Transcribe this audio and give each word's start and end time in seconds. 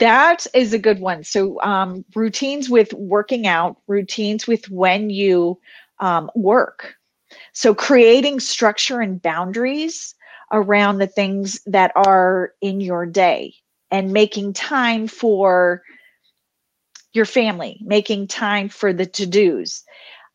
That 0.00 0.46
is 0.54 0.72
a 0.72 0.78
good 0.78 0.98
one. 0.98 1.24
So, 1.24 1.60
um, 1.62 2.04
routines 2.14 2.68
with 2.68 2.92
working 2.92 3.46
out, 3.46 3.76
routines 3.86 4.46
with 4.46 4.68
when 4.68 5.10
you 5.10 5.60
um, 6.00 6.30
work. 6.34 6.94
So, 7.52 7.74
creating 7.74 8.40
structure 8.40 9.00
and 9.00 9.22
boundaries 9.22 10.14
around 10.52 10.98
the 10.98 11.06
things 11.06 11.60
that 11.66 11.92
are 11.94 12.52
in 12.60 12.80
your 12.80 13.06
day 13.06 13.54
and 13.90 14.12
making 14.12 14.52
time 14.54 15.06
for 15.06 15.82
your 17.12 17.24
family, 17.24 17.78
making 17.80 18.26
time 18.26 18.68
for 18.68 18.92
the 18.92 19.06
to 19.06 19.26
dos, 19.26 19.84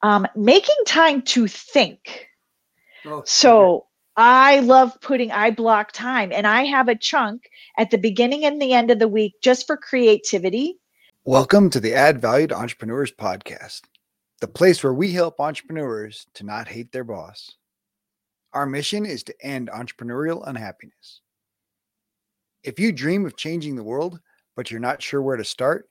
um, 0.02 0.26
making 0.36 0.84
time 0.86 1.22
to 1.24 1.48
think. 1.48 2.28
Oh, 3.06 3.24
so, 3.26 3.88
I 4.22 4.60
love 4.60 5.00
putting, 5.00 5.32
I 5.32 5.50
block 5.50 5.94
time 5.94 6.34
and 6.34 6.46
I 6.46 6.66
have 6.66 6.90
a 6.90 6.96
chunk 6.98 7.50
at 7.78 7.90
the 7.90 7.98
beginning 7.98 8.44
and 8.44 8.62
the 8.62 8.74
end 8.74 8.92
of 8.92 9.00
the 9.00 9.08
week 9.08 9.36
just 9.42 9.66
for 9.66 9.78
creativity. 9.78 10.78
Welcome 11.24 11.70
to 11.70 11.80
the 11.80 11.94
Add 11.94 12.20
Value 12.20 12.48
to 12.48 12.58
Entrepreneurs 12.58 13.14
podcast, 13.14 13.84
the 14.42 14.48
place 14.50 14.84
where 14.84 14.94
we 14.94 15.14
help 15.14 15.40
entrepreneurs 15.40 16.28
to 16.34 16.46
not 16.46 16.68
hate 16.68 16.92
their 16.92 17.06
boss. 17.06 17.56
Our 18.52 18.66
mission 18.66 19.06
is 19.06 19.24
to 19.24 19.36
end 19.42 19.70
entrepreneurial 19.70 20.46
unhappiness. 20.46 21.22
If 22.62 22.78
you 22.78 22.92
dream 22.92 23.26
of 23.26 23.38
changing 23.38 23.78
the 23.78 23.86
world, 23.86 24.20
but 24.54 24.70
you're 24.70 24.82
not 24.82 25.02
sure 25.02 25.22
where 25.22 25.38
to 25.38 25.46
start, 25.46 25.88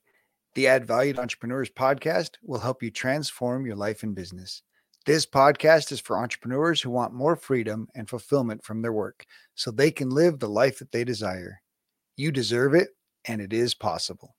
the 0.54 0.66
Add 0.66 0.86
Value 0.86 1.14
to 1.14 1.22
Entrepreneurs 1.22 1.70
podcast 1.70 2.32
will 2.42 2.60
help 2.60 2.82
you 2.82 2.90
transform 2.90 3.64
your 3.64 3.76
life 3.76 4.02
and 4.02 4.14
business. 4.14 4.62
This 5.08 5.24
podcast 5.24 5.90
is 5.90 6.00
for 6.00 6.18
entrepreneurs 6.18 6.82
who 6.82 6.90
want 6.90 7.14
more 7.14 7.34
freedom 7.34 7.88
and 7.94 8.06
fulfillment 8.06 8.62
from 8.62 8.82
their 8.82 8.92
work 8.92 9.24
so 9.54 9.70
they 9.70 9.90
can 9.90 10.10
live 10.10 10.38
the 10.38 10.50
life 10.50 10.80
that 10.80 10.92
they 10.92 11.02
desire. 11.02 11.62
You 12.18 12.30
deserve 12.30 12.74
it, 12.74 12.90
and 13.24 13.40
it 13.40 13.54
is 13.54 13.72
possible. 13.72 14.36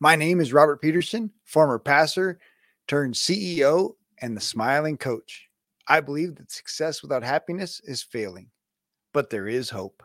My 0.00 0.16
name 0.16 0.40
is 0.40 0.52
Robert 0.52 0.82
Peterson, 0.82 1.30
former 1.44 1.78
passer 1.78 2.40
turned 2.88 3.14
CEO 3.14 3.92
and 4.20 4.36
the 4.36 4.40
smiling 4.40 4.96
coach. 4.96 5.46
I 5.86 6.00
believe 6.00 6.34
that 6.34 6.50
success 6.50 7.00
without 7.00 7.22
happiness 7.22 7.80
is 7.84 8.02
failing, 8.02 8.50
but 9.14 9.30
there 9.30 9.46
is 9.46 9.70
hope. 9.70 10.02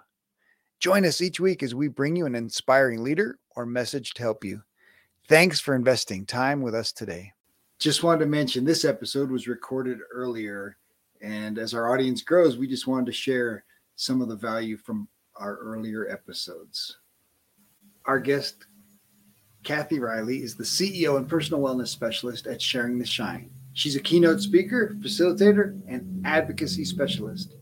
Join 0.80 1.04
us 1.04 1.20
each 1.20 1.40
week 1.40 1.64
as 1.64 1.74
we 1.74 1.88
bring 1.88 2.16
you 2.16 2.28
an 2.28 2.36
inspiring 2.36 3.04
leader 3.04 3.40
or 3.56 3.66
message 3.66 4.14
to 4.14 4.22
help 4.22 4.44
you. 4.44 4.62
Thanks 5.28 5.60
for 5.60 5.74
investing 5.74 6.28
time 6.28 6.62
with 6.62 6.76
us 6.76 6.92
today 6.92 7.34
just 7.80 8.04
wanted 8.04 8.20
to 8.20 8.26
mention 8.26 8.66
this 8.66 8.86
episode 8.86 9.30
was 9.30 9.48
recorded 9.48 10.00
earlier. 10.12 10.78
And 11.22 11.58
as 11.58 11.74
our 11.74 11.92
audience 11.92 12.22
grows, 12.22 12.58
we 12.58 12.68
just 12.68 12.88
wanted 12.88 13.06
to 13.08 13.12
share 13.12 13.64
some 13.96 14.22
of 14.22 14.30
the 14.30 14.36
value 14.36 14.78
from 14.78 15.08
our 15.36 15.58
earlier 15.58 16.08
episodes. 16.10 16.98
Our 18.06 18.20
guest, 18.20 18.66
Cathy 19.64 20.00
Reilly, 20.00 20.42
is 20.42 20.56
the 20.56 20.64
CEO 20.64 21.18
and 21.18 21.28
personal 21.28 21.62
wellness 21.62 21.88
specialist 21.90 22.48
at 22.48 22.62
Sharing 22.62 22.98
the 22.98 23.06
Shine. 23.06 23.52
She's 23.74 23.96
a 23.96 24.02
keynote 24.02 24.42
speaker, 24.42 24.96
facilitator, 25.00 25.80
and 25.88 26.26
advocacy 26.26 26.86
specialist. 26.86 27.56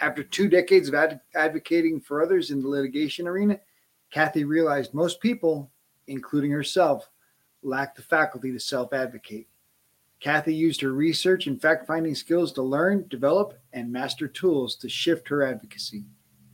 After 0.00 0.22
two 0.24 0.48
decades 0.48 0.88
of 0.88 0.94
ad- 0.94 1.20
advocating 1.34 2.00
for 2.00 2.22
others 2.22 2.50
in 2.50 2.60
the 2.60 2.68
litigation 2.68 3.28
arena, 3.28 3.60
Cathy 4.10 4.44
realized 4.44 4.94
most 4.94 5.20
people, 5.20 5.70
including 6.06 6.50
herself, 6.50 7.08
lacked 7.62 7.96
the 7.96 8.02
faculty 8.02 8.52
to 8.52 8.60
self 8.60 8.92
advocate. 8.92 9.48
Cathy 10.20 10.54
used 10.54 10.80
her 10.80 10.92
research 10.92 11.46
and 11.46 11.60
fact 11.60 11.86
finding 11.86 12.14
skills 12.14 12.52
to 12.52 12.62
learn, 12.62 13.06
develop, 13.08 13.58
and 13.72 13.92
master 13.92 14.26
tools 14.26 14.74
to 14.76 14.88
shift 14.88 15.28
her 15.28 15.42
advocacy. 15.44 16.04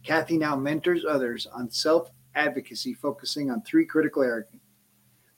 Cathy 0.02 0.36
now 0.36 0.54
mentors 0.54 1.04
others 1.04 1.46
on 1.46 1.70
self 1.70 2.10
advocacy, 2.34 2.94
focusing 2.94 3.50
on 3.50 3.62
three 3.62 3.86
critical 3.86 4.22
areas 4.22 4.48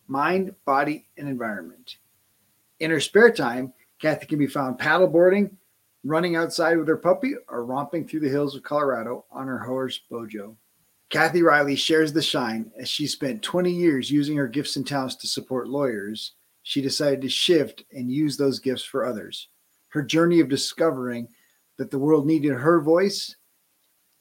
mind, 0.08 0.54
body, 0.64 1.06
and 1.16 1.28
environment. 1.28 1.96
In 2.80 2.90
her 2.90 3.00
spare 3.00 3.32
time, 3.32 3.72
Cathy 4.00 4.26
can 4.26 4.38
be 4.38 4.46
found 4.46 4.78
paddleboarding, 4.78 5.50
running 6.04 6.36
outside 6.36 6.76
with 6.76 6.88
her 6.88 6.96
puppy, 6.96 7.34
or 7.48 7.64
romping 7.64 8.06
through 8.06 8.20
the 8.20 8.28
hills 8.28 8.54
of 8.54 8.62
Colorado 8.62 9.24
on 9.30 9.46
her 9.46 9.58
horse 9.58 9.98
Bojo. 10.10 10.56
Cathy 11.10 11.42
Reilly 11.42 11.76
shares 11.76 12.12
the 12.12 12.22
shine 12.22 12.70
as 12.78 12.88
she 12.88 13.06
spent 13.06 13.42
20 13.42 13.70
years 13.70 14.10
using 14.10 14.36
her 14.36 14.48
gifts 14.48 14.76
and 14.76 14.86
talents 14.86 15.14
to 15.16 15.28
support 15.28 15.68
lawyers. 15.68 16.32
She 16.62 16.82
decided 16.82 17.22
to 17.22 17.28
shift 17.28 17.84
and 17.92 18.10
use 18.10 18.36
those 18.36 18.58
gifts 18.58 18.82
for 18.82 19.04
others. 19.04 19.48
Her 19.88 20.02
journey 20.02 20.40
of 20.40 20.48
discovering 20.48 21.28
that 21.78 21.90
the 21.90 21.98
world 21.98 22.26
needed 22.26 22.52
her 22.52 22.80
voice 22.80 23.36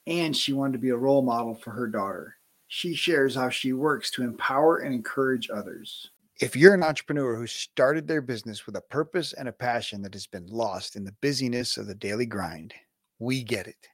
and 0.06 0.36
she 0.36 0.52
wanted 0.52 0.74
to 0.74 0.78
be 0.78 0.90
a 0.90 0.96
role 0.96 1.22
model 1.22 1.54
for 1.54 1.70
her 1.70 1.88
daughter. 1.88 2.36
She 2.68 2.94
shares 2.94 3.34
how 3.34 3.50
she 3.50 3.72
works 3.72 4.10
to 4.12 4.22
empower 4.22 4.78
and 4.78 4.94
encourage 4.94 5.50
others. 5.50 6.10
If 6.40 6.54
you're 6.54 6.74
an 6.74 6.82
entrepreneur 6.82 7.34
who 7.34 7.46
started 7.46 8.06
their 8.06 8.20
business 8.20 8.66
with 8.66 8.76
a 8.76 8.80
purpose 8.82 9.32
and 9.32 9.48
a 9.48 9.52
passion 9.52 10.02
that 10.02 10.14
has 10.14 10.26
been 10.26 10.46
lost 10.46 10.94
in 10.94 11.04
the 11.04 11.14
busyness 11.20 11.76
of 11.76 11.86
the 11.86 11.94
daily 11.94 12.26
grind, 12.26 12.74
we 13.18 13.42
get 13.42 13.66
it. 13.66 13.88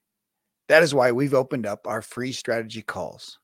That 0.72 0.82
is 0.82 0.94
why 0.94 1.12
we've 1.12 1.34
opened 1.34 1.66
up 1.66 1.86
our 1.86 2.00
free 2.00 2.32
strategy 2.32 2.80
calls. 2.80 3.38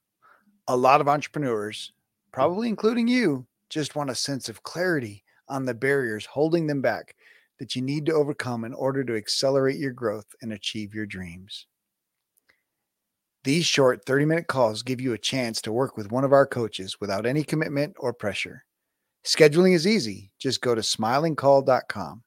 A 0.67 0.75
lot 0.75 1.03
of 1.03 1.09
entrepreneurs, 1.09 1.93
probably 2.33 2.69
including 2.69 3.07
you, 3.07 3.47
just 3.69 3.95
want 3.95 4.09
a 4.09 4.15
sense 4.15 4.49
of 4.49 4.63
clarity 4.63 5.25
on 5.47 5.67
the 5.67 5.75
barriers 5.75 6.25
holding 6.25 6.67
them 6.67 6.81
back 6.81 7.15
that 7.59 7.77
you 7.77 7.83
need 7.83 8.07
to 8.07 8.15
overcome 8.15 8.65
in 8.65 8.73
order 8.73 9.05
to 9.05 9.15
accelerate 9.15 9.77
your 9.77 9.93
growth 9.93 10.25
and 10.41 10.55
achieve 10.55 10.95
your 10.95 11.05
dreams. 11.05 11.67
These 13.45 13.67
short 13.67 14.07
30 14.07 14.25
minute 14.25 14.47
calls 14.47 14.83
give 14.83 14.99
you 14.99 15.13
a 15.13 15.19
chance 15.19 15.61
to 15.61 15.71
work 15.71 15.99
with 15.99 16.11
one 16.11 16.25
of 16.25 16.33
our 16.33 16.47
coaches 16.47 16.99
without 16.99 17.27
any 17.27 17.45
commitment 17.45 17.95
or 17.99 18.15
pressure. 18.15 18.65
Scheduling 19.27 19.75
is 19.75 19.87
easy. 19.87 20.31
Just 20.39 20.63
go 20.63 20.75
to 20.75 20.81
smilingcoach.com. 20.81 22.23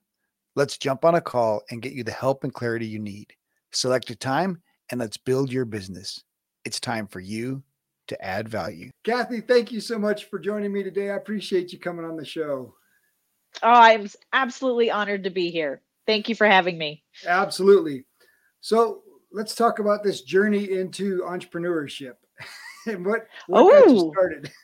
Let's 0.56 0.78
jump 0.78 1.06
on 1.06 1.16
a 1.16 1.22
call 1.22 1.64
and 1.72 1.82
get 1.82 1.94
you 1.94 2.04
the 2.04 2.12
help 2.12 2.44
and 2.44 2.54
clarity 2.54 2.86
you 2.86 3.00
need. 3.00 3.34
Select 3.72 4.12
a 4.12 4.16
time 4.16 4.62
and 4.92 5.00
let's 5.00 5.18
build 5.18 5.52
your 5.52 5.66
business. 5.66 6.24
It's 6.66 6.80
time 6.80 7.08
for 7.08 7.20
you 7.20 7.64
to 8.08 8.24
add 8.24 8.48
value. 8.48 8.92
Cathy, 9.04 9.42
thank 9.42 9.72
you 9.72 9.80
so 9.80 9.98
much 9.98 10.26
for 10.26 10.38
joining 10.38 10.72
me 10.72 10.84
today. 10.84 11.10
I 11.10 11.16
appreciate 11.16 11.72
you 11.72 11.80
coming 11.80 12.06
on 12.06 12.18
the 12.18 12.26
show. 12.26 12.76
Oh, 13.64 13.70
I'm 13.70 14.10
absolutely 14.34 14.92
honored 14.92 15.24
to 15.24 15.30
be 15.30 15.50
here. 15.50 15.82
Thank 16.06 16.30
you 16.30 16.36
for 16.36 16.48
having 16.48 16.78
me. 16.78 17.04
Absolutely. 17.26 18.06
So 18.60 19.04
let's 19.32 19.56
talk 19.56 19.80
about 19.80 20.04
this 20.04 20.22
journey 20.22 20.72
into 20.72 21.22
entrepreneurship 21.22 22.16
and 22.86 23.06
what, 23.06 23.28
what 23.48 23.72
got 23.72 23.90
you 23.90 24.12
started. 24.14 24.52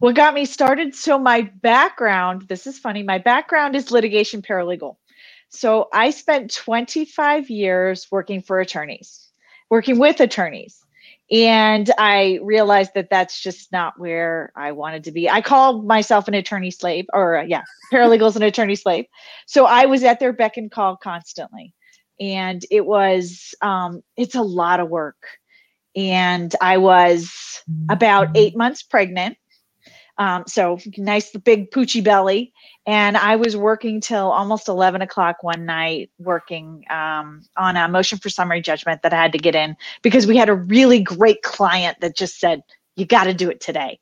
What 0.00 0.16
got 0.16 0.34
me 0.34 0.44
started? 0.44 0.94
So 0.94 1.18
my 1.18 1.42
background, 1.62 2.42
this 2.48 2.66
is 2.66 2.78
funny. 2.78 3.04
My 3.04 3.18
background 3.18 3.76
is 3.76 3.92
litigation 3.92 4.42
paralegal. 4.42 4.96
So 5.50 5.88
I 5.92 6.10
spent 6.10 6.52
25 6.52 7.50
years 7.50 8.08
working 8.10 8.42
for 8.42 8.60
attorneys, 8.60 9.30
working 9.70 9.98
with 9.98 10.20
attorneys. 10.20 10.84
And 11.30 11.90
I 11.96 12.38
realized 12.42 12.92
that 12.94 13.08
that's 13.08 13.40
just 13.40 13.72
not 13.72 13.98
where 13.98 14.52
I 14.56 14.72
wanted 14.72 15.04
to 15.04 15.12
be. 15.12 15.28
I 15.28 15.40
called 15.40 15.86
myself 15.86 16.28
an 16.28 16.34
attorney 16.34 16.70
slave, 16.70 17.06
or 17.12 17.38
uh, 17.38 17.44
yeah, 17.44 17.62
paralegals 17.92 18.36
an 18.36 18.42
attorney 18.42 18.74
slave. 18.74 19.06
So 19.46 19.64
I 19.64 19.86
was 19.86 20.02
at 20.04 20.20
their 20.20 20.32
beck 20.32 20.56
and 20.56 20.70
call 20.70 20.96
constantly. 20.96 21.72
And 22.20 22.64
it 22.70 22.84
was, 22.84 23.54
um, 23.62 24.02
it's 24.16 24.34
a 24.34 24.42
lot 24.42 24.80
of 24.80 24.88
work. 24.88 25.16
And 25.96 26.54
I 26.60 26.76
was 26.76 27.62
about 27.88 28.36
eight 28.36 28.56
months 28.56 28.82
pregnant 28.82 29.36
um, 30.18 30.44
so 30.46 30.78
nice 30.96 31.30
big 31.30 31.70
poochy 31.70 32.02
belly. 32.02 32.52
And 32.86 33.16
I 33.16 33.36
was 33.36 33.56
working 33.56 34.00
till 34.00 34.30
almost 34.30 34.68
11 34.68 35.02
o'clock 35.02 35.42
one 35.42 35.64
night, 35.64 36.10
working 36.18 36.84
um, 36.90 37.42
on 37.56 37.76
a 37.76 37.88
motion 37.88 38.18
for 38.18 38.28
summary 38.28 38.60
judgment 38.60 39.02
that 39.02 39.12
I 39.12 39.16
had 39.16 39.32
to 39.32 39.38
get 39.38 39.54
in 39.54 39.76
because 40.02 40.26
we 40.26 40.36
had 40.36 40.48
a 40.48 40.54
really 40.54 41.02
great 41.02 41.42
client 41.42 41.98
that 42.00 42.16
just 42.16 42.38
said, 42.38 42.62
you 42.96 43.06
got 43.06 43.24
to 43.24 43.34
do 43.34 43.50
it 43.50 43.60
today. 43.60 43.98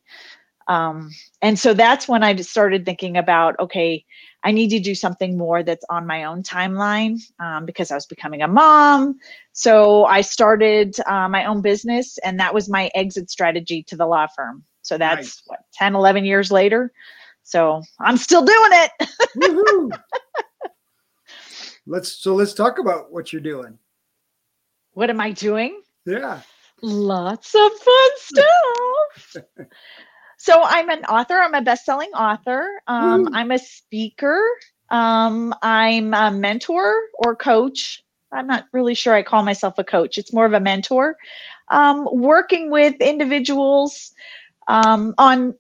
Um, 0.69 1.11
and 1.41 1.59
so 1.59 1.75
that's 1.75 2.09
when 2.09 2.23
I 2.23 2.37
started 2.37 2.85
thinking 2.85 3.17
about, 3.17 3.59
okay, 3.59 4.05
I 4.45 4.53
need 4.53 4.69
to 4.71 4.81
do 4.81 4.95
something 4.95 5.37
more 5.37 5.63
that's 5.63 5.85
on 5.89 6.07
my 6.07 6.25
own 6.25 6.43
timeline 6.43 7.21
um, 7.39 7.65
because 7.65 7.91
I 7.91 7.95
was 7.95 8.07
becoming 8.07 8.43
a 8.43 8.49
mom. 8.49 9.19
So 9.53 10.05
I 10.05 10.21
started 10.21 10.97
uh, 11.07 11.29
my 11.29 11.45
own 11.45 11.63
business, 11.63 12.19
and 12.19 12.41
that 12.41 12.55
was 12.55 12.69
my 12.69 12.91
exit 12.95 13.31
strategy 13.31 13.85
to 13.85 13.97
the 13.97 14.07
law 14.07 14.27
firm. 14.35 14.65
So 14.83 14.99
that's 14.99 15.19
nice. 15.19 15.43
what 15.47 15.61
10, 15.75 15.95
11 15.95 16.25
years 16.25 16.51
later. 16.51 16.93
So 17.43 17.83
I'm 18.01 18.17
still 18.17 18.45
doing 18.45 18.71
it. 18.73 19.93
let's 21.87 22.11
so 22.11 22.35
let's 22.35 22.55
talk 22.55 22.79
about 22.79 23.13
what 23.13 23.33
you're 23.33 23.43
doing. 23.43 23.79
What 24.93 25.11
am 25.11 25.21
I 25.21 25.33
doing? 25.33 25.81
Yeah. 26.05 26.41
Lots 26.83 27.55
of 27.55 27.73
fun 27.73 28.11
stuff. 28.17 29.37
so 30.37 30.61
I'm 30.63 30.91
an 30.91 31.05
author. 31.05 31.35
I'm 31.35 31.55
a 31.55 31.63
best-selling 31.63 32.11
author. 32.11 32.69
Um, 32.89 33.29
I'm 33.33 33.53
a 33.53 33.59
speaker. 33.59 34.45
Um, 34.91 35.55
I'm 35.63 36.13
a 36.13 36.31
mentor 36.31 36.95
or 37.15 37.37
coach. 37.37 38.03
I'm 38.33 38.47
not 38.47 38.67
really 38.73 38.95
sure 38.95 39.15
I 39.15 39.23
call 39.23 39.45
myself 39.45 39.79
a 39.79 39.85
coach. 39.85 40.19
It's 40.19 40.33
more 40.33 40.45
of 40.45 40.53
a 40.53 40.61
mentor. 40.61 41.17
um, 41.69 42.07
working 42.13 42.71
with 42.71 42.95
individuals 43.01 44.13
um, 44.69 45.15
on 45.19 45.55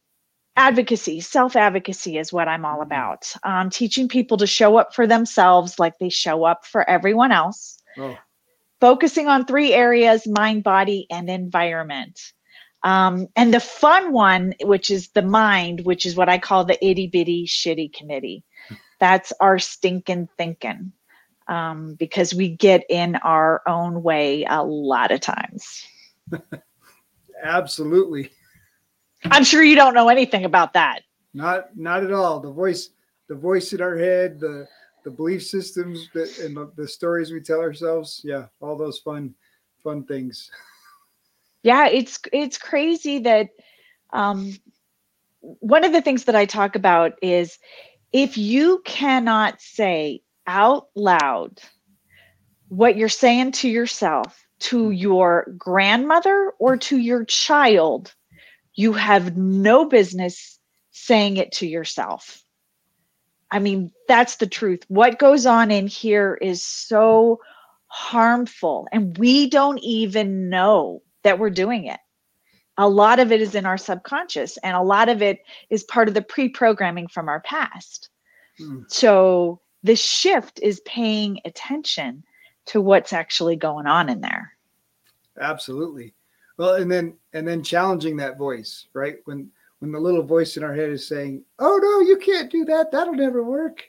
advocacy, 0.56 1.20
self 1.20 1.56
advocacy 1.56 2.18
is 2.18 2.32
what 2.32 2.48
I'm 2.48 2.64
all 2.64 2.80
Mhm. 2.80 2.82
about. 2.82 3.32
Um, 3.42 3.70
teaching 3.70 4.08
people 4.08 4.36
to 4.38 4.46
show 4.46 4.76
up 4.76 4.94
for 4.94 5.06
themselves 5.06 5.78
like 5.78 5.98
they 5.98 6.08
show 6.08 6.44
up 6.44 6.64
for 6.66 6.88
everyone 6.88 7.32
else. 7.32 7.82
Oh, 7.98 8.18
Focusing 8.80 9.28
on 9.28 9.46
three 9.46 9.72
areas 9.72 10.26
mind, 10.26 10.64
body, 10.64 11.06
and 11.10 11.30
environment. 11.30 12.20
Um, 12.84 13.28
and 13.36 13.54
the 13.54 13.60
fun 13.60 14.12
one, 14.12 14.54
which 14.62 14.90
is 14.90 15.08
the 15.10 15.22
mind, 15.22 15.82
which 15.84 16.04
is 16.04 16.16
what 16.16 16.28
I 16.28 16.38
call 16.38 16.64
the 16.64 16.84
itty 16.84 17.06
bitty 17.06 17.46
shitty 17.46 17.92
committee. 17.94 18.44
That's 19.00 19.32
our 19.40 19.58
stinking 19.58 20.28
thinking 20.36 20.92
um, 21.48 21.94
because 21.98 22.34
we 22.34 22.48
get 22.48 22.84
in 22.88 23.16
our 23.16 23.62
own 23.68 24.02
way 24.02 24.44
a 24.48 24.64
lot 24.64 25.12
of 25.12 25.20
times. 25.20 25.84
absolutely. 27.44 28.30
I'm 29.24 29.44
sure 29.44 29.62
you 29.62 29.76
don't 29.76 29.94
know 29.94 30.08
anything 30.08 30.44
about 30.44 30.72
that. 30.74 31.02
Not 31.34 31.76
not 31.76 32.04
at 32.04 32.12
all. 32.12 32.40
The 32.40 32.50
voice 32.50 32.90
the 33.28 33.34
voice 33.34 33.72
in 33.72 33.80
our 33.80 33.96
head, 33.96 34.40
the 34.40 34.66
the 35.04 35.10
belief 35.10 35.44
systems 35.44 36.08
that 36.14 36.38
and 36.38 36.56
the, 36.56 36.72
the 36.76 36.86
stories 36.86 37.32
we 37.32 37.40
tell 37.40 37.60
ourselves. 37.60 38.20
Yeah, 38.24 38.46
all 38.60 38.76
those 38.76 38.98
fun 38.98 39.34
fun 39.82 40.04
things. 40.04 40.50
yeah 41.62 41.86
it's 41.88 42.20
it's 42.32 42.58
crazy 42.58 43.20
that 43.20 43.50
um 44.12 44.56
one 45.40 45.84
of 45.84 45.92
the 45.92 46.02
things 46.02 46.24
that 46.24 46.36
i 46.36 46.44
talk 46.44 46.76
about 46.76 47.12
is 47.22 47.58
if 48.12 48.36
you 48.36 48.82
cannot 48.84 49.60
say 49.60 50.20
out 50.46 50.88
loud 50.94 51.60
what 52.68 52.96
you're 52.96 53.08
saying 53.08 53.52
to 53.52 53.68
yourself 53.68 54.44
to 54.58 54.90
your 54.90 55.46
grandmother 55.56 56.52
or 56.58 56.76
to 56.76 56.98
your 56.98 57.24
child 57.24 58.14
you 58.74 58.92
have 58.92 59.36
no 59.36 59.84
business 59.84 60.58
saying 60.90 61.36
it 61.36 61.52
to 61.52 61.66
yourself 61.66 62.42
i 63.50 63.58
mean 63.58 63.90
that's 64.08 64.36
the 64.36 64.46
truth 64.46 64.82
what 64.88 65.18
goes 65.18 65.46
on 65.46 65.70
in 65.70 65.86
here 65.86 66.38
is 66.40 66.62
so 66.62 67.40
harmful 67.92 68.88
and 68.90 69.18
we 69.18 69.50
don't 69.50 69.78
even 69.80 70.48
know 70.48 71.02
that 71.24 71.38
we're 71.38 71.50
doing 71.50 71.84
it. 71.84 72.00
A 72.78 72.88
lot 72.88 73.18
of 73.18 73.32
it 73.32 73.42
is 73.42 73.54
in 73.54 73.66
our 73.66 73.76
subconscious 73.76 74.56
and 74.56 74.74
a 74.74 74.82
lot 74.82 75.10
of 75.10 75.20
it 75.20 75.40
is 75.68 75.84
part 75.84 76.08
of 76.08 76.14
the 76.14 76.22
pre-programming 76.22 77.08
from 77.08 77.28
our 77.28 77.40
past. 77.40 78.08
Hmm. 78.58 78.84
So 78.88 79.60
the 79.82 79.94
shift 79.94 80.58
is 80.62 80.80
paying 80.80 81.40
attention 81.44 82.24
to 82.66 82.80
what's 82.80 83.12
actually 83.12 83.56
going 83.56 83.86
on 83.86 84.08
in 84.08 84.22
there. 84.22 84.52
Absolutely. 85.38 86.14
Well, 86.58 86.74
and 86.74 86.90
then 86.90 87.16
and 87.32 87.46
then 87.46 87.62
challenging 87.62 88.16
that 88.18 88.38
voice, 88.38 88.86
right? 88.92 89.16
When 89.24 89.50
when 89.78 89.92
the 89.92 90.00
little 90.00 90.22
voice 90.22 90.56
in 90.56 90.64
our 90.64 90.74
head 90.74 90.90
is 90.90 91.06
saying, 91.06 91.44
"Oh 91.58 91.78
no, 91.82 92.00
you 92.08 92.18
can't 92.18 92.50
do 92.50 92.64
that. 92.66 92.90
That'll 92.90 93.14
never 93.14 93.42
work," 93.42 93.82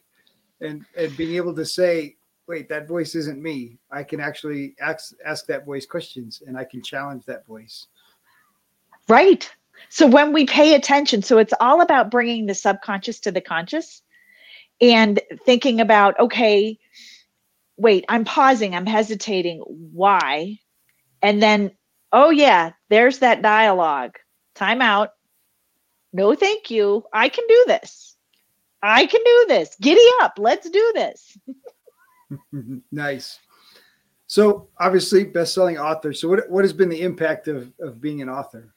and 0.61 0.85
and 0.97 1.15
being 1.17 1.35
able 1.35 1.53
to 1.55 1.65
say, 1.65 2.15
"Wait, 2.47 2.69
that 2.69 2.87
voice 2.87 3.15
isn't 3.15 3.41
me. 3.41 3.77
I 3.91 4.03
can 4.03 4.19
actually 4.19 4.75
ask 4.79 5.13
ask 5.25 5.45
that 5.47 5.65
voice 5.65 5.85
questions, 5.85 6.41
and 6.45 6.57
I 6.57 6.63
can 6.63 6.81
challenge 6.81 7.25
that 7.25 7.45
voice." 7.45 7.87
Right. 9.07 9.49
So 9.89 10.07
when 10.07 10.33
we 10.33 10.45
pay 10.45 10.75
attention, 10.75 11.21
so 11.21 11.37
it's 11.37 11.53
all 11.59 11.81
about 11.81 12.11
bringing 12.11 12.45
the 12.45 12.55
subconscious 12.55 13.19
to 13.21 13.31
the 13.31 13.41
conscious 13.41 14.01
and 14.81 15.19
thinking 15.45 15.79
about, 15.79 16.19
okay, 16.19 16.77
wait, 17.77 18.05
I'm 18.09 18.25
pausing, 18.25 18.75
I'm 18.75 18.85
hesitating. 18.85 19.59
Why? 19.59 20.59
And 21.21 21.41
then, 21.41 21.71
oh, 22.13 22.29
yeah, 22.29 22.71
there's 22.89 23.19
that 23.19 23.41
dialogue. 23.41 24.17
Time 24.55 24.81
out. 24.81 25.09
No, 26.13 26.35
thank 26.35 26.71
you. 26.71 27.03
I 27.11 27.27
can 27.27 27.43
do 27.49 27.63
this. 27.67 28.15
I 28.81 29.05
can 29.05 29.21
do 29.23 29.45
this. 29.49 29.75
Giddy 29.81 30.05
up. 30.21 30.33
Let's 30.37 30.69
do 30.69 30.91
this. 30.95 31.37
nice. 32.91 33.39
So 34.27 34.69
obviously, 34.79 35.25
best-selling 35.25 35.77
author. 35.77 36.13
So 36.13 36.27
what 36.27 36.49
what 36.49 36.63
has 36.63 36.73
been 36.73 36.89
the 36.89 37.01
impact 37.01 37.47
of 37.47 37.71
of 37.79 38.01
being 38.01 38.21
an 38.21 38.29
author? 38.29 38.73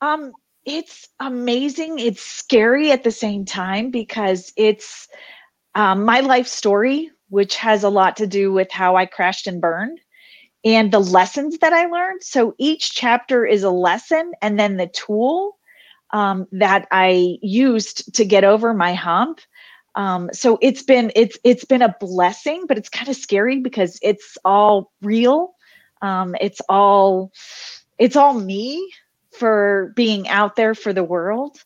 Um, 0.00 0.32
it's 0.64 1.08
amazing. 1.20 1.98
It's 1.98 2.22
scary 2.22 2.90
at 2.92 3.04
the 3.04 3.10
same 3.10 3.44
time 3.44 3.90
because 3.90 4.52
it's 4.56 5.08
um, 5.74 6.04
my 6.04 6.20
life 6.20 6.46
story, 6.46 7.10
which 7.28 7.56
has 7.56 7.82
a 7.82 7.88
lot 7.88 8.16
to 8.16 8.26
do 8.26 8.52
with 8.52 8.70
how 8.70 8.96
I 8.96 9.06
crashed 9.06 9.46
and 9.46 9.60
burned 9.60 10.00
and 10.64 10.92
the 10.92 11.00
lessons 11.00 11.58
that 11.58 11.72
I 11.72 11.86
learned. 11.86 12.22
So 12.22 12.54
each 12.58 12.94
chapter 12.94 13.44
is 13.44 13.62
a 13.62 13.70
lesson, 13.70 14.32
and 14.42 14.58
then 14.58 14.76
the 14.76 14.86
tool 14.88 15.58
um, 16.12 16.46
that 16.52 16.86
I 16.90 17.38
used 17.42 18.14
to 18.16 18.24
get 18.24 18.44
over 18.44 18.74
my 18.74 18.94
hump. 18.94 19.40
Um, 19.94 20.30
so 20.32 20.58
it's 20.62 20.82
been 20.82 21.12
it's 21.16 21.38
it's 21.44 21.64
been 21.64 21.82
a 21.82 21.94
blessing, 22.00 22.64
but 22.66 22.78
it's 22.78 22.88
kind 22.88 23.08
of 23.08 23.16
scary 23.16 23.60
because 23.60 23.98
it's 24.02 24.38
all 24.44 24.92
real. 25.02 25.54
Um, 26.00 26.34
it's 26.40 26.60
all 26.68 27.32
it's 27.98 28.16
all 28.16 28.34
me 28.34 28.92
for 29.32 29.92
being 29.96 30.28
out 30.28 30.56
there 30.56 30.74
for 30.74 30.92
the 30.92 31.04
world. 31.04 31.58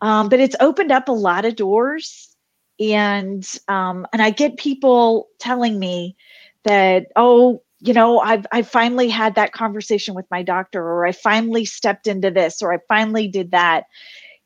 Um, 0.00 0.28
but 0.28 0.40
it's 0.40 0.56
opened 0.60 0.92
up 0.92 1.08
a 1.08 1.12
lot 1.12 1.44
of 1.44 1.56
doors, 1.56 2.36
and 2.80 3.46
um, 3.68 4.06
and 4.12 4.22
I 4.22 4.30
get 4.30 4.56
people 4.56 5.28
telling 5.38 5.78
me 5.78 6.16
that 6.64 7.06
oh 7.16 7.62
you 7.82 7.92
know 7.92 8.20
I've 8.20 8.46
I 8.52 8.62
finally 8.62 9.08
had 9.08 9.34
that 9.34 9.52
conversation 9.52 10.14
with 10.14 10.26
my 10.30 10.42
doctor, 10.42 10.82
or 10.82 11.06
I 11.06 11.12
finally 11.12 11.64
stepped 11.64 12.06
into 12.06 12.30
this, 12.30 12.62
or 12.62 12.72
I 12.72 12.78
finally 12.88 13.28
did 13.28 13.50
that, 13.52 13.84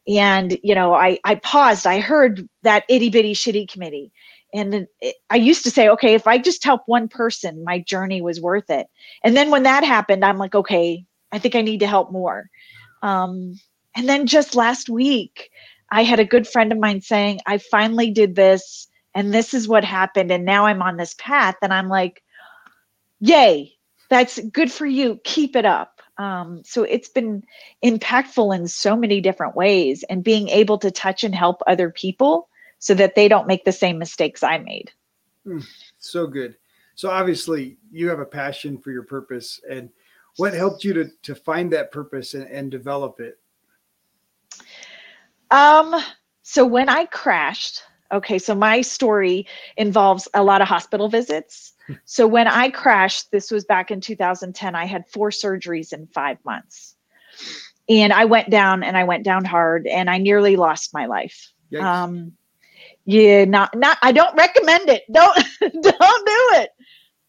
and 0.08 0.58
you 0.62 0.74
know 0.74 0.94
I 0.94 1.18
I 1.24 1.36
paused. 1.36 1.86
I 1.86 2.00
heard 2.00 2.48
that 2.62 2.84
itty 2.88 3.10
bitty 3.10 3.34
shitty 3.34 3.70
committee. 3.70 4.12
And 4.54 4.86
it, 5.02 5.16
I 5.28 5.36
used 5.36 5.64
to 5.64 5.70
say, 5.70 5.88
okay, 5.90 6.14
if 6.14 6.26
I 6.26 6.38
just 6.38 6.64
help 6.64 6.82
one 6.86 7.08
person, 7.08 7.62
my 7.64 7.80
journey 7.80 8.22
was 8.22 8.40
worth 8.40 8.70
it. 8.70 8.86
And 9.22 9.36
then 9.36 9.50
when 9.50 9.64
that 9.64 9.84
happened, 9.84 10.24
I'm 10.24 10.38
like, 10.38 10.54
okay, 10.54 11.04
I 11.32 11.38
think 11.38 11.54
I 11.54 11.60
need 11.60 11.80
to 11.80 11.86
help 11.86 12.10
more. 12.10 12.48
Um, 13.02 13.60
and 13.96 14.08
then 14.08 14.26
just 14.26 14.54
last 14.54 14.88
week, 14.88 15.50
I 15.90 16.04
had 16.04 16.20
a 16.20 16.24
good 16.24 16.46
friend 16.48 16.72
of 16.72 16.78
mine 16.78 17.02
saying, 17.02 17.40
I 17.46 17.58
finally 17.58 18.10
did 18.10 18.34
this 18.34 18.88
and 19.14 19.32
this 19.32 19.54
is 19.54 19.68
what 19.68 19.84
happened. 19.84 20.30
And 20.30 20.44
now 20.44 20.66
I'm 20.66 20.82
on 20.82 20.96
this 20.96 21.14
path. 21.18 21.56
And 21.62 21.72
I'm 21.72 21.88
like, 21.88 22.22
yay, 23.20 23.72
that's 24.08 24.38
good 24.38 24.70
for 24.70 24.86
you. 24.86 25.20
Keep 25.24 25.56
it 25.56 25.64
up. 25.64 26.00
Um, 26.18 26.62
so 26.64 26.82
it's 26.82 27.08
been 27.08 27.42
impactful 27.84 28.54
in 28.56 28.68
so 28.68 28.96
many 28.96 29.20
different 29.20 29.54
ways 29.54 30.02
and 30.08 30.24
being 30.24 30.48
able 30.48 30.78
to 30.78 30.90
touch 30.90 31.24
and 31.24 31.34
help 31.34 31.62
other 31.66 31.90
people 31.90 32.48
so 32.78 32.94
that 32.94 33.14
they 33.14 33.28
don't 33.28 33.46
make 33.46 33.64
the 33.64 33.72
same 33.72 33.98
mistakes 33.98 34.42
I 34.42 34.58
made. 34.58 34.90
So 35.98 36.26
good. 36.26 36.56
So 36.94 37.10
obviously, 37.10 37.76
you 37.90 38.08
have 38.08 38.20
a 38.20 38.26
passion 38.26 38.78
for 38.78 38.90
your 38.90 39.02
purpose, 39.02 39.60
and 39.68 39.90
what 40.36 40.54
helped 40.54 40.82
you 40.82 40.92
to 40.94 41.10
to 41.22 41.34
find 41.34 41.72
that 41.72 41.92
purpose 41.92 42.34
and, 42.34 42.48
and 42.48 42.70
develop 42.70 43.20
it? 43.20 43.38
Um, 45.50 45.94
so 46.42 46.64
when 46.64 46.88
I 46.88 47.04
crashed, 47.06 47.82
okay, 48.10 48.38
so 48.38 48.54
my 48.54 48.80
story 48.80 49.46
involves 49.76 50.26
a 50.34 50.42
lot 50.42 50.62
of 50.62 50.68
hospital 50.68 51.08
visits. 51.08 51.74
So 52.04 52.26
when 52.26 52.48
I 52.48 52.70
crashed, 52.70 53.30
this 53.30 53.50
was 53.50 53.64
back 53.64 53.90
in 53.90 54.00
2010, 54.00 54.74
I 54.74 54.84
had 54.84 55.08
four 55.08 55.30
surgeries 55.30 55.92
in 55.92 56.06
five 56.08 56.38
months. 56.44 56.96
And 57.88 58.12
I 58.12 58.24
went 58.24 58.50
down 58.50 58.82
and 58.82 58.96
I 58.96 59.04
went 59.04 59.24
down 59.24 59.44
hard 59.44 59.86
and 59.86 60.10
I 60.10 60.18
nearly 60.18 60.56
lost 60.56 60.92
my 60.92 61.06
life. 61.06 61.52
Yikes. 61.72 61.82
Um, 61.82 62.32
yeah, 63.04 63.44
not 63.44 63.76
not 63.76 63.98
I 64.02 64.10
don't 64.10 64.34
recommend 64.36 64.88
it. 64.88 65.04
Don't 65.12 65.36
don't 65.60 65.82
do 66.26 66.50
it. 66.60 66.70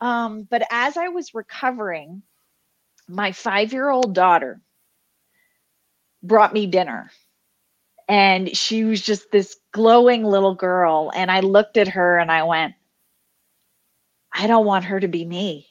Um, 0.02 0.44
but 0.50 0.64
as 0.72 0.98
I 0.98 1.10
was 1.10 1.36
recovering, 1.36 2.24
my 3.08 3.32
five-year-old 3.32 4.16
daughter 4.16 4.62
brought 6.24 6.54
me 6.54 6.66
dinner 6.66 7.12
and 8.08 8.56
she 8.56 8.84
was 8.84 9.02
just 9.02 9.32
this 9.32 9.58
glowing 9.72 10.24
little 10.24 10.56
girl 10.56 11.12
and 11.16 11.30
i 11.32 11.40
looked 11.40 11.78
at 11.78 11.88
her 11.88 12.18
and 12.18 12.32
i 12.32 12.44
went 12.44 12.74
i 14.38 14.48
don't 14.48 14.66
want 14.66 14.86
her 14.86 15.00
to 15.00 15.08
be 15.08 15.26
me. 15.26 15.68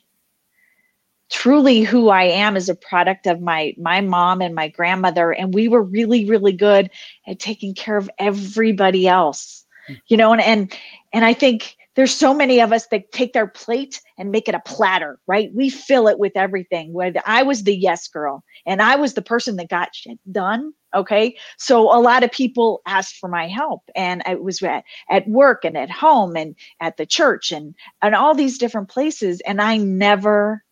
Truly 1.28 1.80
who 1.80 2.08
i 2.08 2.22
am 2.22 2.56
is 2.56 2.68
a 2.68 2.74
product 2.74 3.26
of 3.26 3.40
my 3.40 3.74
my 3.78 4.00
mom 4.00 4.40
and 4.40 4.54
my 4.54 4.68
grandmother 4.68 5.32
and 5.32 5.52
we 5.52 5.66
were 5.66 5.82
really 5.82 6.24
really 6.24 6.52
good 6.52 6.88
at 7.26 7.40
taking 7.40 7.74
care 7.74 7.96
of 7.96 8.08
everybody 8.18 9.08
else 9.08 9.64
hmm. 9.88 9.94
you 10.06 10.16
know 10.16 10.32
and 10.32 10.40
and 10.40 10.72
and 11.12 11.24
i 11.24 11.32
think 11.32 11.75
there's 11.96 12.14
so 12.14 12.34
many 12.34 12.60
of 12.60 12.72
us 12.72 12.86
that 12.88 13.10
take 13.12 13.32
their 13.32 13.46
plate 13.46 14.00
and 14.18 14.30
make 14.30 14.48
it 14.48 14.54
a 14.54 14.60
platter 14.60 15.18
right 15.26 15.50
we 15.54 15.70
fill 15.70 16.08
it 16.08 16.18
with 16.18 16.32
everything 16.36 16.92
where 16.92 17.12
i 17.26 17.42
was 17.42 17.64
the 17.64 17.76
yes 17.76 18.08
girl 18.08 18.44
and 18.66 18.82
i 18.82 18.96
was 18.96 19.14
the 19.14 19.22
person 19.22 19.56
that 19.56 19.68
got 19.68 19.94
shit 19.94 20.18
done 20.32 20.72
okay 20.94 21.36
so 21.58 21.82
a 21.96 22.00
lot 22.00 22.22
of 22.22 22.30
people 22.32 22.80
asked 22.86 23.16
for 23.16 23.28
my 23.28 23.48
help 23.48 23.82
and 23.96 24.22
it 24.26 24.42
was 24.42 24.62
at, 24.62 24.84
at 25.10 25.26
work 25.28 25.64
and 25.64 25.76
at 25.76 25.90
home 25.90 26.36
and 26.36 26.54
at 26.80 26.96
the 26.96 27.06
church 27.06 27.52
and 27.52 27.74
and 28.02 28.14
all 28.14 28.34
these 28.34 28.58
different 28.58 28.88
places 28.88 29.40
and 29.42 29.60
i 29.60 29.76
never 29.76 30.62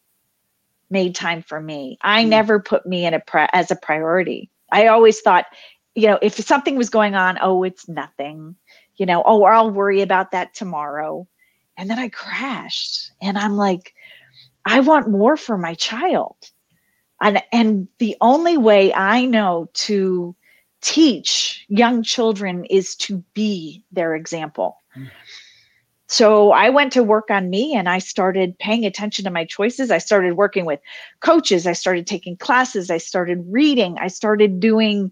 made 0.91 1.15
time 1.15 1.43
for 1.43 1.61
me. 1.61 1.99
I 2.03 2.25
Mm. 2.25 2.29
never 2.29 2.61
put 2.61 2.87
me 2.87 3.05
in 3.05 3.15
a 3.15 3.21
pri- 3.21 3.51
as 3.53 3.71
a 3.71 3.77
priority. 3.77 4.51
I 4.73 4.87
always 4.87 5.21
thought, 5.21 5.47
you 5.95 6.09
know, 6.09 6.19
if 6.23 6.35
something 6.35 6.77
was 6.77 6.91
going 6.91 7.15
on, 7.15 7.39
oh, 7.41 7.63
it's 7.65 7.89
nothing. 7.89 8.57
You 8.97 9.07
know, 9.07 9.23
oh, 9.25 9.45
I'll 9.45 9.71
worry 9.71 10.03
about 10.03 10.33
that 10.33 10.55
tomorrow. 10.55 11.27
And 11.77 11.91
then 11.91 11.99
I 11.99 12.09
crashed 12.09 13.11
and 13.21 13.37
I'm 13.37 13.57
like, 13.57 13.95
I 14.65 14.81
want 14.81 15.11
more 15.11 15.37
for 15.37 15.59
my 15.59 15.75
child. 15.75 16.37
And 17.21 17.43
and 17.53 17.89
the 17.99 18.17
only 18.21 18.57
way 18.57 18.93
I 18.93 19.25
know 19.25 19.69
to 19.75 20.37
teach 20.81 21.65
young 21.69 22.03
children 22.03 22.65
is 22.67 22.95
to 22.97 23.25
be 23.35 23.85
their 23.91 24.15
example. 24.15 24.83
Mm. 24.97 25.11
So 26.07 26.53
I 26.53 26.69
went 26.69 26.93
to 26.93 27.03
work 27.03 27.31
on 27.31 27.49
me 27.51 27.75
and 27.75 27.89
I 27.89 27.99
started 27.99 28.59
paying 28.59 28.85
attention 28.85 29.25
to 29.25 29.31
my 29.31 29.45
choices. 29.45 29.91
I 29.91 29.99
started 29.99 30.37
working 30.37 30.67
with 30.67 30.81
coaches, 31.21 31.67
I 31.67 31.73
started 31.73 32.07
taking 32.07 32.37
classes, 32.37 32.91
I 32.91 32.99
started 32.99 33.45
reading, 33.49 33.97
I 33.99 34.09
started 34.09 34.61
doing 34.61 35.11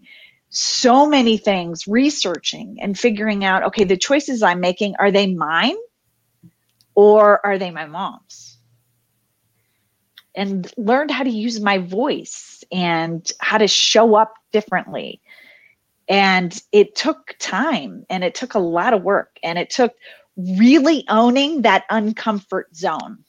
so 0.53 1.07
many 1.07 1.37
things, 1.37 1.87
researching 1.87 2.77
and 2.79 2.97
figuring 2.97 3.43
out 3.43 3.63
okay, 3.63 3.83
the 3.83 3.97
choices 3.97 4.43
I'm 4.43 4.59
making 4.59 4.95
are 4.99 5.11
they 5.11 5.33
mine 5.33 5.75
or 6.93 7.43
are 7.43 7.57
they 7.57 7.71
my 7.71 7.87
mom's? 7.87 8.57
And 10.35 10.71
learned 10.77 11.09
how 11.09 11.23
to 11.23 11.29
use 11.29 11.59
my 11.59 11.79
voice 11.79 12.63
and 12.71 13.29
how 13.39 13.57
to 13.57 13.67
show 13.67 14.15
up 14.15 14.35
differently. 14.51 15.21
And 16.07 16.59
it 16.71 16.95
took 16.95 17.35
time 17.39 18.05
and 18.09 18.23
it 18.23 18.35
took 18.35 18.53
a 18.53 18.59
lot 18.59 18.93
of 18.93 19.03
work 19.03 19.37
and 19.43 19.57
it 19.57 19.71
took 19.71 19.93
really 20.37 21.03
owning 21.09 21.63
that 21.63 21.85
uncomfort 21.89 22.75
zone. 22.75 23.23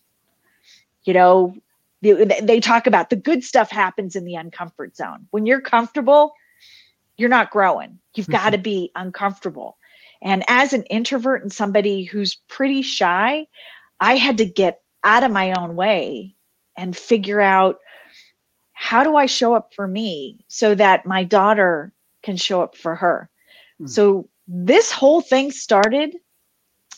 You 1.04 1.14
know 1.14 1.54
they, 2.02 2.60
talk 2.60 2.86
about 2.86 3.08
the 3.08 3.16
good 3.16 3.42
stuff 3.42 3.70
happens 3.70 4.14
in 4.14 4.26
the 4.26 4.34
uncomfort 4.34 4.94
zone. 4.94 5.26
When 5.30 5.46
you're 5.46 5.62
comfortable 5.62 6.34
you're 7.16 7.28
not 7.28 7.50
growing 7.50 7.98
you've 8.14 8.28
got 8.28 8.50
to 8.50 8.58
be 8.58 8.90
uncomfortable 8.94 9.76
and 10.22 10.44
as 10.48 10.72
an 10.72 10.82
introvert 10.84 11.42
and 11.42 11.52
somebody 11.52 12.04
who's 12.04 12.36
pretty 12.48 12.82
shy 12.82 13.46
i 14.00 14.16
had 14.16 14.38
to 14.38 14.44
get 14.44 14.80
out 15.04 15.22
of 15.22 15.30
my 15.30 15.52
own 15.52 15.76
way 15.76 16.34
and 16.76 16.96
figure 16.96 17.40
out 17.40 17.78
how 18.72 19.04
do 19.04 19.16
i 19.16 19.26
show 19.26 19.54
up 19.54 19.72
for 19.74 19.86
me 19.86 20.44
so 20.48 20.74
that 20.74 21.06
my 21.06 21.24
daughter 21.24 21.92
can 22.24 22.36
show 22.36 22.60
up 22.62 22.76
for 22.76 22.96
her. 22.96 23.30
Mm. 23.80 23.88
So 23.88 24.28
this 24.48 24.90
whole 24.90 25.20
thing 25.20 25.52
started 25.52 26.16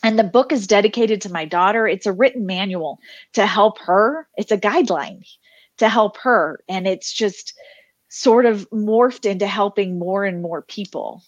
and 0.02 0.18
the 0.18 0.24
book 0.24 0.52
is 0.52 0.66
dedicated 0.66 1.20
to 1.22 1.32
my 1.32 1.44
daughter. 1.44 1.86
It's 1.86 2.06
a 2.06 2.12
written 2.12 2.46
manual 2.46 2.98
to 3.34 3.46
help 3.46 3.78
her. 3.80 4.28
It's 4.36 4.52
a 4.52 4.58
guideline 4.58 5.26
to 5.78 5.88
help 5.90 6.16
her 6.18 6.60
and 6.70 6.86
it's 6.86 7.12
just 7.12 7.52
sort 8.08 8.46
of 8.46 8.68
morphed 8.70 9.28
into 9.28 9.46
helping 9.46 9.98
more 9.98 10.24
and 10.24 10.42
more 10.42 10.62
people. 10.62 11.22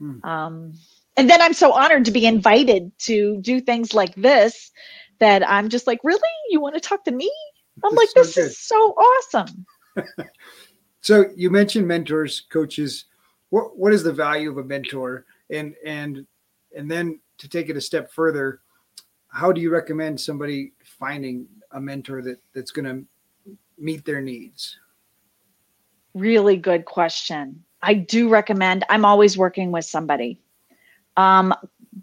Mm. 0.00 0.24
Um, 0.24 0.72
and 1.16 1.30
then 1.30 1.40
I'm 1.40 1.54
so 1.54 1.72
honored 1.72 2.04
to 2.06 2.10
be 2.10 2.26
invited 2.26 2.90
to 3.00 3.40
do 3.40 3.60
things 3.60 3.94
like 3.94 4.14
this 4.16 4.72
that 5.20 5.48
I'm 5.48 5.68
just 5.68 5.86
like, 5.86 6.00
really? 6.02 6.20
You 6.50 6.60
want 6.60 6.74
to 6.74 6.80
talk 6.80 7.04
to 7.04 7.12
me? 7.12 7.30
I'm 7.84 7.94
like, 7.94 8.08
so 8.08 8.20
this 8.20 8.36
is 8.36 8.58
so 8.58 8.76
awesome. 8.76 9.66
So 11.04 11.26
you 11.36 11.50
mentioned 11.50 11.86
mentors, 11.86 12.46
coaches. 12.48 13.04
What 13.50 13.76
what 13.76 13.92
is 13.92 14.02
the 14.02 14.12
value 14.12 14.50
of 14.50 14.56
a 14.56 14.64
mentor? 14.64 15.26
And 15.50 15.74
and 15.84 16.26
and 16.74 16.90
then 16.90 17.20
to 17.36 17.46
take 17.46 17.68
it 17.68 17.76
a 17.76 17.80
step 17.82 18.10
further, 18.10 18.60
how 19.28 19.52
do 19.52 19.60
you 19.60 19.70
recommend 19.70 20.18
somebody 20.18 20.72
finding 20.82 21.46
a 21.72 21.80
mentor 21.80 22.22
that 22.22 22.38
that's 22.54 22.70
going 22.70 22.86
to 22.86 23.04
meet 23.76 24.06
their 24.06 24.22
needs? 24.22 24.78
Really 26.14 26.56
good 26.56 26.84
question. 26.84 27.64
I 27.82 27.94
do 27.94 28.28
recommend, 28.28 28.84
I'm 28.88 29.04
always 29.04 29.36
working 29.36 29.72
with 29.72 29.84
somebody. 29.84 30.40
Um, 31.16 31.54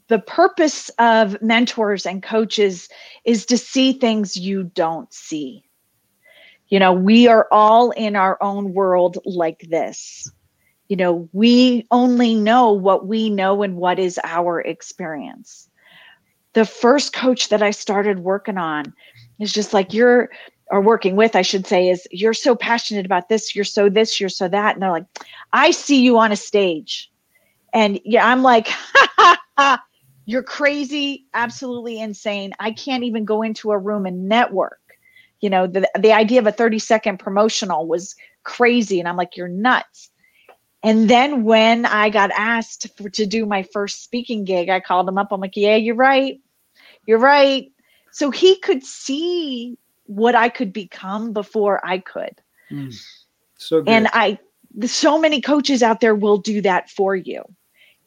the 0.07 0.19
purpose 0.19 0.89
of 0.99 1.41
mentors 1.41 2.05
and 2.05 2.21
coaches 2.21 2.87
is 3.25 3.45
to 3.47 3.57
see 3.57 3.93
things 3.93 4.37
you 4.37 4.63
don't 4.63 5.11
see. 5.13 5.63
You 6.67 6.79
know, 6.79 6.93
we 6.93 7.27
are 7.27 7.47
all 7.51 7.91
in 7.91 8.15
our 8.15 8.37
own 8.41 8.73
world 8.73 9.17
like 9.25 9.65
this. 9.69 10.31
You 10.87 10.97
know, 10.97 11.29
we 11.33 11.87
only 11.91 12.35
know 12.35 12.71
what 12.71 13.07
we 13.07 13.29
know 13.29 13.63
and 13.63 13.75
what 13.75 13.97
is 13.97 14.19
our 14.23 14.61
experience. 14.61 15.69
The 16.53 16.65
first 16.65 17.13
coach 17.13 17.49
that 17.49 17.61
I 17.61 17.71
started 17.71 18.19
working 18.19 18.57
on 18.57 18.93
is 19.39 19.53
just 19.53 19.73
like, 19.73 19.93
you're, 19.93 20.29
or 20.71 20.79
working 20.79 21.17
with, 21.17 21.35
I 21.35 21.41
should 21.41 21.67
say, 21.67 21.89
is 21.89 22.07
you're 22.11 22.33
so 22.33 22.55
passionate 22.55 23.05
about 23.05 23.27
this, 23.27 23.53
you're 23.53 23.65
so 23.65 23.89
this, 23.89 24.19
you're 24.19 24.29
so 24.29 24.47
that. 24.47 24.73
And 24.73 24.81
they're 24.81 24.89
like, 24.89 25.05
I 25.51 25.71
see 25.71 26.01
you 26.01 26.17
on 26.17 26.31
a 26.31 26.37
stage. 26.37 27.11
And 27.73 27.99
yeah, 28.05 28.25
I'm 28.25 28.41
like, 28.41 28.69
you're 30.25 30.43
crazy, 30.43 31.25
absolutely 31.33 31.99
insane. 31.99 32.53
I 32.57 32.71
can't 32.71 33.03
even 33.03 33.25
go 33.25 33.41
into 33.41 33.71
a 33.71 33.77
room 33.77 34.05
and 34.05 34.29
network. 34.29 34.79
You 35.41 35.49
know, 35.49 35.67
the, 35.67 35.89
the 35.99 36.13
idea 36.13 36.39
of 36.39 36.47
a 36.47 36.51
30 36.53 36.79
second 36.79 37.17
promotional 37.17 37.85
was 37.85 38.15
crazy. 38.43 38.99
And 38.99 39.09
I'm 39.09 39.17
like, 39.17 39.35
you're 39.35 39.49
nuts. 39.49 40.09
And 40.83 41.09
then 41.09 41.43
when 41.43 41.85
I 41.85 42.09
got 42.09 42.31
asked 42.31 42.87
for, 42.97 43.09
to 43.09 43.25
do 43.25 43.45
my 43.45 43.63
first 43.63 44.03
speaking 44.03 44.45
gig, 44.45 44.69
I 44.69 44.79
called 44.79 45.07
him 45.07 45.17
up. 45.17 45.27
I'm 45.31 45.41
like, 45.41 45.57
yeah, 45.57 45.75
you're 45.75 45.95
right. 45.95 46.39
You're 47.05 47.19
right. 47.19 47.71
So 48.11 48.31
he 48.31 48.57
could 48.59 48.83
see 48.83 49.77
what 50.15 50.35
I 50.35 50.49
could 50.49 50.73
become 50.73 51.33
before 51.33 51.85
I 51.85 51.99
could. 51.99 52.41
Mm. 52.69 52.93
So 53.57 53.81
good. 53.81 53.89
And 53.89 54.07
I, 54.13 54.39
so 54.85 55.19
many 55.19 55.41
coaches 55.41 55.81
out 55.81 56.01
there 56.01 56.15
will 56.15 56.37
do 56.37 56.61
that 56.61 56.89
for 56.89 57.15
you. 57.15 57.43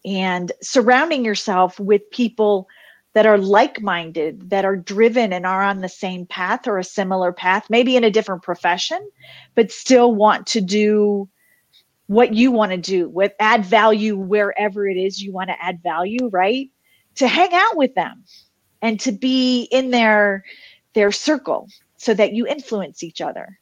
And 0.04 0.52
surrounding 0.60 1.24
yourself 1.24 1.80
with 1.80 2.02
people 2.10 2.68
that 3.14 3.26
are 3.26 3.38
like 3.38 3.80
minded, 3.80 4.50
that 4.50 4.64
are 4.64 4.76
driven 4.76 5.32
and 5.32 5.46
are 5.46 5.62
on 5.62 5.80
the 5.80 5.88
same 5.88 6.26
path 6.26 6.66
or 6.66 6.78
a 6.78 6.84
similar 6.84 7.32
path, 7.32 7.70
maybe 7.70 7.96
in 7.96 8.04
a 8.04 8.10
different 8.10 8.42
profession, 8.42 9.08
but 9.54 9.70
still 9.70 10.14
want 10.14 10.46
to 10.48 10.60
do 10.60 11.28
what 12.06 12.34
you 12.34 12.50
want 12.50 12.72
to 12.72 12.76
do 12.76 13.08
with 13.08 13.32
add 13.40 13.64
value 13.64 14.16
wherever 14.16 14.86
it 14.86 14.96
is 14.96 15.22
you 15.22 15.32
want 15.32 15.48
to 15.48 15.64
add 15.64 15.82
value, 15.82 16.28
right? 16.30 16.70
To 17.16 17.28
hang 17.28 17.50
out 17.52 17.76
with 17.76 17.94
them 17.94 18.24
and 18.82 19.00
to 19.00 19.12
be 19.12 19.62
in 19.70 19.90
their 19.90 20.44
their 20.94 21.10
circle 21.10 21.68
so 21.96 22.14
that 22.14 22.32
you 22.32 22.46
influence 22.46 23.02
each 23.02 23.20
other. 23.20 23.58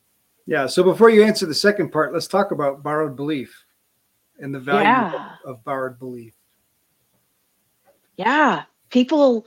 Yeah. 0.47 0.67
So 0.67 0.83
before 0.83 1.11
you 1.11 1.23
answer 1.23 1.47
the 1.47 1.55
second 1.55 1.91
part, 1.91 2.12
let's 2.12 2.27
talk 2.27 2.51
about 2.51 2.83
borrowed 2.83 3.17
belief 3.17 3.65
and 4.39 4.55
the 4.55 4.61
value 4.61 4.87
Yeah. 4.89 5.15
of, 5.45 5.57
of 5.57 5.65
borrowed 5.65 5.99
belief. 5.99 6.35
yeah 8.19 8.65
people 8.91 9.47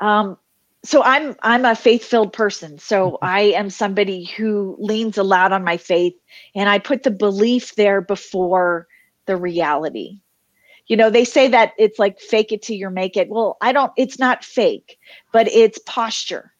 um 0.00 0.36
so 0.84 1.02
i'm 1.02 1.34
i'm 1.42 1.64
a 1.64 1.74
faith-filled 1.74 2.32
person 2.32 2.78
so 2.78 3.18
i 3.22 3.40
am 3.40 3.70
somebody 3.70 4.24
who 4.24 4.76
leans 4.78 5.16
a 5.16 5.22
lot 5.22 5.52
on 5.52 5.64
my 5.64 5.76
faith 5.78 6.14
and 6.54 6.68
i 6.68 6.78
put 6.78 7.02
the 7.02 7.10
belief 7.10 7.74
there 7.76 8.00
before 8.02 8.86
the 9.26 9.36
reality 9.36 10.20
you 10.86 10.96
know 10.96 11.08
they 11.08 11.24
say 11.24 11.48
that 11.48 11.72
it's 11.78 11.98
like 11.98 12.20
fake 12.20 12.52
it 12.52 12.60
till 12.60 12.76
you 12.76 12.90
make 12.90 13.16
it 13.16 13.28
well 13.30 13.56
i 13.62 13.72
don't 13.72 13.92
it's 13.96 14.18
not 14.18 14.44
fake 14.44 14.98
but 15.32 15.48
it's 15.48 15.78
posture 15.86 16.52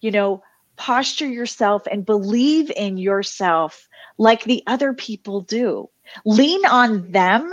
you 0.00 0.10
know 0.10 0.42
posture 0.76 1.28
yourself 1.28 1.82
and 1.90 2.04
believe 2.06 2.70
in 2.76 2.96
yourself 2.96 3.88
like 4.18 4.44
the 4.44 4.62
other 4.66 4.92
people 4.92 5.40
do 5.40 5.88
lean 6.24 6.64
on 6.66 7.10
them 7.10 7.50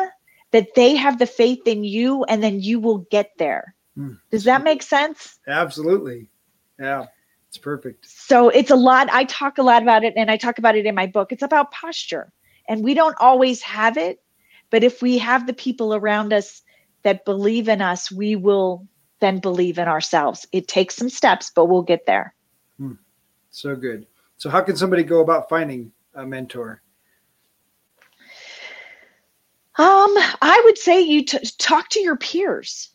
that 0.51 0.75
they 0.75 0.95
have 0.95 1.17
the 1.19 1.25
faith 1.25 1.65
in 1.65 1.83
you 1.83 2.23
and 2.25 2.43
then 2.43 2.59
you 2.61 2.79
will 2.79 2.99
get 3.11 3.31
there 3.37 3.75
Hmm. 3.95 4.13
does 4.31 4.45
that 4.45 4.63
make 4.63 4.83
sense 4.83 5.37
Absolutely. 5.47 6.27
Yeah. 6.79 7.07
It's 7.49 7.57
perfect. 7.57 8.05
so 8.09 8.47
it's 8.47 8.71
a 8.71 8.75
lot 8.77 9.09
i 9.11 9.25
talk 9.25 9.57
a 9.57 9.63
lot 9.63 9.81
about 9.81 10.05
it 10.05 10.13
and 10.15 10.31
i 10.31 10.37
talk 10.37 10.57
about 10.57 10.77
it 10.77 10.85
in 10.85 10.95
my 10.95 11.05
book 11.07 11.33
it's 11.33 11.43
about 11.43 11.71
posture 11.71 12.31
and 12.69 12.83
we 12.83 12.93
don't 12.93 13.17
always 13.19 13.61
have 13.61 13.97
it 13.97 14.21
but 14.69 14.83
if 14.85 15.01
we 15.01 15.17
have 15.17 15.45
the 15.47 15.53
people 15.53 15.93
around 15.93 16.31
us 16.31 16.61
that 17.03 17.25
believe 17.25 17.67
in 17.67 17.81
us 17.81 18.09
we 18.09 18.37
will 18.37 18.87
then 19.19 19.39
believe 19.39 19.77
in 19.77 19.89
ourselves 19.89 20.47
it 20.53 20.69
takes 20.69 20.95
some 20.95 21.09
steps 21.09 21.51
but 21.53 21.65
we'll 21.65 21.81
get 21.81 22.05
there 22.05 22.33
So 23.51 23.75
good. 23.75 24.07
So 24.37 24.49
how 24.49 24.61
can 24.61 24.75
somebody 24.75 25.03
go 25.03 25.19
about 25.21 25.49
finding 25.49 25.91
a 26.15 26.25
mentor? 26.25 26.81
Um, 29.77 30.17
I 30.41 30.61
would 30.65 30.77
say 30.77 31.01
you 31.01 31.25
t- 31.25 31.39
talk 31.57 31.89
to 31.89 31.99
your 31.99 32.17
peers. 32.17 32.89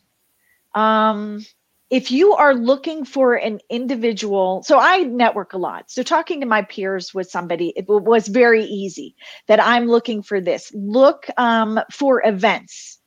Um, 0.75 1.45
if 1.89 2.11
you 2.11 2.33
are 2.33 2.53
looking 2.53 3.05
for 3.05 3.35
an 3.35 3.59
individual, 3.69 4.61
so 4.63 4.77
I 4.77 5.03
network 5.03 5.53
a 5.53 5.57
lot. 5.57 5.89
So 5.89 6.03
talking 6.03 6.41
to 6.41 6.45
my 6.45 6.63
peers 6.63 7.13
with 7.13 7.31
somebody, 7.31 7.71
it 7.75 7.87
w- 7.87 8.03
was 8.03 8.27
very 8.27 8.63
easy 8.65 9.15
that 9.47 9.63
I'm 9.63 9.87
looking 9.87 10.21
for 10.21 10.41
this. 10.41 10.71
Look 10.75 11.27
um, 11.37 11.79
for 11.91 12.21
events 12.25 12.99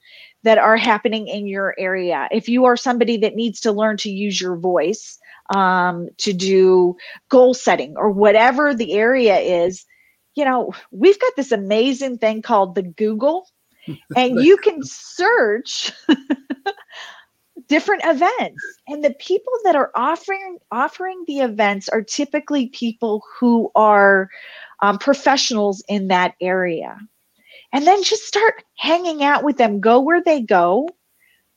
that 0.42 0.57
are 0.57 0.78
happening 0.78 1.28
in 1.28 1.47
your 1.47 1.75
area. 1.78 2.26
If 2.33 2.49
you 2.49 2.64
are 2.64 2.76
somebody 2.76 3.19
that 3.19 3.37
needs 3.37 3.61
to 3.61 3.73
learn 3.73 3.99
to 3.99 4.11
use 4.11 4.40
your 4.40 4.57
voice, 4.57 5.19
um, 5.50 6.09
to 6.19 6.33
do 6.33 6.97
goal 7.28 7.54
setting 7.54 7.95
or 7.97 8.11
whatever 8.11 8.75
the 8.75 8.92
area 8.95 9.38
is 9.38 9.85
you 10.35 10.45
know 10.45 10.73
we've 10.90 11.21
got 11.21 11.33
this 11.37 11.52
amazing 11.52 12.19
thing 12.19 12.42
called 12.42 12.75
the 12.75 12.83
google 12.83 13.47
and 14.16 14.40
you 14.40 14.57
can 14.57 14.80
search 14.83 15.92
different 17.71 18.02
events. 18.04 18.62
And 18.88 19.02
the 19.02 19.14
people 19.14 19.52
that 19.64 19.76
are 19.76 19.90
offering 19.95 20.59
offering 20.71 21.25
the 21.26 21.38
events 21.38 21.88
are 21.88 22.02
typically 22.02 22.66
people 22.69 23.23
who 23.38 23.71
are 23.75 24.28
um, 24.80 24.99
professionals 24.99 25.83
in 25.88 26.09
that 26.09 26.35
area. 26.40 26.99
And 27.73 27.87
then 27.87 28.02
just 28.02 28.25
start 28.25 28.64
hanging 28.76 29.23
out 29.23 29.45
with 29.45 29.57
them. 29.57 29.80
Go 29.80 30.00
where 30.00 30.21
they 30.23 30.42
go 30.42 30.88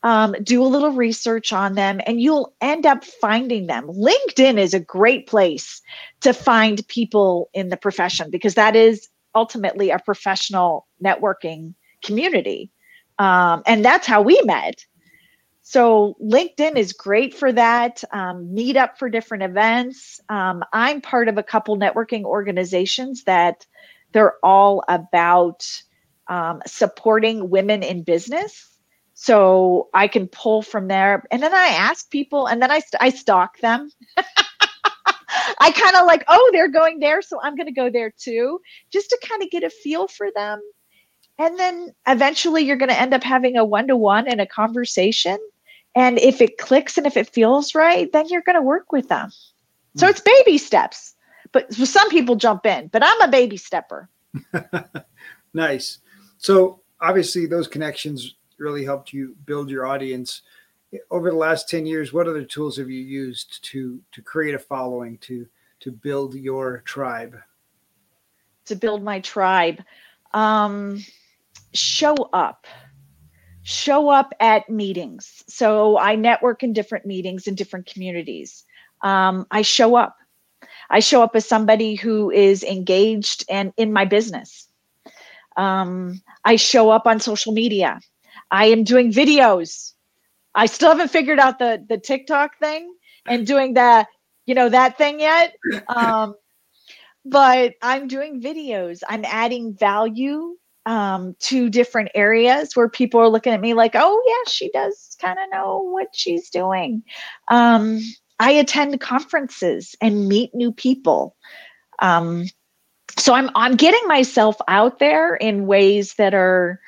um, 0.03 0.36
do 0.43 0.62
a 0.62 0.67
little 0.67 0.91
research 0.91 1.53
on 1.53 1.75
them 1.75 2.01
and 2.05 2.22
you'll 2.22 2.53
end 2.62 2.86
up 2.86 3.03
finding 3.03 3.67
them. 3.67 3.88
Linkedin 3.88 4.57
is 4.57 4.74
a 4.74 4.79
great 4.79 5.27
place 5.27 5.81
to 6.22 6.33
find 6.33 6.86
people 6.88 7.50
in 7.53 7.69
the 7.69 7.77
profession 7.77 8.29
because 8.29 8.55
that 8.55 8.75
is 8.75 9.07
ultimately 9.33 9.89
a 9.89 10.00
professional 10.00 10.86
networking 11.03 11.74
community 12.03 12.69
um, 13.19 13.63
and 13.65 13.83
that's 13.83 14.07
how 14.07 14.22
we 14.22 14.41
met. 14.43 14.86
So 15.62 16.17
linkedin 16.22 16.75
is 16.75 16.91
great 16.91 17.33
for 17.33 17.51
that 17.53 18.03
um, 18.12 18.53
meet 18.53 18.75
up 18.75 19.00
for 19.00 19.10
different 19.10 19.43
events. 19.43 20.19
Um, 20.29 20.63
i'm 20.74 21.00
part 21.00 21.29
of 21.29 21.38
a 21.38 21.43
couple 21.43 21.77
networking 21.77 22.24
organizations 22.24 23.24
that 23.24 23.65
they're 24.12 24.36
all 24.43 24.83
about 24.89 25.65
um, 26.27 26.62
supporting 26.65 27.50
women 27.50 27.81
in 27.81 28.03
business 28.03 28.73
so 29.13 29.89
i 29.93 30.08
can 30.08 30.27
pull 30.27 30.62
from 30.62 30.88
there. 30.88 31.24
And 31.32 31.41
then 31.41 31.53
i 31.53 31.67
ask 31.67 32.10
people 32.10 32.48
and 32.48 32.62
then 32.62 32.72
i, 32.72 32.82
I 33.00 33.10
stalk 33.10 33.60
them. 33.60 33.89
I 35.60 35.72
kind 35.72 35.96
of 35.96 36.05
like 36.05 36.24
oh 36.27 36.50
they're 36.53 36.72
going 36.72 37.00
there 37.00 37.22
so 37.22 37.39
i'm 37.41 37.55
going 37.55 37.67
to 37.67 37.74
go 37.74 37.89
there 37.89 38.12
too 38.17 38.60
just 38.91 39.10
to 39.10 39.20
kind 39.27 39.41
of 39.41 39.50
get 39.50 39.63
a 39.63 39.70
feel 39.70 40.08
for 40.08 40.29
them. 40.36 40.62
And 41.38 41.58
then 41.58 41.89
eventually 42.08 42.63
you're 42.63 42.77
going 42.77 42.89
to 42.89 43.00
end 43.00 43.13
up 43.13 43.24
having 43.24 43.58
a 43.58 43.65
one-to-one 43.65 44.27
and 44.27 44.39
a 44.39 44.46
conversation. 44.46 45.39
And 45.96 46.20
if 46.20 46.41
it 46.41 46.60
clicks 46.60 46.98
and 46.98 47.08
if 47.08 47.17
it 47.17 47.29
feels 47.29 47.75
right 47.75 48.12
then 48.12 48.27
you're 48.29 48.41
going 48.41 48.55
to 48.55 48.62
work 48.62 48.91
with 48.91 49.10
them. 49.10 49.29
So 49.96 50.08
it's 50.08 50.22
baby 50.22 50.58
steps. 50.58 51.15
But 51.51 51.72
some 51.74 52.10
people 52.10 52.36
jump 52.36 52.65
in 52.65 52.88
but 52.88 53.03
i'm 53.03 53.22
a 53.22 53.27
baby 53.27 53.58
stepper. 53.58 54.10
Nice. 55.53 56.00
So 56.38 56.82
obviously 57.00 57.46
those 57.46 57.67
connections 57.67 58.36
really 58.63 58.86
helped 58.86 59.13
you 59.13 59.36
build 59.46 59.70
your 59.70 59.86
audience. 59.86 60.41
Over 61.12 61.29
the 61.29 61.38
last 61.38 61.70
10 61.70 61.86
years 61.86 62.13
what 62.13 62.27
other 62.27 62.43
tools 62.43 62.77
have 62.77 62.89
you 62.89 63.01
used 63.01 63.63
to 63.65 64.00
to 64.12 64.22
create 64.22 64.55
a 64.55 64.60
following 64.60 65.17
to 65.20 65.46
to 65.82 65.91
build 65.91 66.34
your 66.34 66.82
tribe? 66.86 67.36
To 68.65 68.75
build 68.75 69.03
my 69.03 69.20
tribe. 69.20 69.84
Um 70.34 71.03
show 71.74 72.15
up. 72.32 72.65
Show 73.63 74.10
up 74.10 74.34
at 74.39 74.70
meetings. 74.70 75.43
So 75.48 75.98
i 75.98 76.15
network 76.15 76.63
in 76.63 76.74
different 76.74 77.05
meetings 77.05 77.48
in 77.48 77.55
different 77.55 77.86
communities. 77.86 78.63
Um, 79.01 79.46
i 79.51 79.62
show 79.62 79.96
up. 79.96 80.15
I 80.89 81.00
show 81.00 81.22
up 81.22 81.36
as 81.36 81.48
somebody 81.48 81.96
who 81.96 82.32
is 82.32 82.63
engaged 82.63 83.46
and 83.50 83.74
in 83.77 83.91
my 83.91 84.05
business. 84.05 84.67
Um, 85.58 86.22
i 86.46 86.55
show 86.55 86.89
up 86.89 87.05
on 87.08 87.20
social 87.20 87.53
media 87.53 88.00
I 88.53 88.65
am 88.65 88.83
doing 88.83 89.12
videos. 89.12 89.93
I 90.53 90.67
still 90.67 90.89
haven't 90.89 91.10
figured 91.10 91.39
out 91.39 91.57
the 91.57 91.83
the 91.89 91.98
TikTok 91.98 92.60
thing 92.60 92.93
and 93.27 93.48
doing 93.48 93.74
that, 93.74 94.07
you 94.45 94.53
know, 94.53 94.69
that 94.69 94.98
thing 94.98 95.19
yet. 95.19 95.55
Um, 95.88 96.36
but 97.25 97.74
I'm 97.81 98.07
doing 98.07 98.41
videos. 98.41 99.01
I'm 99.10 99.25
adding 99.25 99.74
value 99.74 100.55
um, 100.86 101.36
to 101.39 101.69
different 101.69 102.12
areas 102.13 102.75
where 102.75 102.89
people 102.89 103.19
are 103.19 103.30
looking 103.30 103.54
at 103.54 103.62
me 103.62 103.73
like, 103.73 103.93
oh 103.95 104.21
yeah, 104.28 104.51
she 104.51 104.69
does 104.69 105.17
kind 105.19 105.39
of 105.39 105.49
know 105.51 105.80
what 105.80 106.10
she's 106.13 106.49
doing. 106.51 107.01
Um, 107.47 107.99
I 108.39 108.51
attend 108.51 108.99
conferences 108.99 109.95
and 109.99 110.28
meet 110.28 110.54
new 110.54 110.71
people. 110.71 111.36
Um, 111.99 112.45
so 113.17 113.34
I'm 113.34 113.49
I'm 113.56 113.78
getting 113.78 114.08
myself 114.08 114.58
out 114.67 114.99
there 114.99 115.36
in 115.36 115.65
ways 115.65 116.15
that 116.15 116.36
are 116.36 116.80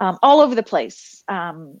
um, 0.00 0.18
all 0.22 0.40
over 0.40 0.54
the 0.54 0.62
place 0.62 1.22
um, 1.28 1.80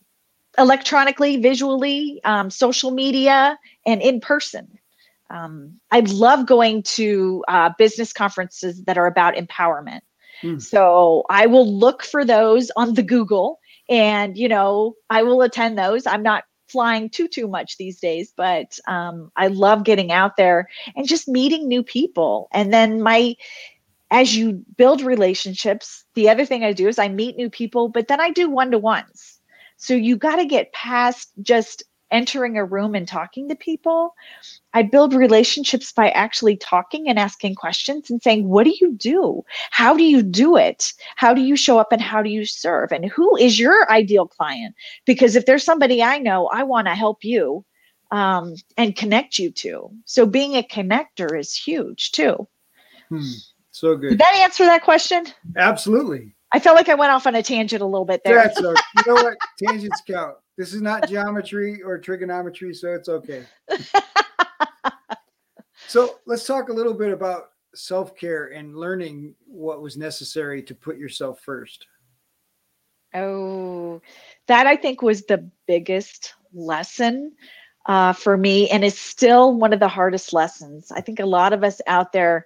electronically, 0.58 1.38
visually, 1.38 2.20
um, 2.24 2.50
social 2.50 2.90
media, 2.90 3.58
and 3.86 4.00
in 4.02 4.20
person. 4.20 4.78
Um, 5.30 5.80
I 5.90 6.00
love 6.00 6.46
going 6.46 6.82
to 6.82 7.44
uh, 7.48 7.70
business 7.78 8.12
conferences 8.12 8.82
that 8.84 8.98
are 8.98 9.06
about 9.06 9.34
empowerment. 9.34 10.00
Mm. 10.42 10.60
So 10.60 11.24
I 11.30 11.46
will 11.46 11.70
look 11.70 12.02
for 12.02 12.24
those 12.24 12.70
on 12.76 12.94
the 12.94 13.02
Google 13.02 13.60
and, 13.88 14.36
you 14.36 14.48
know, 14.48 14.94
I 15.08 15.22
will 15.22 15.42
attend 15.42 15.78
those. 15.78 16.06
I'm 16.06 16.22
not 16.22 16.44
flying 16.70 17.10
too 17.10 17.26
too 17.26 17.48
much 17.48 17.76
these 17.78 17.98
days 17.98 18.32
but 18.36 18.78
um, 18.86 19.32
i 19.36 19.48
love 19.48 19.82
getting 19.82 20.12
out 20.12 20.36
there 20.36 20.68
and 20.94 21.08
just 21.08 21.26
meeting 21.26 21.66
new 21.66 21.82
people 21.82 22.48
and 22.52 22.72
then 22.72 23.02
my 23.02 23.34
as 24.10 24.36
you 24.36 24.64
build 24.76 25.02
relationships, 25.02 26.04
the 26.14 26.28
other 26.28 26.44
thing 26.44 26.64
I 26.64 26.72
do 26.72 26.88
is 26.88 26.98
I 26.98 27.08
meet 27.08 27.36
new 27.36 27.50
people, 27.50 27.88
but 27.88 28.08
then 28.08 28.20
I 28.20 28.30
do 28.30 28.50
one 28.50 28.70
to 28.72 28.78
ones. 28.78 29.40
So 29.76 29.94
you 29.94 30.16
got 30.16 30.36
to 30.36 30.44
get 30.44 30.72
past 30.72 31.30
just 31.42 31.84
entering 32.10 32.58
a 32.58 32.64
room 32.64 32.94
and 32.94 33.06
talking 33.06 33.48
to 33.48 33.54
people. 33.54 34.14
I 34.74 34.82
build 34.82 35.14
relationships 35.14 35.92
by 35.92 36.10
actually 36.10 36.56
talking 36.56 37.08
and 37.08 37.18
asking 37.18 37.54
questions 37.54 38.10
and 38.10 38.20
saying, 38.22 38.48
What 38.48 38.64
do 38.64 38.74
you 38.80 38.92
do? 38.92 39.42
How 39.70 39.96
do 39.96 40.02
you 40.02 40.22
do 40.22 40.56
it? 40.56 40.92
How 41.16 41.32
do 41.32 41.40
you 41.40 41.56
show 41.56 41.78
up 41.78 41.92
and 41.92 42.02
how 42.02 42.22
do 42.22 42.30
you 42.30 42.44
serve? 42.44 42.92
And 42.92 43.06
who 43.06 43.36
is 43.36 43.58
your 43.58 43.90
ideal 43.90 44.26
client? 44.26 44.74
Because 45.06 45.36
if 45.36 45.46
there's 45.46 45.64
somebody 45.64 46.02
I 46.02 46.18
know, 46.18 46.48
I 46.48 46.64
want 46.64 46.88
to 46.88 46.94
help 46.94 47.24
you 47.24 47.64
um, 48.10 48.54
and 48.76 48.96
connect 48.96 49.38
you 49.38 49.50
to. 49.52 49.90
So 50.04 50.26
being 50.26 50.56
a 50.56 50.62
connector 50.62 51.38
is 51.38 51.54
huge 51.54 52.10
too. 52.12 52.48
Hmm. 53.08 53.22
So 53.80 53.96
good. 53.96 54.10
Did 54.10 54.18
that 54.18 54.34
answer 54.34 54.66
that 54.66 54.82
question? 54.82 55.24
Absolutely. 55.56 56.34
I 56.52 56.60
felt 56.60 56.76
like 56.76 56.90
I 56.90 56.94
went 56.94 57.12
off 57.12 57.26
on 57.26 57.34
a 57.34 57.42
tangent 57.42 57.80
a 57.80 57.86
little 57.86 58.04
bit 58.04 58.20
there. 58.26 58.34
That's 58.34 58.58
okay. 58.58 58.78
You 58.98 59.02
know 59.06 59.22
what? 59.22 59.38
Tangents 59.66 60.02
count. 60.06 60.36
This 60.58 60.74
is 60.74 60.82
not 60.82 61.08
geometry 61.08 61.80
or 61.82 61.96
trigonometry, 61.96 62.74
so 62.74 62.92
it's 62.92 63.08
okay. 63.08 63.46
so 65.88 66.18
let's 66.26 66.46
talk 66.46 66.68
a 66.68 66.72
little 66.74 66.92
bit 66.92 67.10
about 67.10 67.52
self 67.74 68.14
care 68.14 68.48
and 68.48 68.76
learning 68.76 69.34
what 69.46 69.80
was 69.80 69.96
necessary 69.96 70.62
to 70.64 70.74
put 70.74 70.98
yourself 70.98 71.40
first. 71.40 71.86
Oh, 73.14 74.02
that 74.46 74.66
I 74.66 74.76
think 74.76 75.00
was 75.00 75.22
the 75.22 75.50
biggest 75.66 76.34
lesson 76.52 77.32
uh, 77.86 78.12
for 78.12 78.36
me, 78.36 78.68
and 78.68 78.84
is 78.84 78.98
still 78.98 79.54
one 79.54 79.72
of 79.72 79.80
the 79.80 79.88
hardest 79.88 80.34
lessons. 80.34 80.92
I 80.92 81.00
think 81.00 81.18
a 81.18 81.24
lot 81.24 81.54
of 81.54 81.64
us 81.64 81.80
out 81.86 82.12
there 82.12 82.44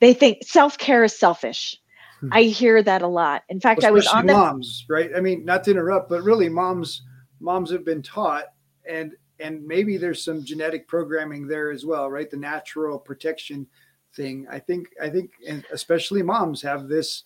they 0.00 0.12
think 0.14 0.38
self-care 0.44 1.04
is 1.04 1.18
selfish. 1.18 1.76
Hmm. 2.20 2.28
i 2.32 2.42
hear 2.42 2.82
that 2.82 3.02
a 3.02 3.06
lot. 3.06 3.42
In 3.48 3.60
fact 3.60 3.78
Especially 3.78 3.88
i 3.88 3.94
was 3.94 4.06
on 4.08 4.26
the 4.26 4.32
moms 4.32 4.84
right? 4.88 5.10
I 5.16 5.20
mean 5.20 5.44
not 5.44 5.64
to 5.64 5.70
interrupt 5.70 6.08
but 6.08 6.22
really 6.22 6.48
moms 6.48 7.02
moms 7.40 7.70
have 7.70 7.84
been 7.84 8.02
taught 8.02 8.46
and 8.88 9.12
and 9.38 9.64
maybe 9.66 9.96
there's 9.96 10.22
some 10.22 10.44
genetic 10.44 10.86
programming 10.86 11.46
there 11.46 11.70
as 11.70 11.86
well 11.86 12.10
right? 12.10 12.30
The 12.30 12.36
natural 12.36 12.98
protection 12.98 13.66
thing. 14.14 14.46
I 14.50 14.58
think 14.58 14.88
i 15.02 15.08
think 15.08 15.30
and 15.46 15.64
especially 15.72 16.22
moms 16.22 16.60
have 16.62 16.88
this 16.88 17.24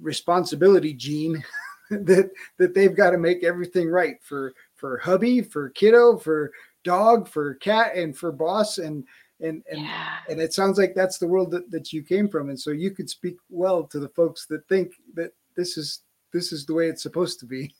responsibility 0.00 0.94
gene 0.94 1.42
that 1.90 2.30
that 2.56 2.74
they've 2.74 2.96
got 2.96 3.10
to 3.10 3.18
make 3.18 3.44
everything 3.44 3.88
right 3.88 4.16
for 4.22 4.54
for 4.74 4.98
hubby 4.98 5.40
for 5.42 5.70
kiddo 5.70 6.16
for 6.16 6.50
dog 6.82 7.28
for 7.28 7.54
cat 7.54 7.94
and 7.94 8.16
for 8.16 8.32
boss 8.32 8.78
and 8.78 9.04
and 9.40 9.62
and 9.70 9.82
yeah. 9.82 10.18
and 10.28 10.40
it 10.40 10.52
sounds 10.52 10.78
like 10.78 10.94
that's 10.94 11.18
the 11.18 11.26
world 11.26 11.50
that, 11.50 11.70
that 11.70 11.92
you 11.92 12.02
came 12.02 12.28
from 12.28 12.48
and 12.48 12.60
so 12.60 12.70
you 12.70 12.90
could 12.90 13.10
speak 13.10 13.36
well 13.50 13.82
to 13.84 13.98
the 13.98 14.08
folks 14.10 14.46
that 14.46 14.66
think 14.68 14.92
that 15.14 15.32
this 15.56 15.76
is 15.76 16.02
this 16.32 16.52
is 16.52 16.66
the 16.66 16.74
way 16.74 16.88
it's 16.88 17.02
supposed 17.02 17.40
to 17.40 17.46
be 17.46 17.74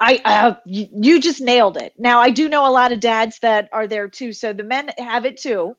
I 0.00 0.20
uh, 0.24 0.54
you, 0.64 0.88
you 0.92 1.20
just 1.20 1.40
nailed 1.40 1.76
it. 1.76 1.92
Now 1.98 2.20
I 2.20 2.30
do 2.30 2.48
know 2.48 2.68
a 2.68 2.72
lot 2.72 2.92
of 2.92 3.00
dads 3.00 3.38
that 3.40 3.68
are 3.72 3.86
there 3.86 4.08
too, 4.08 4.32
so 4.32 4.52
the 4.52 4.64
men 4.64 4.90
have 4.98 5.24
it 5.24 5.36
too. 5.36 5.76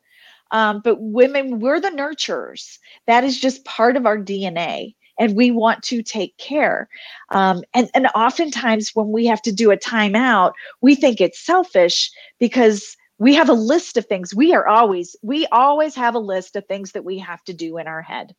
Um, 0.52 0.82
but 0.84 1.02
women, 1.02 1.60
we're 1.60 1.80
the 1.80 1.90
nurturers. 1.90 2.78
That 3.08 3.24
is 3.24 3.40
just 3.40 3.66
part 3.66 3.98
of 3.98 4.06
our 4.06 4.18
DNA, 4.18 4.96
and 5.20 5.36
we 5.36 5.52
want 5.52 5.84
to 5.84 6.02
take 6.02 6.38
care. 6.38 6.88
Um, 7.30 7.64
and 7.74 7.90
and 7.94 8.08
oftentimes 8.16 8.92
when 8.94 9.12
we 9.12 9.26
have 9.26 9.42
to 9.44 9.52
do 9.52 9.72
a 9.72 9.78
timeout, 9.78 10.54
we 10.82 10.96
think 10.96 11.20
it's 11.20 11.46
selfish 11.46 12.12
because 12.40 12.96
we 13.18 13.34
have 13.36 13.50
a 13.50 13.54
list 13.54 13.98
of 13.98 14.06
things 14.06 14.34
we 14.34 14.54
are 14.54 14.68
always 14.68 15.16
we 15.22 15.46
always 15.48 15.96
have 15.96 16.16
a 16.16 16.20
list 16.20 16.56
of 16.56 16.66
things 16.66 16.92
that 16.92 17.06
we 17.06 17.18
have 17.20 17.44
to 17.44 17.54
do 17.54 17.78
in 17.78 17.88
our 17.88 18.02
head 18.02 18.36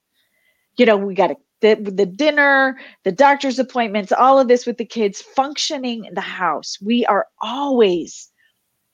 you 0.77 0.87
know 0.87 0.97
we 0.97 1.15
got 1.15 1.29
to 1.29 1.37
the, 1.63 1.75
the 1.91 2.07
dinner 2.07 2.79
the 3.05 3.13
doctor's 3.13 3.59
appointments 3.59 4.13
all 4.13 4.39
of 4.39 4.47
this 4.49 4.67
with 4.67 4.77
the 4.77 4.85
kids 4.85 5.23
functioning 5.23 6.07
the 6.13 6.21
house 6.21 6.77
we 6.83 7.07
are 7.07 7.27
always 7.41 8.31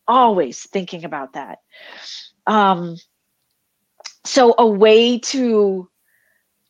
always 0.09 0.68
thinking 0.68 1.05
about 1.05 1.33
that. 1.35 1.59
Um, 2.47 2.97
so 4.25 4.55
a 4.59 4.66
way 4.66 5.18
to 5.18 5.88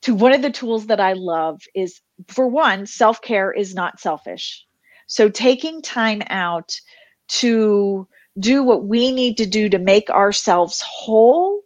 to 0.02 0.14
one 0.14 0.32
of 0.32 0.42
the 0.42 0.50
tools 0.50 0.86
that 0.86 0.98
I 1.00 1.12
love 1.12 1.60
is 1.76 2.00
for 2.26 2.48
one, 2.48 2.86
self-care 2.86 3.52
is 3.52 3.72
not 3.72 4.00
selfish. 4.00 4.64
So 5.06 5.28
taking 5.28 5.80
time 5.80 6.22
out 6.28 6.74
to 7.28 8.08
do 8.38 8.62
what 8.62 8.84
we 8.84 9.12
need 9.12 9.38
to 9.38 9.46
do 9.46 9.68
to 9.68 9.78
make 9.78 10.10
ourselves 10.10 10.80
whole 10.80 11.62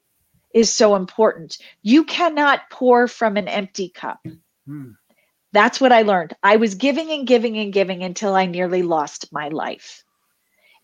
is 0.53 0.75
so 0.75 0.97
important. 0.97 1.59
You 1.83 2.05
cannot 2.05 2.71
pour 2.71 3.09
from 3.09 3.37
an 3.37 3.49
empty 3.49 3.89
cup. 3.89 4.21
Hmm. 4.67 4.93
That's 5.53 5.81
what 5.81 5.93
I 5.93 6.03
learned. 6.03 6.35
I 6.43 6.57
was 6.57 6.75
giving 6.75 7.11
and 7.11 7.27
giving 7.27 7.57
and 7.57 7.73
giving 7.73 8.03
until 8.03 8.35
I 8.35 8.47
nearly 8.47 8.83
lost 8.83 9.33
my 9.33 9.49
life. 9.49 10.05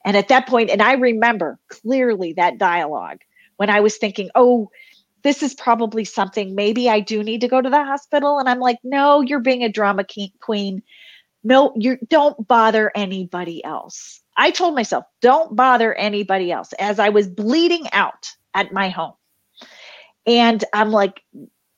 And 0.05 0.16
at 0.16 0.29
that 0.29 0.49
point, 0.49 0.71
and 0.71 0.81
I 0.83 0.95
remember 0.95 1.59
clearly 1.68 2.35
that 2.35 2.59
dialogue 2.59 3.18
when 3.57 3.71
I 3.71 3.81
was 3.81 3.99
thinking, 3.99 4.31
oh, 4.35 4.71
this 5.23 5.42
is 5.42 5.55
probably 5.55 6.05
something 6.05 6.55
maybe 6.55 6.88
I 6.88 7.01
do 7.01 7.23
need 7.23 7.42
to 7.42 7.49
go 7.49 7.61
to 7.61 7.71
the 7.71 7.85
hospital. 7.85 8.38
And 8.38 8.49
I'm 8.49 8.61
like, 8.61 8.79
no, 8.83 9.21
you're 9.21 9.40
being 9.40 9.62
a 9.62 9.68
drama 9.68 10.05
queen. 10.40 10.83
No, 11.45 11.73
you 11.77 11.99
don't 12.09 12.49
bother 12.49 12.90
anybody 12.95 13.62
else. 13.64 14.21
I 14.37 14.51
told 14.51 14.75
myself, 14.75 15.05
don't 15.21 15.55
bother 15.55 15.95
anybody 15.95 16.51
else 16.51 16.73
as 16.75 16.99
I 16.99 17.11
was 17.11 17.29
bleeding 17.29 17.87
out 17.92 18.31
at 18.55 18.73
my 18.73 18.88
home. 18.88 19.14
And 20.27 20.64
I'm 20.73 20.90
like, 20.90 21.23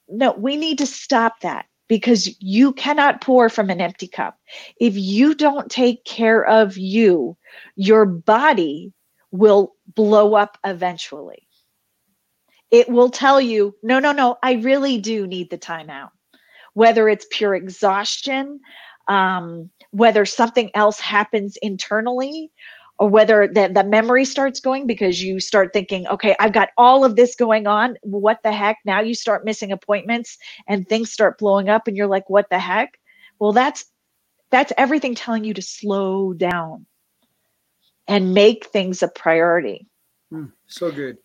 no, 0.08 0.32
we 0.32 0.56
need 0.56 0.78
to 0.78 0.86
stop 0.86 1.40
that 1.40 1.66
because 1.88 2.40
you 2.40 2.72
cannot 2.72 3.20
pour 3.20 3.48
from 3.48 3.70
an 3.70 3.80
empty 3.80 4.08
cup. 4.08 4.38
If 4.80 4.96
you 4.96 5.34
don't 5.34 5.70
take 5.70 6.04
care 6.04 6.44
of 6.44 6.76
you, 6.76 7.36
your 7.76 8.04
body 8.06 8.92
will 9.30 9.74
blow 9.94 10.34
up 10.34 10.58
eventually. 10.64 11.46
It 12.70 12.88
will 12.88 13.10
tell 13.10 13.40
you, 13.40 13.76
no, 13.82 13.98
no, 13.98 14.12
no, 14.12 14.36
I 14.42 14.54
really 14.54 14.98
do 14.98 15.26
need 15.26 15.50
the 15.50 15.58
timeout. 15.58 16.10
Whether 16.72 17.08
it's 17.08 17.26
pure 17.30 17.54
exhaustion, 17.54 18.60
um, 19.08 19.70
whether 19.90 20.24
something 20.24 20.70
else 20.74 21.00
happens 21.00 21.56
internally, 21.62 22.50
or 22.98 23.08
whether 23.08 23.48
the, 23.48 23.70
the 23.72 23.84
memory 23.84 24.24
starts 24.24 24.60
going 24.60 24.86
because 24.86 25.22
you 25.22 25.40
start 25.40 25.72
thinking, 25.72 26.06
okay, 26.06 26.36
I've 26.38 26.52
got 26.52 26.68
all 26.78 27.04
of 27.04 27.16
this 27.16 27.34
going 27.34 27.66
on. 27.66 27.96
What 28.02 28.38
the 28.44 28.52
heck? 28.52 28.78
Now 28.84 29.00
you 29.00 29.14
start 29.14 29.44
missing 29.44 29.72
appointments 29.72 30.38
and 30.68 30.88
things 30.88 31.10
start 31.10 31.38
blowing 31.38 31.68
up, 31.68 31.88
and 31.88 31.96
you're 31.96 32.06
like, 32.06 32.30
what 32.30 32.48
the 32.50 32.58
heck? 32.58 32.98
Well, 33.38 33.52
that's 33.52 33.84
that's 34.50 34.72
everything 34.78 35.14
telling 35.14 35.44
you 35.44 35.54
to 35.54 35.62
slow 35.62 36.32
down 36.32 36.86
and 38.06 38.34
make 38.34 38.66
things 38.66 39.02
a 39.02 39.08
priority. 39.08 39.86
Mm, 40.32 40.52
so 40.66 40.92
good. 40.92 41.18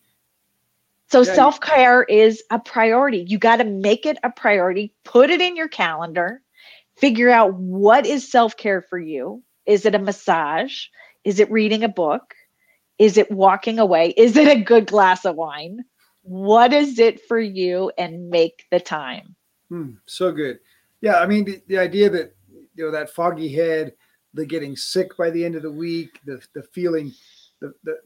So 1.10 1.22
yeah, 1.22 1.34
self 1.34 1.60
care 1.60 2.04
is 2.04 2.42
a 2.50 2.58
priority. 2.58 3.24
You 3.28 3.38
got 3.38 3.56
to 3.56 3.64
make 3.64 4.06
it 4.06 4.18
a 4.22 4.30
priority, 4.30 4.94
put 5.04 5.30
it 5.30 5.40
in 5.40 5.56
your 5.56 5.68
calendar, 5.68 6.40
figure 7.00 7.30
out 7.30 7.54
what 7.54 8.06
is 8.06 8.30
self 8.30 8.56
care 8.56 8.82
for 8.82 8.98
you. 8.98 9.42
Is 9.66 9.86
it 9.86 9.94
a 9.94 9.98
massage? 9.98 10.86
Is 11.24 11.40
it 11.40 11.50
reading 11.50 11.82
a 11.82 11.88
book? 11.88 12.34
Is 12.98 13.16
it 13.16 13.30
walking 13.30 13.78
away? 13.78 14.12
Is 14.16 14.36
it 14.36 14.48
a 14.48 14.60
good 14.62 14.86
glass 14.86 15.24
of 15.24 15.36
wine? 15.36 15.84
What 16.22 16.72
is 16.72 16.98
it 16.98 17.26
for 17.26 17.40
you 17.40 17.90
and 17.96 18.28
make 18.28 18.66
the 18.70 18.80
time? 18.80 19.34
Hmm, 19.70 19.92
so 20.06 20.32
good. 20.32 20.58
Yeah, 21.00 21.18
I 21.18 21.26
mean 21.26 21.44
the, 21.44 21.62
the 21.66 21.78
idea 21.78 22.10
that 22.10 22.34
you 22.74 22.84
know 22.84 22.90
that 22.90 23.10
foggy 23.10 23.52
head, 23.52 23.94
the 24.34 24.44
getting 24.44 24.76
sick 24.76 25.16
by 25.16 25.30
the 25.30 25.44
end 25.44 25.54
of 25.54 25.62
the 25.62 25.72
week, 25.72 26.20
the 26.26 26.42
the 26.54 26.62
feeling, 26.62 27.12
the 27.60 27.72
the, 27.84 27.96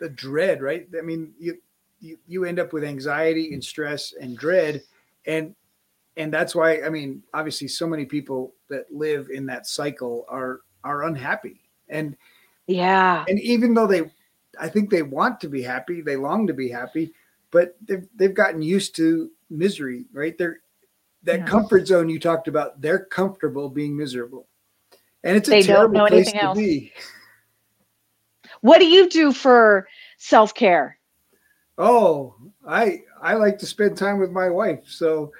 the 0.00 0.08
dread, 0.08 0.62
right? 0.62 0.88
I 0.98 1.02
mean, 1.02 1.32
you, 1.38 1.58
you 2.00 2.18
you 2.26 2.44
end 2.44 2.58
up 2.58 2.72
with 2.72 2.82
anxiety 2.82 3.54
and 3.54 3.62
stress 3.62 4.14
and 4.20 4.36
dread, 4.36 4.82
and 5.26 5.54
and 6.16 6.32
that's 6.32 6.54
why 6.54 6.82
I 6.82 6.88
mean, 6.88 7.22
obviously, 7.34 7.68
so 7.68 7.86
many 7.86 8.04
people 8.04 8.54
that 8.68 8.92
live 8.92 9.28
in 9.32 9.46
that 9.46 9.66
cycle 9.66 10.24
are 10.28 10.60
are 10.84 11.04
unhappy, 11.04 11.60
and 11.88 12.16
yeah. 12.70 13.24
And 13.28 13.40
even 13.40 13.74
though 13.74 13.86
they, 13.86 14.02
I 14.58 14.68
think 14.68 14.90
they 14.90 15.02
want 15.02 15.40
to 15.40 15.48
be 15.48 15.62
happy, 15.62 16.00
they 16.00 16.16
long 16.16 16.46
to 16.46 16.54
be 16.54 16.68
happy, 16.68 17.12
but 17.50 17.76
they've, 17.86 18.06
they've 18.14 18.34
gotten 18.34 18.62
used 18.62 18.94
to 18.96 19.30
misery, 19.50 20.06
right? 20.12 20.38
They're, 20.38 20.60
that 21.24 21.40
yeah. 21.40 21.46
comfort 21.46 21.86
zone 21.86 22.08
you 22.08 22.20
talked 22.20 22.48
about, 22.48 22.80
they're 22.80 23.04
comfortable 23.04 23.68
being 23.68 23.96
miserable. 23.96 24.46
And 25.24 25.36
it's 25.36 25.48
a 25.48 25.50
they 25.50 25.62
terrible 25.62 25.94
don't 25.94 26.04
know 26.04 26.06
place 26.06 26.28
anything 26.28 26.40
to 26.40 26.46
else. 26.46 26.58
be. 26.58 26.92
What 28.62 28.78
do 28.78 28.86
you 28.86 29.08
do 29.08 29.32
for 29.32 29.88
self 30.16 30.54
care? 30.54 30.98
Oh, 31.76 32.34
I 32.66 33.02
I 33.20 33.34
like 33.34 33.58
to 33.58 33.66
spend 33.66 33.96
time 33.96 34.18
with 34.18 34.30
my 34.30 34.48
wife. 34.48 34.84
So 34.86 35.32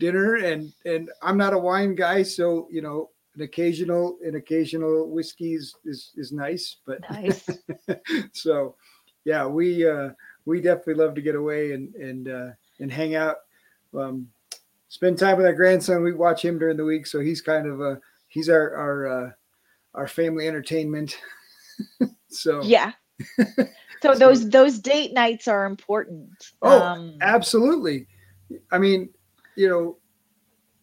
dinner 0.00 0.36
and 0.36 0.72
and 0.84 1.10
I'm 1.22 1.36
not 1.36 1.52
a 1.52 1.58
wine 1.58 1.94
guy, 1.94 2.24
so 2.24 2.66
you 2.72 2.82
know 2.82 3.10
an 3.36 3.42
occasional 3.42 4.18
an 4.24 4.34
occasional 4.34 5.08
whiskeys 5.08 5.74
is 5.84 6.10
is 6.16 6.32
nice 6.32 6.76
but 6.84 6.98
nice. 7.10 7.48
So 8.32 8.74
yeah 9.24 9.46
we 9.46 9.88
uh 9.88 10.10
we 10.46 10.60
definitely 10.60 10.94
love 10.94 11.14
to 11.14 11.22
get 11.22 11.36
away 11.36 11.72
and 11.72 11.94
and 11.94 12.28
uh 12.28 12.50
and 12.80 12.90
hang 12.90 13.14
out 13.14 13.36
um 13.96 14.26
spend 14.88 15.18
time 15.18 15.36
with 15.36 15.46
our 15.46 15.52
grandson. 15.52 16.02
We 16.02 16.12
watch 16.12 16.44
him 16.44 16.58
during 16.58 16.76
the 16.76 16.84
week 16.84 17.06
so 17.06 17.20
he's 17.20 17.40
kind 17.40 17.68
of 17.68 17.80
a 17.80 18.00
he's 18.28 18.48
our 18.48 18.74
our 18.74 19.06
uh 19.06 19.30
our 19.94 20.08
family 20.08 20.48
entertainment. 20.48 21.16
So 22.32 22.62
yeah. 22.62 22.92
So 24.02 24.14
those 24.14 24.48
those 24.48 24.78
date 24.78 25.12
nights 25.12 25.46
are 25.46 25.66
important. 25.66 26.30
Oh 26.62 26.80
um, 26.80 27.18
absolutely. 27.20 28.06
I 28.70 28.78
mean 28.78 29.10
you 29.56 29.68
know 29.68 29.96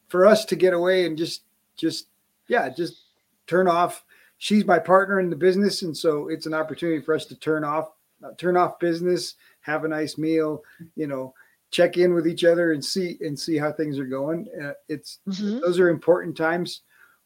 for 0.07 0.25
us 0.25 0.45
to 0.45 0.55
get 0.55 0.73
away 0.73 1.05
and 1.05 1.17
just 1.17 1.43
just 1.75 2.07
yeah, 2.47 2.69
just 2.69 3.03
turn 3.45 3.67
off. 3.67 4.03
She's 4.39 4.65
my 4.65 4.79
partner 4.79 5.19
in 5.19 5.29
the 5.29 5.35
business, 5.35 5.81
and 5.81 5.95
so 5.95 6.27
it's 6.27 6.45
an 6.45 6.53
opportunity 6.53 7.01
for 7.01 7.15
us 7.15 7.25
to 7.25 7.35
turn 7.35 7.63
off, 7.63 7.89
uh, 8.23 8.31
turn 8.37 8.55
off 8.55 8.79
business, 8.79 9.35
have 9.61 9.83
a 9.83 9.87
nice 9.87 10.17
meal, 10.17 10.63
you 10.95 11.07
know, 11.07 11.33
check 11.71 11.97
in 11.97 12.13
with 12.13 12.27
each 12.27 12.43
other 12.43 12.71
and 12.73 12.83
see 12.83 13.17
and 13.21 13.37
see 13.37 13.57
how 13.57 13.71
things 13.71 13.97
are 13.97 14.05
going. 14.05 14.47
Uh, 14.61 14.73
it's 14.89 15.19
mm-hmm. 15.27 15.59
those 15.59 15.79
are 15.79 15.89
important 15.89 16.37
times, 16.37 16.81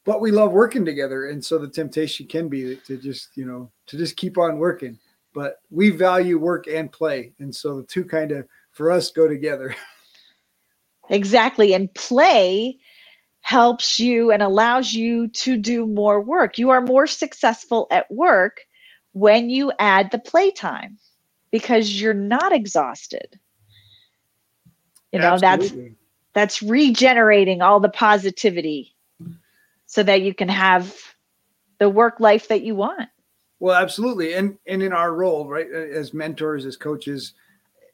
but 0.06 0.22
we 0.22 0.32
love 0.32 0.52
working 0.52 0.86
together, 0.86 1.30
and 1.30 1.44
so 1.44 1.58
the 1.58 1.68
temptation 1.68 2.28
can 2.28 2.48
be 2.48 2.78
to 2.88 2.98
just 2.98 3.30
you 3.36 3.46
know 3.46 3.70
to 3.88 3.98
just 3.98 4.18
keep 4.18 4.38
on 4.38 4.58
working. 4.58 4.98
But 5.34 5.60
we 5.70 5.92
value 5.92 6.38
work 6.38 6.68
and 6.68 6.92
play, 6.92 7.34
and 7.40 7.54
so 7.54 7.78
the 7.78 7.84
two 7.84 8.06
kind 8.06 8.32
of 8.32 8.48
for 8.72 8.92
us 8.92 9.12
go 9.12 9.28
together. 9.28 9.76
Exactly, 11.12 11.74
and 11.74 11.94
play 11.94 12.80
helps 13.42 14.00
you 14.00 14.32
and 14.32 14.42
allows 14.42 14.94
you 14.94 15.28
to 15.28 15.58
do 15.58 15.86
more 15.86 16.22
work. 16.22 16.58
You 16.58 16.70
are 16.70 16.82
more 16.82 17.06
successful 17.06 17.88
at 17.92 18.10
work 18.10 18.62
when 19.12 19.50
you 19.50 19.74
add 19.78 20.10
the 20.12 20.20
playtime 20.20 20.98
because 21.52 22.02
you're 22.02 22.14
not 22.14 22.54
exhausted. 22.54 23.40
You 25.12 25.20
know, 25.20 25.38
Absolutely. 25.42 25.98
that's 26.34 26.62
that's 26.62 26.64
regenerating 26.64 27.62
all 27.62 27.82
the 27.82 27.90
positivity 27.90 28.96
so 29.86 30.02
that 30.04 30.22
you 30.22 30.34
can 30.34 30.48
have 30.48 30.96
the 31.78 31.90
work 31.90 32.22
life 32.22 32.48
that 32.48 32.62
you 32.62 32.74
want. 32.74 33.10
Well, 33.60 33.76
absolutely. 33.76 34.34
And 34.34 34.58
and 34.66 34.82
in 34.82 34.94
our 34.94 35.14
role, 35.14 35.46
right, 35.50 35.70
as 35.70 36.14
mentors, 36.14 36.66
as 36.66 36.78
coaches, 36.78 37.34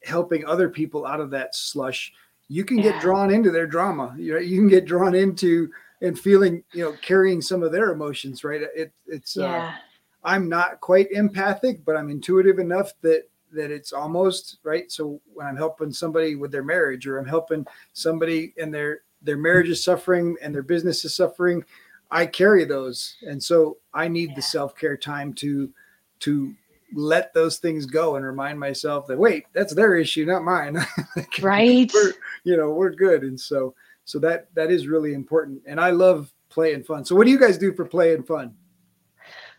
helping 0.03 0.45
other 0.45 0.69
people 0.69 1.03
out 1.03 1.19
of 1.19 1.31
that 1.31 1.55
slush 1.55 2.13
you 2.49 2.63
can 2.63 2.77
get 2.81 3.01
drawn 3.01 3.31
into 3.31 3.51
their 3.51 3.67
drama. 3.67 4.15
You 4.17 4.33
know, 4.33 4.39
you 4.39 4.57
can 4.57 4.69
get 4.69 4.85
drawn 4.85 5.15
into 5.15 5.69
and 6.01 6.17
feeling, 6.17 6.63
you 6.73 6.83
know, 6.83 6.95
carrying 7.01 7.41
some 7.41 7.63
of 7.63 7.71
their 7.71 7.91
emotions, 7.91 8.43
right? 8.43 8.61
It, 8.75 8.93
it's, 9.07 9.37
uh, 9.37 9.41
yeah. 9.41 9.65
uh, 9.65 9.71
I'm 10.23 10.49
not 10.49 10.79
quite 10.79 11.11
empathic, 11.11 11.83
but 11.85 11.95
I'm 11.95 12.09
intuitive 12.09 12.59
enough 12.59 12.93
that 13.01 13.29
that 13.53 13.71
it's 13.71 13.93
almost 13.93 14.57
right. 14.63 14.91
So 14.91 15.21
when 15.33 15.47
I'm 15.47 15.55
helping 15.55 15.91
somebody 15.91 16.35
with 16.35 16.51
their 16.51 16.63
marriage, 16.63 17.07
or 17.07 17.17
I'm 17.17 17.25
helping 17.25 17.65
somebody 17.93 18.53
and 18.57 18.73
their 18.73 19.01
their 19.21 19.37
marriage 19.37 19.69
is 19.69 19.83
suffering 19.83 20.35
and 20.41 20.53
their 20.53 20.63
business 20.63 21.05
is 21.05 21.15
suffering, 21.15 21.63
I 22.11 22.25
carry 22.25 22.65
those, 22.65 23.15
and 23.25 23.41
so 23.41 23.77
I 23.93 24.07
need 24.09 24.29
yeah. 24.29 24.35
the 24.35 24.41
self 24.41 24.75
care 24.75 24.97
time 24.97 25.33
to 25.35 25.69
to 26.19 26.53
let 26.93 27.33
those 27.33 27.57
things 27.57 27.85
go 27.85 28.15
and 28.15 28.25
remind 28.25 28.59
myself 28.59 29.07
that 29.07 29.17
wait, 29.17 29.45
that's 29.53 29.73
their 29.73 29.95
issue, 29.95 30.25
not 30.25 30.43
mine. 30.43 30.77
right. 31.41 31.91
We're, 31.93 32.13
you 32.43 32.57
know, 32.57 32.71
we're 32.71 32.91
good. 32.91 33.23
And 33.23 33.39
so 33.39 33.75
so 34.05 34.19
that 34.19 34.47
that 34.55 34.71
is 34.71 34.87
really 34.87 35.13
important. 35.13 35.61
And 35.65 35.79
I 35.79 35.91
love 35.91 36.33
play 36.49 36.73
and 36.73 36.85
fun. 36.85 37.05
So 37.05 37.15
what 37.15 37.25
do 37.25 37.31
you 37.31 37.39
guys 37.39 37.57
do 37.57 37.73
for 37.73 37.85
play 37.85 38.13
and 38.13 38.25
fun? 38.25 38.55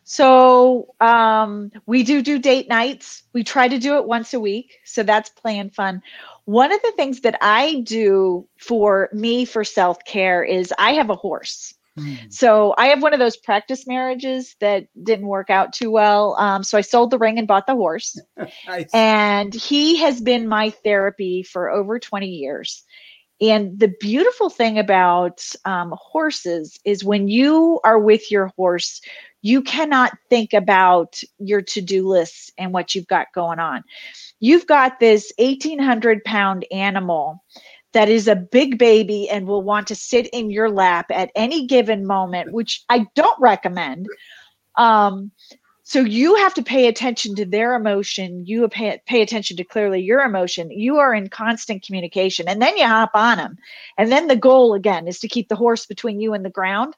So 0.05 0.95
um, 1.01 1.71
we 1.85 2.03
do 2.03 2.23
do 2.23 2.39
date 2.39 2.67
nights. 2.67 3.25
We 3.35 3.45
try 3.45 3.69
to 3.69 3.79
do 3.79 3.97
it 3.97 4.07
once 4.07 4.33
a 4.33 4.41
week. 4.41 4.79
So 4.87 5.03
that's 5.03 5.29
play 5.29 5.59
and 5.59 5.75
fun. 5.75 6.01
One 6.47 6.73
of 6.73 6.81
the 6.81 6.93
things 6.97 7.21
that 7.21 7.37
I 7.43 7.81
do 7.83 8.49
for 8.57 9.11
me 9.13 9.45
for 9.45 9.65
self 9.65 10.03
care 10.07 10.43
is 10.43 10.73
I 10.79 10.93
have 10.93 11.11
a 11.11 11.15
horse. 11.15 11.75
Mm. 11.99 12.33
So 12.33 12.75
I 12.79 12.87
have 12.87 13.03
one 13.03 13.13
of 13.13 13.19
those 13.19 13.37
practice 13.37 13.87
marriages 13.87 14.57
that 14.61 14.87
didn't 15.03 15.27
work 15.27 15.51
out 15.51 15.73
too 15.73 15.91
well. 15.91 16.37
Um, 16.39 16.63
so 16.63 16.79
I 16.79 16.83
sold 16.83 17.11
the 17.11 17.19
ring 17.19 17.39
and 17.39 17.49
bought 17.49 17.67
the 17.67 17.75
horse. 17.75 18.21
nice. 18.67 18.89
And 18.95 19.53
he 19.53 19.97
has 19.99 20.21
been 20.21 20.49
my 20.49 20.71
therapy 20.71 21.43
for 21.43 21.71
over 21.71 21.99
20 21.99 22.27
years. 22.27 22.85
And 23.41 23.79
the 23.79 23.93
beautiful 24.01 24.51
thing 24.51 24.79
about 24.79 25.45
um, 25.65 25.95
horses 25.97 26.79
is 26.85 27.05
when 27.05 27.29
you 27.29 27.81
are 27.85 27.99
with 27.99 28.31
your 28.33 28.49
horse, 28.57 29.01
you 29.43 29.63
cannot 29.63 30.13
think 30.29 30.53
about 30.53 31.21
your 31.39 31.63
to 31.63 31.81
do 31.81 32.09
lists 32.09 32.51
and 32.59 32.73
what 32.73 32.95
you've 32.95 33.07
got 33.07 33.29
going 33.33 33.61
on. 33.61 33.85
You've 34.41 34.67
got 34.67 34.99
this 34.99 35.33
1,800 35.39 36.25
pound 36.25 36.67
animal 36.73 37.45
that 37.99 38.09
is 38.09 38.29
a 38.29 38.37
big 38.37 38.79
baby 38.79 39.29
and 39.29 39.45
will 39.45 39.65
want 39.65 39.89
to 39.89 39.95
sit 39.97 40.29
in 40.29 40.51
your 40.51 40.71
lap 40.71 41.07
at 41.11 41.33
any 41.35 41.67
given 41.67 42.07
moment, 42.07 42.53
which 42.53 42.85
I 42.89 43.07
don't 43.17 43.41
recommend. 43.41 44.07
Um, 44.77 45.33
so 45.83 46.03
you 46.03 46.37
have 46.37 46.55
to 46.55 46.63
pay 46.63 46.87
attention 46.87 47.35
to 47.35 47.45
their 47.45 47.75
emotion. 47.75 48.47
You 48.47 48.69
pay, 48.69 49.01
pay 49.07 49.21
attention 49.21 49.57
to 49.57 49.65
clearly 49.65 50.01
your 50.01 50.21
emotion. 50.21 50.71
You 50.71 50.99
are 50.99 51.13
in 51.13 51.29
constant 51.29 51.85
communication, 51.85 52.47
and 52.47 52.63
then 52.63 52.77
you 52.77 52.87
hop 52.87 53.11
on 53.15 53.39
them. 53.39 53.57
And 53.99 54.13
then 54.13 54.29
the 54.29 54.37
goal 54.37 54.75
again 54.75 55.09
is 55.09 55.19
to 55.19 55.27
keep 55.27 55.49
the 55.49 55.57
horse 55.57 55.85
between 55.85 56.21
you 56.21 56.35
and 56.35 56.45
the 56.45 56.51
ground. 56.51 56.95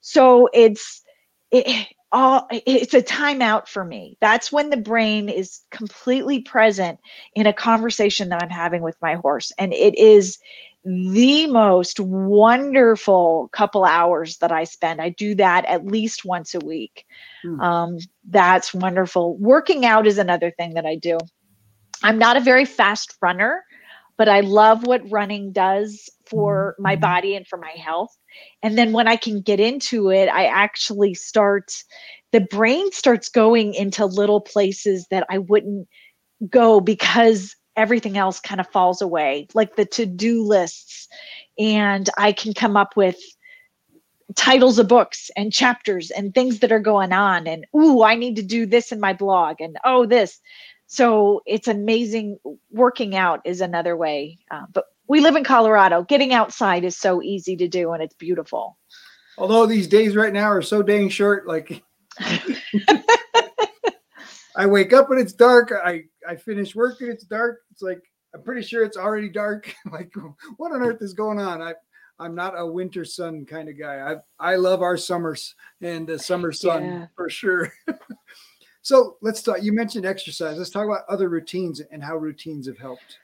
So 0.00 0.48
it's 0.54 1.02
it, 1.50 1.88
all 2.12 2.48
it's 2.50 2.94
a 2.94 3.02
timeout 3.02 3.68
for 3.68 3.84
me. 3.84 4.16
That's 4.20 4.50
when 4.50 4.70
the 4.70 4.76
brain 4.76 5.28
is 5.28 5.60
completely 5.70 6.40
present 6.40 6.98
in 7.34 7.46
a 7.46 7.52
conversation 7.52 8.28
that 8.30 8.42
I'm 8.42 8.50
having 8.50 8.82
with 8.82 8.96
my 9.00 9.14
horse. 9.14 9.52
And 9.58 9.72
it 9.72 9.96
is 9.96 10.38
the 10.84 11.46
most 11.46 12.00
wonderful 12.00 13.48
couple 13.52 13.84
hours 13.84 14.38
that 14.38 14.50
I 14.50 14.64
spend. 14.64 15.00
I 15.00 15.10
do 15.10 15.34
that 15.34 15.66
at 15.66 15.86
least 15.86 16.24
once 16.24 16.54
a 16.54 16.60
week. 16.60 17.04
Hmm. 17.42 17.60
Um, 17.60 17.98
that's 18.28 18.72
wonderful. 18.72 19.36
Working 19.36 19.84
out 19.84 20.06
is 20.06 20.18
another 20.18 20.50
thing 20.50 20.74
that 20.74 20.86
I 20.86 20.96
do. 20.96 21.18
I'm 22.02 22.18
not 22.18 22.36
a 22.36 22.40
very 22.40 22.64
fast 22.64 23.14
runner, 23.20 23.62
but 24.16 24.28
I 24.28 24.40
love 24.40 24.86
what 24.86 25.10
running 25.10 25.52
does 25.52 26.08
for 26.26 26.76
my 26.78 26.94
mm-hmm. 26.94 27.00
body 27.02 27.36
and 27.36 27.46
for 27.46 27.58
my 27.58 27.72
health. 27.76 28.16
And 28.62 28.76
then 28.76 28.92
when 28.92 29.08
I 29.08 29.16
can 29.16 29.40
get 29.40 29.60
into 29.60 30.10
it, 30.10 30.28
I 30.28 30.46
actually 30.46 31.14
start, 31.14 31.72
the 32.32 32.40
brain 32.40 32.92
starts 32.92 33.28
going 33.28 33.74
into 33.74 34.04
little 34.06 34.40
places 34.40 35.06
that 35.10 35.26
I 35.30 35.38
wouldn't 35.38 35.88
go 36.48 36.80
because 36.80 37.56
everything 37.76 38.18
else 38.18 38.40
kind 38.40 38.60
of 38.60 38.68
falls 38.68 39.00
away, 39.00 39.48
like 39.54 39.76
the 39.76 39.86
to 39.86 40.06
do 40.06 40.44
lists. 40.44 41.08
And 41.58 42.08
I 42.18 42.32
can 42.32 42.52
come 42.52 42.76
up 42.76 42.96
with 42.96 43.16
titles 44.36 44.78
of 44.78 44.88
books 44.88 45.30
and 45.36 45.52
chapters 45.52 46.10
and 46.10 46.34
things 46.34 46.60
that 46.60 46.72
are 46.72 46.80
going 46.80 47.12
on. 47.12 47.46
And, 47.46 47.66
ooh, 47.74 48.02
I 48.02 48.14
need 48.14 48.36
to 48.36 48.42
do 48.42 48.66
this 48.66 48.92
in 48.92 49.00
my 49.00 49.12
blog. 49.12 49.60
And, 49.60 49.76
oh, 49.84 50.06
this. 50.06 50.40
So 50.86 51.40
it's 51.46 51.68
amazing. 51.68 52.38
Working 52.70 53.16
out 53.16 53.40
is 53.44 53.60
another 53.60 53.96
way. 53.96 54.38
Uh, 54.50 54.66
but 54.72 54.84
we 55.10 55.20
live 55.20 55.34
in 55.34 55.42
Colorado. 55.42 56.04
Getting 56.04 56.32
outside 56.32 56.84
is 56.84 56.96
so 56.96 57.20
easy 57.20 57.56
to 57.56 57.66
do 57.66 57.90
and 57.90 58.00
it's 58.00 58.14
beautiful. 58.14 58.78
Although 59.36 59.66
these 59.66 59.88
days 59.88 60.14
right 60.14 60.32
now 60.32 60.48
are 60.48 60.62
so 60.62 60.84
dang 60.84 61.08
short, 61.08 61.48
like 61.48 61.82
I 64.56 64.66
wake 64.66 64.92
up 64.92 65.10
and 65.10 65.18
it's 65.20 65.32
dark. 65.32 65.72
I 65.72 66.04
I 66.28 66.36
finish 66.36 66.76
work 66.76 67.00
and 67.00 67.10
it's 67.10 67.24
dark. 67.24 67.58
It's 67.72 67.82
like 67.82 68.00
I'm 68.32 68.44
pretty 68.44 68.62
sure 68.62 68.84
it's 68.84 68.96
already 68.96 69.28
dark. 69.28 69.74
like 69.90 70.12
what 70.58 70.70
on 70.70 70.80
earth 70.80 71.02
is 71.02 71.12
going 71.12 71.40
on? 71.40 71.60
I 71.60 71.74
I'm 72.20 72.36
not 72.36 72.56
a 72.56 72.64
winter 72.64 73.04
sun 73.04 73.44
kind 73.46 73.68
of 73.68 73.76
guy. 73.76 74.12
I 74.12 74.52
I 74.52 74.54
love 74.56 74.80
our 74.80 74.96
summers 74.96 75.56
and 75.82 76.06
the 76.06 76.20
summer 76.20 76.52
sun 76.52 76.84
yeah. 76.84 77.06
for 77.16 77.28
sure. 77.28 77.72
so 78.82 79.16
let's 79.22 79.42
talk. 79.42 79.60
You 79.60 79.72
mentioned 79.72 80.06
exercise. 80.06 80.56
Let's 80.56 80.70
talk 80.70 80.84
about 80.84 81.02
other 81.08 81.28
routines 81.28 81.80
and 81.90 82.00
how 82.00 82.16
routines 82.16 82.68
have 82.68 82.78
helped. 82.78 83.18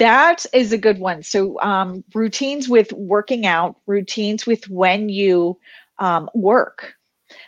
That 0.00 0.46
is 0.54 0.72
a 0.72 0.78
good 0.78 0.98
one. 0.98 1.22
So, 1.22 1.60
um, 1.60 2.04
routines 2.14 2.68
with 2.68 2.92
working 2.92 3.46
out, 3.46 3.76
routines 3.86 4.46
with 4.46 4.68
when 4.68 5.10
you 5.10 5.58
um, 5.98 6.30
work. 6.34 6.94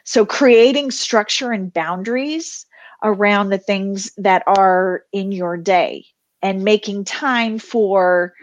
So, 0.05 0.27
creating 0.27 0.93
structure 0.93 1.51
and 1.53 1.73
boundaries 1.73 2.67
around 3.03 3.51
the 3.51 3.59
things 3.59 4.13
that 4.19 4.45
are 4.47 5.05
in 5.13 5.33
your 5.33 5.57
day 5.57 6.07
and 6.43 6.65
making 6.65 7.07
time 7.07 7.59
for 7.59 8.35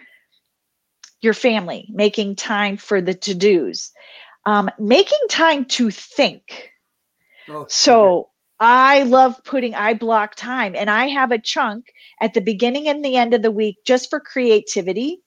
your 1.21 1.35
family, 1.35 1.87
making 1.91 2.35
time 2.35 2.77
for 2.77 3.01
the 3.01 3.13
to 3.13 3.35
dos, 3.35 3.91
um, 4.45 4.71
making 4.79 5.19
time 5.29 5.65
to 5.65 5.91
think. 5.91 6.71
Oh, 7.49 7.65
so, 7.69 8.28
I 8.59 9.03
love 9.03 9.41
putting, 9.45 9.73
I 9.73 9.93
block 9.93 10.35
time 10.35 10.75
and 10.75 10.89
I 10.89 11.07
have 11.07 11.31
a 11.31 11.39
chunk 11.39 11.93
at 12.21 12.33
the 12.33 12.41
beginning 12.41 12.87
and 12.87 13.03
the 13.03 13.15
end 13.15 13.33
of 13.33 13.41
the 13.41 13.51
week 13.51 13.77
just 13.85 14.09
for 14.09 14.19
creativity 14.19 15.21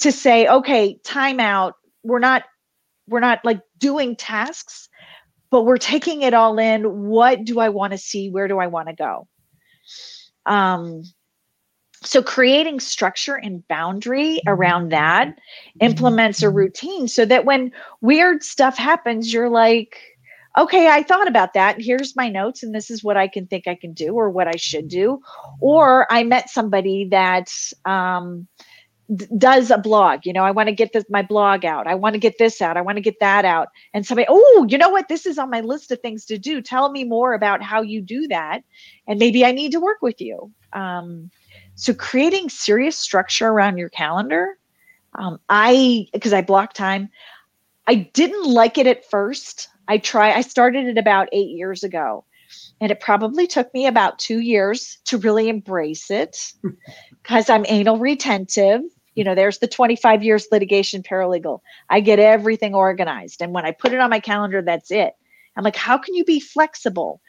to 0.00 0.10
say, 0.10 0.46
okay, 0.46 0.98
time 1.04 1.38
out. 1.38 1.74
We're 2.02 2.18
not, 2.18 2.44
we're 3.06 3.20
not 3.20 3.44
like 3.44 3.60
doing 3.78 4.16
tasks, 4.16 4.88
but 5.50 5.64
we're 5.64 5.76
taking 5.76 6.22
it 6.22 6.32
all 6.32 6.58
in. 6.58 7.08
What 7.08 7.44
do 7.44 7.60
I 7.60 7.68
want 7.68 7.92
to 7.92 7.98
see? 7.98 8.30
Where 8.30 8.48
do 8.48 8.58
I 8.58 8.68
want 8.68 8.88
to 8.88 8.94
go? 8.94 9.28
Um, 10.46 11.02
so 12.04 12.22
creating 12.22 12.80
structure 12.80 13.36
and 13.36 13.66
boundary 13.68 14.40
around 14.46 14.90
that 14.90 15.38
implements 15.80 16.42
a 16.42 16.50
routine 16.50 17.06
so 17.06 17.24
that 17.26 17.44
when 17.44 17.70
weird 18.00 18.42
stuff 18.42 18.76
happens, 18.76 19.32
you're 19.32 19.50
like, 19.50 20.11
okay, 20.56 20.88
I 20.88 21.02
thought 21.02 21.28
about 21.28 21.54
that. 21.54 21.76
And 21.76 21.84
Here's 21.84 22.16
my 22.16 22.28
notes, 22.28 22.62
and 22.62 22.74
this 22.74 22.90
is 22.90 23.02
what 23.02 23.16
I 23.16 23.28
can 23.28 23.46
think 23.46 23.66
I 23.66 23.74
can 23.74 23.92
do 23.92 24.14
or 24.14 24.30
what 24.30 24.48
I 24.48 24.56
should 24.56 24.88
do. 24.88 25.20
Or 25.60 26.06
I 26.12 26.24
met 26.24 26.50
somebody 26.50 27.06
that 27.10 27.50
um, 27.84 28.46
d- 29.14 29.26
does 29.38 29.70
a 29.70 29.78
blog. 29.78 30.20
You 30.24 30.32
know, 30.32 30.44
I 30.44 30.50
want 30.50 30.68
to 30.68 30.74
get 30.74 30.92
this 30.92 31.04
my 31.08 31.22
blog 31.22 31.64
out. 31.64 31.86
I 31.86 31.94
want 31.94 32.14
to 32.14 32.20
get 32.20 32.38
this 32.38 32.60
out. 32.60 32.76
I 32.76 32.82
want 32.82 32.96
to 32.96 33.02
get 33.02 33.20
that 33.20 33.44
out. 33.44 33.68
And 33.94 34.06
somebody, 34.06 34.26
oh, 34.28 34.66
you 34.68 34.78
know 34.78 34.90
what? 34.90 35.08
This 35.08 35.26
is 35.26 35.38
on 35.38 35.50
my 35.50 35.60
list 35.60 35.90
of 35.90 36.00
things 36.00 36.24
to 36.26 36.38
do. 36.38 36.60
Tell 36.60 36.90
me 36.90 37.04
more 37.04 37.34
about 37.34 37.62
how 37.62 37.82
you 37.82 38.00
do 38.00 38.28
that, 38.28 38.62
and 39.06 39.18
maybe 39.18 39.44
I 39.44 39.52
need 39.52 39.72
to 39.72 39.80
work 39.80 40.02
with 40.02 40.20
you. 40.20 40.50
Um, 40.72 41.30
so 41.74 41.94
creating 41.94 42.48
serious 42.48 42.96
structure 42.96 43.48
around 43.48 43.78
your 43.78 43.88
calendar. 43.88 44.58
Um, 45.14 45.38
I 45.48 46.06
because 46.12 46.32
I 46.32 46.42
block 46.42 46.72
time. 46.72 47.10
I 47.86 48.10
didn't 48.14 48.46
like 48.46 48.78
it 48.78 48.86
at 48.86 49.08
first. 49.10 49.68
I 49.88 49.98
try 49.98 50.32
I 50.32 50.40
started 50.40 50.86
it 50.86 50.98
about 50.98 51.28
8 51.32 51.48
years 51.48 51.82
ago. 51.82 52.24
And 52.80 52.90
it 52.90 53.00
probably 53.00 53.46
took 53.46 53.72
me 53.72 53.86
about 53.86 54.18
2 54.18 54.40
years 54.40 54.98
to 55.06 55.18
really 55.18 55.48
embrace 55.48 56.10
it 56.10 56.52
cuz 57.24 57.48
I'm 57.48 57.66
anal 57.68 57.98
retentive. 57.98 58.82
You 59.14 59.24
know, 59.24 59.34
there's 59.34 59.58
the 59.58 59.68
25 59.68 60.22
years 60.22 60.46
litigation 60.50 61.02
paralegal. 61.02 61.60
I 61.90 62.00
get 62.00 62.18
everything 62.18 62.74
organized 62.74 63.42
and 63.42 63.52
when 63.52 63.66
I 63.66 63.72
put 63.72 63.92
it 63.92 64.00
on 64.00 64.10
my 64.10 64.20
calendar 64.20 64.62
that's 64.62 64.90
it. 64.90 65.14
I'm 65.56 65.64
like 65.64 65.76
how 65.76 65.98
can 65.98 66.14
you 66.14 66.24
be 66.24 66.40
flexible? 66.40 67.20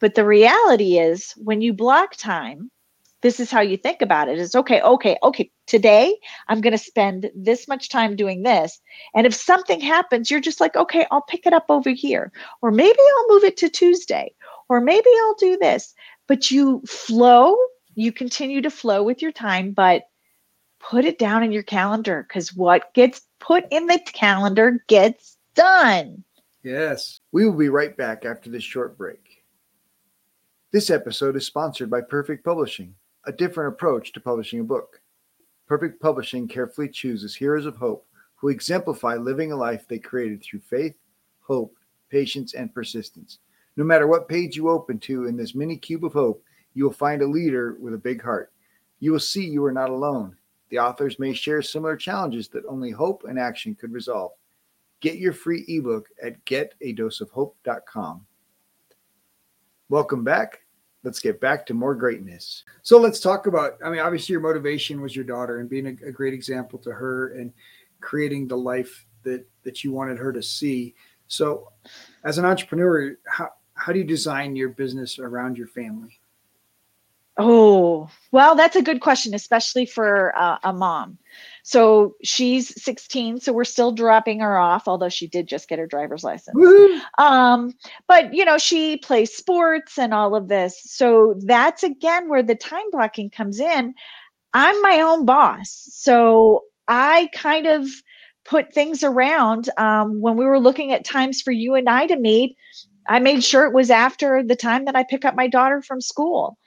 But 0.00 0.14
the 0.14 0.24
reality 0.24 0.98
is 0.98 1.32
when 1.36 1.60
you 1.60 1.74
block 1.74 2.16
time, 2.16 2.70
this 3.22 3.40
is 3.40 3.50
how 3.50 3.60
you 3.60 3.76
think 3.76 4.00
about 4.02 4.28
it. 4.28 4.38
it 4.38 4.40
is 4.40 4.54
okay 4.54 4.80
okay 4.82 5.16
okay 5.22 5.50
today 5.66 6.16
i'm 6.48 6.60
going 6.60 6.72
to 6.72 6.78
spend 6.78 7.30
this 7.34 7.68
much 7.68 7.88
time 7.88 8.16
doing 8.16 8.42
this. 8.42 8.80
And 9.14 9.26
if 9.26 9.34
something 9.34 9.80
happens 9.80 10.30
you're 10.30 10.40
just 10.40 10.60
like 10.60 10.76
okay 10.76 11.06
i'll 11.10 11.22
pick 11.22 11.46
it 11.46 11.52
up 11.52 11.66
over 11.68 11.90
here. 11.90 12.32
Or 12.62 12.70
maybe 12.70 12.98
i'll 12.98 13.34
move 13.34 13.44
it 13.44 13.56
to 13.58 13.68
tuesday. 13.68 14.34
Or 14.68 14.80
maybe 14.80 15.08
i'll 15.22 15.34
do 15.34 15.56
this. 15.58 15.94
But 16.26 16.50
you 16.50 16.82
flow 16.86 17.56
you 17.94 18.12
continue 18.12 18.62
to 18.62 18.70
flow 18.70 19.02
with 19.02 19.20
your 19.20 19.32
time 19.32 19.72
but 19.72 20.04
put 20.78 21.04
it 21.04 21.18
down 21.18 21.42
in 21.42 21.52
your 21.52 21.62
calendar 21.62 22.24
because 22.26 22.54
what 22.54 22.94
gets 22.94 23.20
put 23.38 23.64
in 23.70 23.86
the 23.86 24.00
calendar 24.12 24.82
gets 24.86 25.36
done. 25.54 26.24
Yes. 26.62 27.20
We 27.32 27.46
will 27.46 27.56
be 27.56 27.68
right 27.68 27.96
back 27.96 28.24
after 28.24 28.50
this 28.50 28.62
short 28.62 28.96
break. 28.96 29.44
This 30.72 30.90
episode 30.90 31.36
is 31.36 31.46
sponsored 31.46 31.90
by 31.90 32.00
Perfect 32.00 32.44
Publishing 32.44 32.94
a 33.24 33.32
different 33.32 33.74
approach 33.74 34.12
to 34.12 34.20
publishing 34.20 34.60
a 34.60 34.64
book. 34.64 35.00
Perfect 35.66 36.00
Publishing 36.00 36.48
carefully 36.48 36.88
chooses 36.88 37.34
heroes 37.34 37.66
of 37.66 37.76
hope 37.76 38.06
who 38.36 38.48
exemplify 38.48 39.16
living 39.16 39.52
a 39.52 39.56
life 39.56 39.86
they 39.86 39.98
created 39.98 40.42
through 40.42 40.60
faith, 40.60 40.94
hope, 41.40 41.76
patience, 42.08 42.54
and 42.54 42.74
persistence. 42.74 43.38
No 43.76 43.84
matter 43.84 44.06
what 44.06 44.28
page 44.28 44.56
you 44.56 44.68
open 44.68 44.98
to 45.00 45.26
in 45.26 45.36
this 45.36 45.54
mini 45.54 45.76
cube 45.76 46.04
of 46.04 46.12
hope, 46.12 46.42
you 46.74 46.84
will 46.84 46.92
find 46.92 47.22
a 47.22 47.26
leader 47.26 47.76
with 47.80 47.94
a 47.94 47.98
big 47.98 48.22
heart. 48.22 48.52
You 48.98 49.12
will 49.12 49.20
see 49.20 49.44
you 49.44 49.64
are 49.64 49.72
not 49.72 49.90
alone. 49.90 50.36
The 50.70 50.78
authors 50.78 51.18
may 51.18 51.34
share 51.34 51.62
similar 51.62 51.96
challenges 51.96 52.48
that 52.48 52.64
only 52.66 52.90
hope 52.90 53.24
and 53.28 53.38
action 53.38 53.74
could 53.74 53.92
resolve. 53.92 54.32
Get 55.00 55.18
your 55.18 55.32
free 55.32 55.64
ebook 55.68 56.08
at 56.22 56.44
getadoseofhope.com. 56.44 58.26
Welcome 59.88 60.24
back 60.24 60.60
let's 61.02 61.20
get 61.20 61.40
back 61.40 61.66
to 61.66 61.74
more 61.74 61.94
greatness. 61.94 62.64
So 62.82 62.98
let's 62.98 63.20
talk 63.20 63.46
about. 63.46 63.78
I 63.84 63.90
mean, 63.90 64.00
obviously, 64.00 64.32
your 64.32 64.40
motivation 64.40 65.00
was 65.00 65.14
your 65.14 65.24
daughter 65.24 65.60
and 65.60 65.68
being 65.68 65.86
a, 65.86 66.08
a 66.08 66.12
great 66.12 66.34
example 66.34 66.78
to 66.80 66.92
her 66.92 67.34
and 67.34 67.52
creating 68.00 68.48
the 68.48 68.56
life 68.56 69.06
that 69.22 69.46
that 69.62 69.84
you 69.84 69.92
wanted 69.92 70.18
her 70.18 70.32
to 70.32 70.42
see. 70.42 70.94
So, 71.28 71.72
as 72.24 72.38
an 72.38 72.44
entrepreneur, 72.44 73.16
how 73.26 73.50
how 73.74 73.92
do 73.92 73.98
you 73.98 74.04
design 74.04 74.56
your 74.56 74.70
business 74.70 75.18
around 75.18 75.56
your 75.56 75.68
family? 75.68 76.20
Oh, 77.36 78.10
well, 78.32 78.54
that's 78.54 78.76
a 78.76 78.82
good 78.82 79.00
question, 79.00 79.34
especially 79.34 79.86
for 79.86 80.36
uh, 80.36 80.58
a 80.62 80.72
mom. 80.74 81.16
So 81.62 82.14
she's 82.22 82.82
16, 82.82 83.40
so 83.40 83.52
we're 83.52 83.64
still 83.64 83.92
dropping 83.92 84.40
her 84.40 84.58
off, 84.58 84.88
although 84.88 85.08
she 85.08 85.26
did 85.26 85.46
just 85.46 85.68
get 85.68 85.78
her 85.78 85.86
driver's 85.86 86.24
license. 86.24 86.56
Um, 87.18 87.72
but 88.08 88.34
you 88.34 88.44
know, 88.44 88.58
she 88.58 88.96
plays 88.96 89.34
sports 89.34 89.98
and 89.98 90.14
all 90.14 90.34
of 90.34 90.48
this. 90.48 90.80
So 90.84 91.34
that's 91.44 91.82
again 91.82 92.28
where 92.28 92.42
the 92.42 92.54
time 92.54 92.90
blocking 92.90 93.30
comes 93.30 93.60
in. 93.60 93.94
I'm 94.52 94.82
my 94.82 95.00
own 95.00 95.24
boss. 95.24 95.88
So 95.92 96.64
I 96.88 97.28
kind 97.34 97.66
of 97.66 97.86
put 98.44 98.72
things 98.72 99.02
around. 99.02 99.68
Um, 99.76 100.20
when 100.20 100.36
we 100.36 100.44
were 100.44 100.58
looking 100.58 100.92
at 100.92 101.04
times 101.04 101.40
for 101.40 101.52
you 101.52 101.74
and 101.74 101.88
I 101.88 102.06
to 102.06 102.16
meet, 102.16 102.56
I 103.06 103.18
made 103.18 103.42
sure 103.44 103.66
it 103.66 103.74
was 103.74 103.90
after 103.90 104.42
the 104.42 104.56
time 104.56 104.84
that 104.84 104.96
I 104.96 105.04
pick 105.04 105.24
up 105.24 105.34
my 105.34 105.48
daughter 105.48 105.82
from 105.82 106.00
school. 106.00 106.58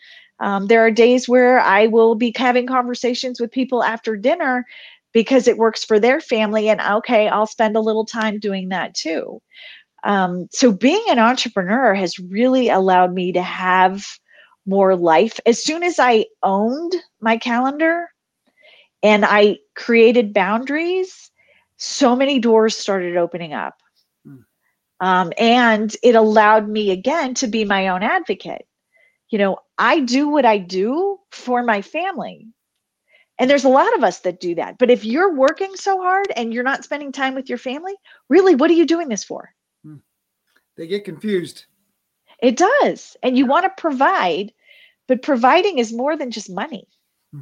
Um, 0.44 0.68
there 0.68 0.86
are 0.86 0.92
days 0.92 1.30
where 1.30 1.62
I 1.62 1.88
will 1.88 2.16
be 2.16 2.34
having 2.36 2.68
conversations 2.68 3.40
with 3.40 3.50
people 3.50 3.82
after 3.82 4.18
dinner 4.18 4.66
because 5.14 5.48
it 5.48 5.58
works 5.58 5.86
for 5.86 6.02
their 6.02 6.20
family. 6.20 6.68
And 6.68 6.82
okay, 6.82 7.30
I'll 7.30 7.48
spend 7.48 7.78
a 7.78 7.82
little 7.82 8.06
time 8.06 8.40
doing 8.40 8.68
that 8.70 8.94
too. 8.94 9.42
Um, 10.04 10.50
so 10.52 10.74
being 10.74 11.02
an 11.08 11.18
entrepreneur 11.18 11.94
has 11.94 12.20
really 12.20 12.68
allowed 12.68 13.14
me 13.14 13.32
to 13.32 13.42
have 13.42 14.06
more 14.66 14.98
life. 14.98 15.40
As 15.46 15.64
soon 15.64 15.82
as 15.82 15.98
I 15.98 16.26
owned 16.44 16.94
my 17.22 17.38
calendar 17.38 18.10
and 19.02 19.24
I 19.24 19.60
created 19.78 20.34
boundaries, 20.34 21.32
so 21.78 22.18
many 22.18 22.40
doors 22.40 22.78
started 22.78 23.16
opening 23.16 23.54
up. 23.54 23.76
Hmm. 24.26 24.36
Um, 25.00 25.32
and 25.38 25.96
it 26.04 26.16
allowed 26.16 26.68
me 26.68 26.92
again 26.92 27.34
to 27.36 27.48
be 27.48 27.64
my 27.64 27.88
own 27.88 28.04
advocate. 28.04 28.66
You 29.34 29.40
know, 29.40 29.58
I 29.80 30.00
do 30.00 30.30
what 30.30 30.46
I 30.46 30.60
do 30.60 31.18
for 31.32 31.64
my 31.64 31.82
family. 31.82 32.50
And 33.40 33.50
there's 33.50 33.64
a 33.64 33.70
lot 33.70 33.92
of 33.98 34.04
us 34.04 34.20
that 34.20 34.40
do 34.40 34.54
that. 34.54 34.78
But 34.78 34.92
if 34.92 35.04
you're 35.04 35.34
working 35.34 35.76
so 35.76 36.00
hard 36.00 36.28
and 36.36 36.54
you're 36.54 36.64
not 36.64 36.84
spending 36.84 37.12
time 37.12 37.34
with 37.34 37.50
your 37.50 37.58
family, 37.58 37.96
really, 38.30 38.54
what 38.54 38.70
are 38.70 38.76
you 38.76 38.86
doing 38.86 39.10
this 39.10 39.24
for? 39.24 39.52
Hmm. 39.84 39.96
They 40.78 40.86
get 40.86 41.04
confused. 41.04 41.66
It 42.44 42.58
does. 42.58 43.18
And 43.24 43.36
you 43.36 43.48
want 43.48 43.64
to 43.64 43.82
provide, 43.82 44.54
but 45.08 45.24
providing 45.24 45.80
is 45.80 45.92
more 45.92 46.16
than 46.16 46.30
just 46.30 46.52
money. 46.52 46.88
Hmm. 47.32 47.42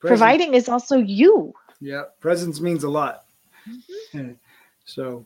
Providing 0.00 0.54
is 0.54 0.68
also 0.68 0.96
you. 0.96 1.54
Yeah, 1.80 2.02
presence 2.18 2.60
means 2.60 2.82
a 2.82 2.90
lot. 2.90 3.26
Mm-hmm. 3.68 4.32
so 4.86 5.24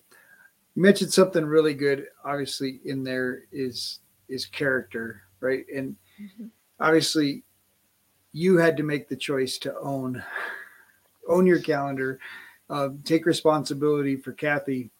you 0.75 0.83
mentioned 0.83 1.15
something 1.15 1.47
really 1.47 1.73
good 1.73 2.09
obviously 2.23 2.81
in 2.85 3.03
there 3.03 3.45
is 3.51 4.01
is 4.29 4.47
character, 4.47 5.23
right? 5.45 5.65
And 5.73 5.97
mm-hmm. 6.21 6.47
obviously 6.81 7.45
you 8.33 8.57
had 8.57 8.77
to 8.77 8.83
make 8.83 9.09
the 9.09 9.17
choice 9.17 9.59
to 9.59 9.79
own 9.79 10.23
own 11.29 11.47
your 11.47 11.61
calendar, 11.61 12.19
uh, 12.69 12.91
take 13.05 13.25
responsibility 13.25 14.17
for 14.17 14.33
Cathy. 14.33 14.91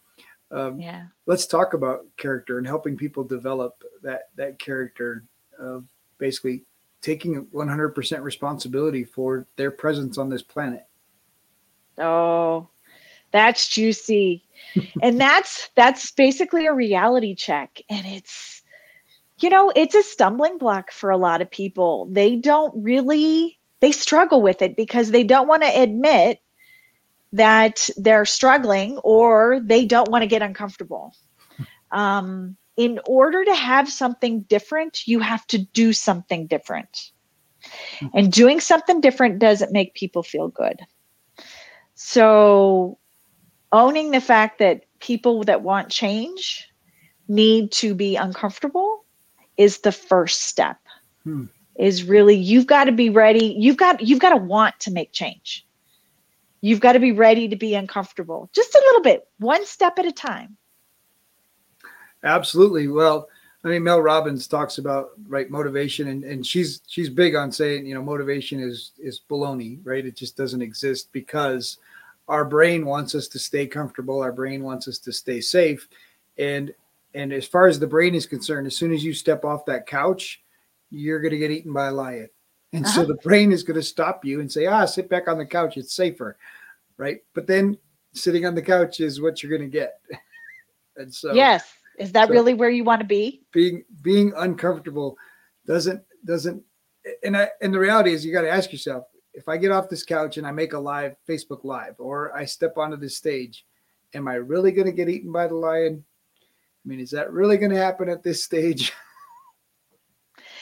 Um, 0.51 0.79
yeah. 0.79 1.05
Let's 1.25 1.45
talk 1.45 1.73
about 1.73 2.05
character 2.17 2.57
and 2.57 2.65
helping 2.65 2.97
people 2.97 3.23
develop 3.23 3.83
that 4.03 4.29
that 4.35 4.57
character 4.59 5.25
of 5.59 5.85
basically 6.17 6.63
taking 7.01 7.45
100% 7.53 8.23
responsibility 8.23 9.03
for 9.03 9.45
their 9.57 9.69
presence 9.69 10.17
on 10.17 10.29
this 10.29 10.41
planet. 10.41 10.87
Oh, 11.99 12.67
that's 13.31 13.67
juicy. 13.67 14.43
and 15.01 15.19
that's 15.21 15.69
that's 15.75 16.11
basically 16.11 16.65
a 16.65 16.73
reality 16.73 17.35
check 17.35 17.81
and 17.89 18.05
it's 18.05 18.63
you 19.39 19.49
know, 19.49 19.71
it's 19.75 19.95
a 19.95 20.03
stumbling 20.03 20.57
block 20.57 20.91
for 20.91 21.09
a 21.09 21.17
lot 21.17 21.41
of 21.41 21.51
people. 21.51 22.07
They 22.11 22.35
don't 22.35 22.83
really 22.83 23.59
they 23.81 23.91
struggle 23.91 24.41
with 24.41 24.61
it 24.61 24.75
because 24.75 25.11
they 25.11 25.23
don't 25.23 25.47
want 25.47 25.63
to 25.63 25.69
admit 25.69 26.39
that 27.33 27.89
they're 27.97 28.25
struggling 28.25 28.97
or 28.99 29.59
they 29.61 29.85
don't 29.85 30.09
want 30.09 30.23
to 30.23 30.27
get 30.27 30.41
uncomfortable. 30.41 31.13
Um, 31.91 32.55
in 32.77 32.99
order 33.05 33.43
to 33.43 33.53
have 33.53 33.89
something 33.89 34.41
different, 34.41 35.07
you 35.07 35.19
have 35.19 35.45
to 35.47 35.57
do 35.57 35.93
something 35.93 36.47
different. 36.47 37.11
And 38.13 38.31
doing 38.31 38.59
something 38.59 39.01
different 39.01 39.39
doesn't 39.39 39.71
make 39.71 39.93
people 39.93 40.23
feel 40.23 40.47
good. 40.47 40.79
So, 41.95 42.97
owning 43.71 44.11
the 44.11 44.21
fact 44.21 44.59
that 44.59 44.85
people 44.99 45.43
that 45.43 45.61
want 45.61 45.89
change 45.89 46.67
need 47.27 47.71
to 47.73 47.95
be 47.95 48.15
uncomfortable 48.15 49.04
is 49.57 49.79
the 49.79 49.91
first 49.91 50.43
step. 50.43 50.77
Hmm. 51.23 51.45
Is 51.77 52.03
really 52.03 52.35
you've 52.35 52.67
got 52.67 52.85
to 52.85 52.93
be 52.93 53.09
ready. 53.09 53.53
You've 53.57 53.75
got 53.75 54.01
you've 54.01 54.19
got 54.19 54.29
to 54.29 54.37
want 54.37 54.79
to 54.81 54.91
make 54.91 55.11
change. 55.11 55.65
You've 56.61 56.79
got 56.79 56.93
to 56.93 56.99
be 56.99 57.11
ready 57.11 57.49
to 57.49 57.55
be 57.55 57.75
uncomfortable. 57.75 58.49
Just 58.53 58.73
a 58.73 58.83
little 58.85 59.01
bit, 59.01 59.27
one 59.39 59.65
step 59.65 59.99
at 59.99 60.05
a 60.05 60.11
time. 60.11 60.55
Absolutely. 62.23 62.87
Well, 62.87 63.27
I 63.65 63.67
mean, 63.67 63.83
Mel 63.83 64.01
Robbins 64.01 64.47
talks 64.47 64.77
about 64.77 65.11
right 65.27 65.49
motivation, 65.49 66.07
and, 66.07 66.23
and 66.23 66.45
she's 66.45 66.81
she's 66.87 67.09
big 67.09 67.35
on 67.35 67.51
saying 67.51 67.87
you 67.87 67.95
know 67.95 68.01
motivation 68.01 68.59
is 68.59 68.91
is 68.97 69.21
baloney, 69.29 69.79
right? 69.83 70.05
It 70.05 70.15
just 70.15 70.37
doesn't 70.37 70.61
exist 70.61 71.09
because 71.11 71.77
our 72.27 72.45
brain 72.45 72.85
wants 72.85 73.15
us 73.15 73.27
to 73.29 73.39
stay 73.39 73.67
comfortable, 73.67 74.21
our 74.21 74.31
brain 74.31 74.63
wants 74.63 74.87
us 74.87 74.99
to 74.99 75.11
stay 75.11 75.41
safe, 75.41 75.87
and 76.37 76.73
and 77.15 77.31
as 77.31 77.47
far 77.47 77.67
as 77.67 77.79
the 77.79 77.87
brain 77.87 78.13
is 78.13 78.25
concerned, 78.25 78.67
as 78.67 78.75
soon 78.75 78.93
as 78.93 79.03
you 79.03 79.13
step 79.13 79.45
off 79.45 79.65
that 79.65 79.87
couch, 79.87 80.43
you're 80.91 81.21
going 81.21 81.31
to 81.31 81.37
get 81.37 81.49
eaten 81.49 81.73
by 81.73 81.87
a 81.87 81.91
lion. 81.91 82.29
And 82.73 82.85
uh-huh. 82.85 82.93
so 82.93 83.05
the 83.05 83.15
brain 83.15 83.53
is 83.53 83.63
going 83.63 83.79
to 83.79 83.83
stop 83.83 84.25
you 84.25 84.41
and 84.41 84.51
say, 84.51 84.65
ah, 84.65 84.85
sit 84.85 85.09
back 85.09 85.29
on 85.29 85.37
the 85.37 85.45
couch. 85.45 85.77
It's 85.77 85.95
safer. 85.95 86.37
Right. 86.97 87.21
But 87.33 87.47
then 87.47 87.77
sitting 88.13 88.45
on 88.45 88.53
the 88.53 88.61
couch 88.61 88.99
is 88.99 89.21
what 89.21 89.41
you're 89.41 89.57
going 89.57 89.69
to 89.69 89.77
get. 89.77 89.99
and 90.97 91.13
so, 91.13 91.33
yes. 91.33 91.73
Is 91.97 92.11
that 92.11 92.27
so 92.27 92.33
really 92.33 92.53
where 92.53 92.69
you 92.69 92.83
want 92.83 92.99
to 92.99 93.07
be? 93.07 93.43
Being, 93.53 93.85
being 94.01 94.33
uncomfortable 94.35 95.17
doesn't, 95.65 96.03
doesn't, 96.25 96.61
and 97.23 97.37
I, 97.37 97.49
and 97.61 97.73
the 97.73 97.79
reality 97.79 98.11
is 98.11 98.25
you 98.25 98.33
got 98.33 98.41
to 98.41 98.51
ask 98.51 98.73
yourself, 98.73 99.05
if 99.33 99.47
I 99.47 99.55
get 99.55 99.71
off 99.71 99.89
this 99.89 100.03
couch 100.03 100.37
and 100.37 100.45
I 100.45 100.51
make 100.51 100.73
a 100.73 100.79
live 100.79 101.15
Facebook 101.27 101.63
live, 101.63 101.95
or 101.97 102.35
I 102.35 102.43
step 102.43 102.77
onto 102.77 102.97
this 102.97 103.15
stage, 103.15 103.65
am 104.13 104.27
I 104.27 104.35
really 104.35 104.71
going 104.71 104.87
to 104.87 104.91
get 104.91 105.09
eaten 105.09 105.31
by 105.31 105.47
the 105.47 105.55
lion? 105.55 106.03
I 106.85 106.87
mean, 106.87 106.99
is 106.99 107.11
that 107.11 107.33
really 107.33 107.57
going 107.57 107.71
to 107.71 107.77
happen 107.77 108.09
at 108.09 108.23
this 108.23 108.43
stage? 108.43 108.93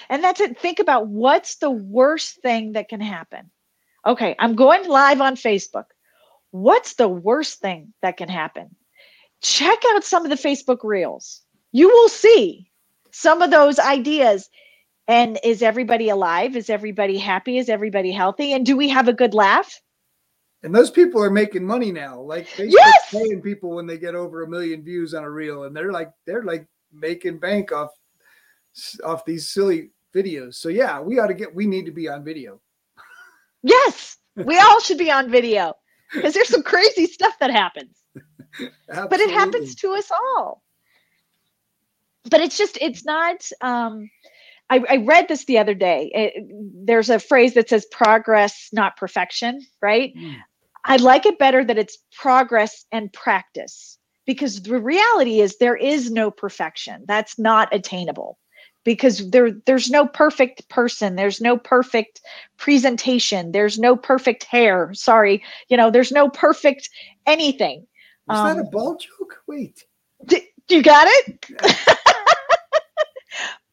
And 0.09 0.23
that's 0.23 0.41
it. 0.41 0.59
Think 0.59 0.79
about 0.79 1.07
what's 1.07 1.55
the 1.55 1.71
worst 1.71 2.41
thing 2.41 2.73
that 2.73 2.89
can 2.89 2.99
happen. 2.99 3.49
Okay, 4.05 4.36
I'm 4.38 4.53
going 4.53 4.88
live 4.88 5.21
on 5.21 5.36
Facebook. 5.36 5.86
What's 6.51 6.95
the 6.95 7.07
worst 7.07 7.59
thing 7.62 7.93
that 8.01 8.17
can 8.17 8.29
happen? 8.29 8.75
Check 9.41 9.79
out 9.91 10.03
some 10.03 10.25
of 10.25 10.29
the 10.29 10.36
Facebook 10.36 10.79
reels. 10.83 11.41
You 11.71 11.88
will 11.88 12.09
see 12.09 12.69
some 13.12 13.41
of 13.41 13.49
those 13.49 13.79
ideas. 13.79 14.49
And 15.07 15.39
is 15.43 15.62
everybody 15.62 16.09
alive? 16.09 16.55
Is 16.55 16.69
everybody 16.69 17.17
happy? 17.17 17.57
Is 17.57 17.69
everybody 17.69 18.12
healthy? 18.12 18.53
And 18.53 18.65
do 18.65 18.77
we 18.77 18.89
have 18.89 19.07
a 19.07 19.13
good 19.13 19.33
laugh? 19.33 19.81
And 20.63 20.73
those 20.73 20.89
people 20.89 21.21
are 21.21 21.30
making 21.30 21.65
money 21.65 21.91
now. 21.91 22.19
Like 22.21 22.47
they 22.56 22.67
yes! 22.67 23.12
paying 23.12 23.41
people 23.41 23.71
when 23.71 23.86
they 23.86 23.97
get 23.97 24.15
over 24.15 24.43
a 24.43 24.49
million 24.49 24.82
views 24.82 25.13
on 25.13 25.23
a 25.23 25.30
reel, 25.30 25.65
and 25.65 25.76
they're 25.76 25.91
like 25.91 26.12
they're 26.26 26.43
like 26.43 26.67
making 26.91 27.39
bank 27.39 27.71
off 27.71 27.91
off 29.04 29.26
these 29.26 29.49
silly 29.49 29.91
videos. 30.15 30.56
So 30.56 30.69
yeah, 30.69 31.02
we 31.02 31.19
ought 31.19 31.28
to 31.28 31.34
get 31.34 31.54
we 31.54 31.67
need 31.67 31.86
to 31.86 31.91
be 31.91 32.08
on 32.08 32.23
video. 32.23 32.62
Yes, 33.62 34.17
we 34.36 34.58
all 34.58 34.80
should 34.80 34.97
be 34.97 35.12
on 35.12 35.30
video 35.30 35.73
because 36.13 36.34
there's 36.34 36.49
some 36.49 36.63
crazy 36.63 37.08
stuff 37.08 37.38
that 37.39 37.52
happens. 37.52 37.97
but 38.88 39.19
it 39.19 39.32
happens 39.32 39.76
to 39.76 39.91
us 39.91 40.10
all. 40.12 40.63
But 42.30 42.39
it's 42.39 42.58
just 42.58 42.77
it's 42.79 43.04
not 43.04 43.50
um 43.60 44.10
I, 44.69 44.81
I 44.90 44.98
read 44.98 45.27
this 45.27 45.46
the 45.46 45.58
other 45.58 45.73
day. 45.73 46.10
It, 46.13 46.48
there's 46.85 47.10
a 47.10 47.19
phrase 47.19 47.54
that 47.56 47.69
says 47.69 47.85
progress, 47.92 48.69
not 48.71 48.96
perfection, 48.98 49.62
right? 49.81 50.13
Mm. 50.15 50.37
I 50.86 50.98
like 50.98 51.25
it 51.25 51.40
better 51.40 51.63
that 51.63 51.77
it's 51.77 51.98
progress 52.12 52.86
and 52.92 53.12
practice 53.13 53.98
because 54.25 54.62
the 54.62 54.79
reality 54.79 55.42
is 55.42 55.58
there 55.58 55.75
is 55.75 56.12
no 56.12 56.31
perfection. 56.31 57.04
That's 57.08 57.40
not 57.40 57.73
attainable 57.73 58.38
because 58.84 59.29
there 59.29 59.52
there's 59.65 59.90
no 59.90 60.08
perfect 60.08 60.67
person, 60.69 61.15
there's 61.15 61.40
no 61.40 61.58
perfect 61.58 62.21
presentation, 62.58 63.52
there's 63.52 63.79
no 63.79 63.96
perfect 63.96 64.44
hair. 64.44 64.94
Sorry, 64.94 65.44
you 65.69 65.77
know, 65.77 65.90
there's 65.90 66.12
no 66.12 66.29
perfect 66.29 66.90
anything. 67.25 67.86
Is 68.29 68.38
um, 68.38 68.46
that 68.46 68.58
a 68.58 68.65
um, 68.65 68.69
ball 68.71 68.98
joke? 68.98 69.42
Wait. 69.48 69.86
D- 70.25 70.48
you 70.69 70.81
got 70.81 71.08
it? 71.08 71.46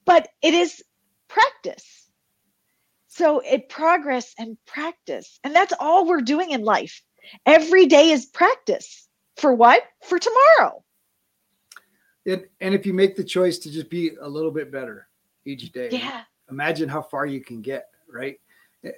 but 0.05 0.29
it 0.43 0.55
is 0.55 0.83
practice. 1.29 2.00
So 3.21 3.41
it 3.41 3.69
progress 3.69 4.35
and 4.39 4.57
practice. 4.67 5.41
And 5.45 5.55
that's 5.55 5.75
all 5.79 6.07
we're 6.07 6.23
doing 6.23 6.53
in 6.53 6.63
life. 6.63 7.03
Every 7.45 7.85
day 7.85 8.13
is 8.13 8.25
practice 8.25 9.07
For 9.37 9.53
what? 9.53 9.83
For 10.03 10.19
tomorrow. 10.19 10.83
And, 12.25 12.47
and 12.63 12.75
if 12.75 12.87
you 12.87 12.95
make 12.95 13.17
the 13.17 13.25
choice 13.25 13.59
to 13.59 13.71
just 13.71 13.91
be 13.91 14.13
a 14.23 14.29
little 14.29 14.51
bit 14.51 14.73
better 14.73 15.07
each 15.45 15.71
day, 15.73 15.91
Yeah. 15.93 16.23
imagine 16.51 16.89
how 16.89 17.03
far 17.03 17.27
you 17.27 17.43
can 17.43 17.61
get, 17.61 17.91
right? 18.11 18.41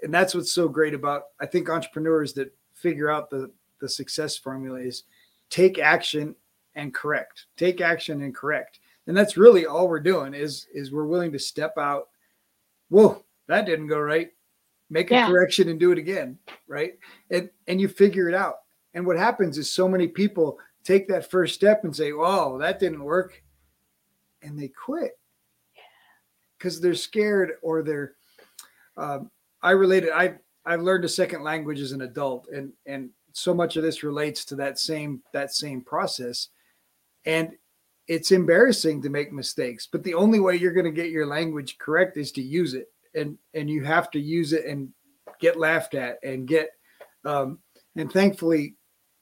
And 0.05 0.14
that's 0.14 0.37
what's 0.37 0.53
so 0.53 0.68
great 0.68 0.95
about 0.95 1.25
I 1.41 1.47
think 1.47 1.68
entrepreneurs 1.68 2.33
that 2.35 2.55
figure 2.75 3.11
out 3.11 3.29
the 3.29 3.51
the 3.81 3.89
success 3.89 4.37
formula 4.37 4.79
is 4.79 5.03
take 5.51 5.81
action 5.81 6.37
and 6.77 6.95
correct. 6.95 7.47
Take 7.57 7.81
action 7.81 8.23
and 8.23 8.33
correct. 8.33 8.79
And 9.09 9.16
that's 9.16 9.37
really 9.37 9.66
all 9.66 9.89
we're 9.89 9.99
doing 9.99 10.33
is 10.33 10.68
is 10.73 10.93
we're 10.93 11.07
willing 11.07 11.33
to 11.33 11.41
step 11.41 11.77
out. 11.77 12.11
Whoa, 12.89 13.25
that 13.47 13.66
didn't 13.66 13.88
go 13.88 14.01
right. 14.01 14.32
Make 14.90 15.11
a 15.11 15.14
Yeah. 15.14 15.26
correction 15.28 15.68
and 15.68 15.80
do 15.80 15.90
it 15.90 15.99
again, 15.99 16.38
right? 16.66 16.99
And 17.30 17.51
and 17.66 17.80
you 17.80 17.88
figure 17.88 18.28
it 18.28 18.34
out. 18.34 18.61
And 18.95 19.07
what 19.07 19.16
happens 19.16 19.57
is 19.59 19.70
so 19.70 19.88
many 19.88 20.07
people 20.09 20.59
take 20.84 21.09
that 21.09 21.30
first 21.30 21.55
step 21.55 21.84
and 21.84 21.95
say, 21.95 22.12
"Whoa, 22.12 22.59
that 22.59 22.78
didn't 22.78 23.03
work," 23.03 23.43
and 24.43 24.59
they 24.59 24.68
quit 24.68 25.18
because 26.59 26.80
they're 26.80 26.95
scared 26.95 27.53
or 27.62 27.82
they're. 27.82 28.14
Um, 28.97 29.30
I 29.62 29.70
related. 29.70 30.11
I 30.11 30.38
I've 30.66 30.82
learned 30.82 31.05
a 31.05 31.09
second 31.09 31.43
language 31.43 31.80
as 31.80 31.93
an 31.93 32.03
adult, 32.03 32.49
and 32.49 32.72
and 32.86 33.11
so 33.32 33.55
much 33.55 33.76
of 33.76 33.82
this 33.82 34.03
relates 34.03 34.45
to 34.47 34.57
that 34.57 34.78
same 34.78 35.22
that 35.32 35.55
same 35.55 35.80
process, 35.80 36.49
and 37.24 37.57
it's 38.09 38.30
embarrassing 38.32 39.01
to 39.03 39.09
make 39.09 39.32
mistakes. 39.32 39.86
But 39.90 40.03
the 40.03 40.14
only 40.14 40.38
way 40.38 40.57
you're 40.57 40.72
going 40.72 40.84
to 40.84 40.90
get 40.93 41.11
your 41.11 41.24
language 41.26 41.78
correct 41.78 42.16
is 42.18 42.30
to 42.32 42.43
use 42.43 42.74
it, 42.74 42.91
and 43.15 43.39
and 43.55 43.69
you 43.69 43.85
have 43.85 44.11
to 44.13 44.21
use 44.21 44.53
it 44.53 44.65
and 44.65 44.89
get 45.41 45.59
laughed 45.59 45.95
at 45.95 46.19
and 46.23 46.47
get. 46.47 46.71
Um, 47.25 47.59
and 47.97 48.11
thankfully, 48.11 48.75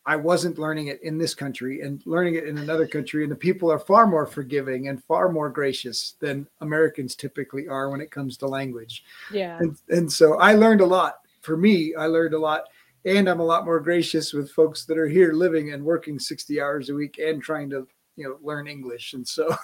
I 0.06 0.16
wasn't 0.16 0.58
learning 0.58 0.86
it 0.88 1.02
in 1.02 1.18
this 1.18 1.34
country 1.34 1.82
and 1.82 2.02
learning 2.06 2.36
it 2.36 2.44
in 2.44 2.58
another 2.58 2.86
country, 2.86 3.22
and 3.22 3.30
the 3.30 3.36
people 3.36 3.70
are 3.70 3.78
far 3.78 4.06
more 4.06 4.26
forgiving 4.26 4.88
and 4.88 5.04
far 5.04 5.30
more 5.30 5.50
gracious 5.50 6.16
than 6.20 6.46
Americans 6.60 7.14
typically 7.14 7.68
are 7.68 7.90
when 7.90 8.00
it 8.00 8.10
comes 8.10 8.36
to 8.38 8.46
language. 8.46 9.04
Yeah. 9.32 9.58
And, 9.58 9.76
and 9.88 10.12
so 10.12 10.38
I 10.38 10.54
learned 10.54 10.80
a 10.80 10.86
lot. 10.86 11.18
For 11.42 11.56
me, 11.56 11.94
I 11.94 12.06
learned 12.06 12.34
a 12.34 12.38
lot, 12.38 12.64
and 13.04 13.28
I'm 13.28 13.40
a 13.40 13.44
lot 13.44 13.64
more 13.64 13.80
gracious 13.80 14.32
with 14.32 14.50
folks 14.52 14.84
that 14.86 14.98
are 14.98 15.08
here 15.08 15.32
living 15.32 15.72
and 15.72 15.84
working 15.84 16.18
60 16.18 16.60
hours 16.60 16.88
a 16.88 16.94
week 16.94 17.18
and 17.18 17.42
trying 17.42 17.68
to, 17.70 17.86
you 18.16 18.24
know, 18.24 18.38
learn 18.42 18.66
English. 18.66 19.12
And 19.12 19.26
so, 19.26 19.48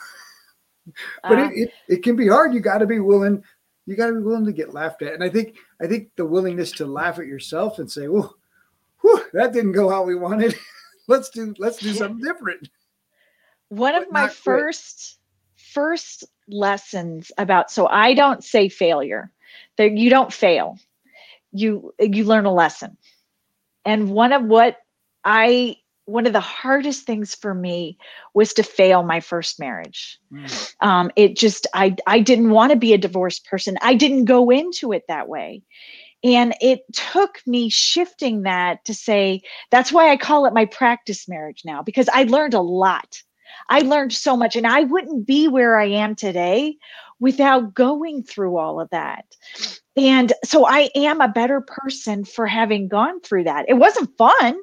but 1.22 1.39
Uh, 1.39 1.51
it, 1.51 1.53
it, 1.55 1.70
it 1.89 2.03
can 2.03 2.14
be 2.14 2.29
hard. 2.29 2.55
You 2.55 2.61
got 2.61 2.79
to 2.79 2.87
be 2.87 3.01
willing. 3.01 3.43
You 3.87 3.97
got 3.97 4.09
to 4.09 4.14
be 4.14 4.22
willing 4.22 4.45
to 4.47 4.53
get 4.53 4.74
laughed 4.74 5.03
at. 5.03 5.14
And 5.14 5.22
I 5.22 5.28
think 5.28 5.57
I 5.80 5.87
think 5.87 6.11
the 6.16 6.26
willingness 6.26 6.72
to 6.72 6.87
laugh 6.87 7.18
at 7.18 7.26
yourself 7.26 7.78
and 7.78 7.91
say, 7.91 8.09
"Well, 8.09 8.37
whew, 9.01 9.22
that 9.32 9.53
didn't 9.53 9.72
go 9.72 9.89
how 9.89 10.03
we 10.03 10.16
wanted. 10.16 10.57
let's 11.09 11.30
do 11.30 11.55
let's 11.59 11.78
do 11.78 11.95
something 11.95 12.24
different." 12.24 12.68
one 13.68 13.95
of 13.95 14.05
but 14.05 14.12
my 14.12 14.20
not 14.22 14.30
quit. 14.30 14.37
first 14.37 15.18
first 15.57 16.24
lessons 16.49 17.32
about 17.39 17.70
so 17.70 17.87
i 17.89 18.14
don't 18.14 18.45
say 18.45 18.68
failure 18.68 19.32
that 19.76 19.93
you 19.93 20.09
don't 20.09 20.32
fail 20.32 20.78
you 21.53 21.93
you 21.99 22.24
learn 22.24 22.47
a 22.47 22.53
lesson 22.53 22.97
and 23.84 24.11
one 24.11 24.32
of 24.32 24.45
what 24.45 24.78
i 25.24 25.76
one 26.07 26.26
of 26.26 26.32
the 26.32 26.40
hardest 26.40 27.04
things 27.04 27.34
for 27.34 27.52
me 27.52 27.98
was 28.32 28.54
to 28.54 28.62
fail 28.62 29.02
my 29.02 29.20
first 29.20 29.59
marriage. 29.61 30.18
Mm. 30.32 30.74
um, 30.80 31.11
it 31.16 31.36
just 31.36 31.66
i 31.74 31.94
i 32.07 32.18
didn't 32.18 32.50
want 32.50 32.70
to 32.72 32.78
be 32.78 32.94
a 32.94 32.98
divorced 32.98 33.44
person. 33.46 33.76
I 33.82 33.94
didn't 33.94 34.24
go 34.24 34.50
into 34.50 34.92
it 34.92 35.04
that 35.09 35.28
way. 35.28 35.62
And 36.24 36.54
it 36.61 36.80
took 36.92 37.40
me 37.46 37.68
shifting 37.68 38.42
that 38.42 38.84
to 38.86 38.94
say 38.94 39.42
that's 39.70 39.92
why 39.92 40.11
i 40.11 40.16
call 40.16 40.46
it 40.46 40.54
my 40.54 40.64
practice 40.64 41.28
marriage 41.28 41.62
now 41.64 41.82
because 41.82 42.09
i 42.12 42.22
learned 42.22 42.54
a 42.54 42.61
lot. 42.61 43.22
I 43.68 43.80
learned 43.80 44.12
so 44.12 44.36
much 44.36 44.57
and 44.57 44.66
i 44.66 44.82
wouldn't 44.82 45.26
be 45.26 45.48
where 45.48 45.78
i 45.78 45.86
am 45.86 46.14
today 46.14 46.76
without 47.18 47.74
going 47.74 48.22
through 48.22 48.59
all 48.59 48.80
of 48.80 48.90
that. 48.90 49.24
And 49.96 50.32
so 50.44 50.66
i 50.66 50.88
am 50.94 51.20
a 51.20 51.28
better 51.28 51.61
person 51.61 52.24
for 52.24 52.46
having 52.46 52.86
gone 52.88 53.20
through 53.20 53.44
that. 53.44 53.66
It 53.68 53.74
wasn't 53.74 54.16
fun 54.16 54.61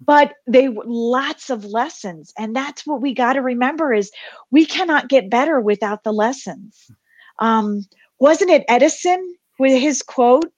but 0.00 0.34
they 0.46 0.68
lots 0.68 1.50
of 1.50 1.64
lessons 1.64 2.32
and 2.38 2.54
that's 2.54 2.86
what 2.86 3.00
we 3.00 3.14
got 3.14 3.34
to 3.34 3.42
remember 3.42 3.92
is 3.92 4.10
we 4.50 4.66
cannot 4.66 5.08
get 5.08 5.30
better 5.30 5.60
without 5.60 6.04
the 6.04 6.12
lessons 6.12 6.90
um, 7.38 7.84
wasn't 8.18 8.50
it 8.50 8.64
edison 8.68 9.34
with 9.58 9.80
his 9.80 10.02
quote 10.02 10.52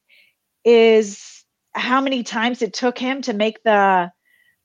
is 0.65 1.45
how 1.75 2.01
many 2.01 2.23
times 2.23 2.63
it 2.63 2.73
took 2.73 2.99
him 2.99 3.23
to 3.23 3.33
make 3.33 3.63
the 3.65 4.11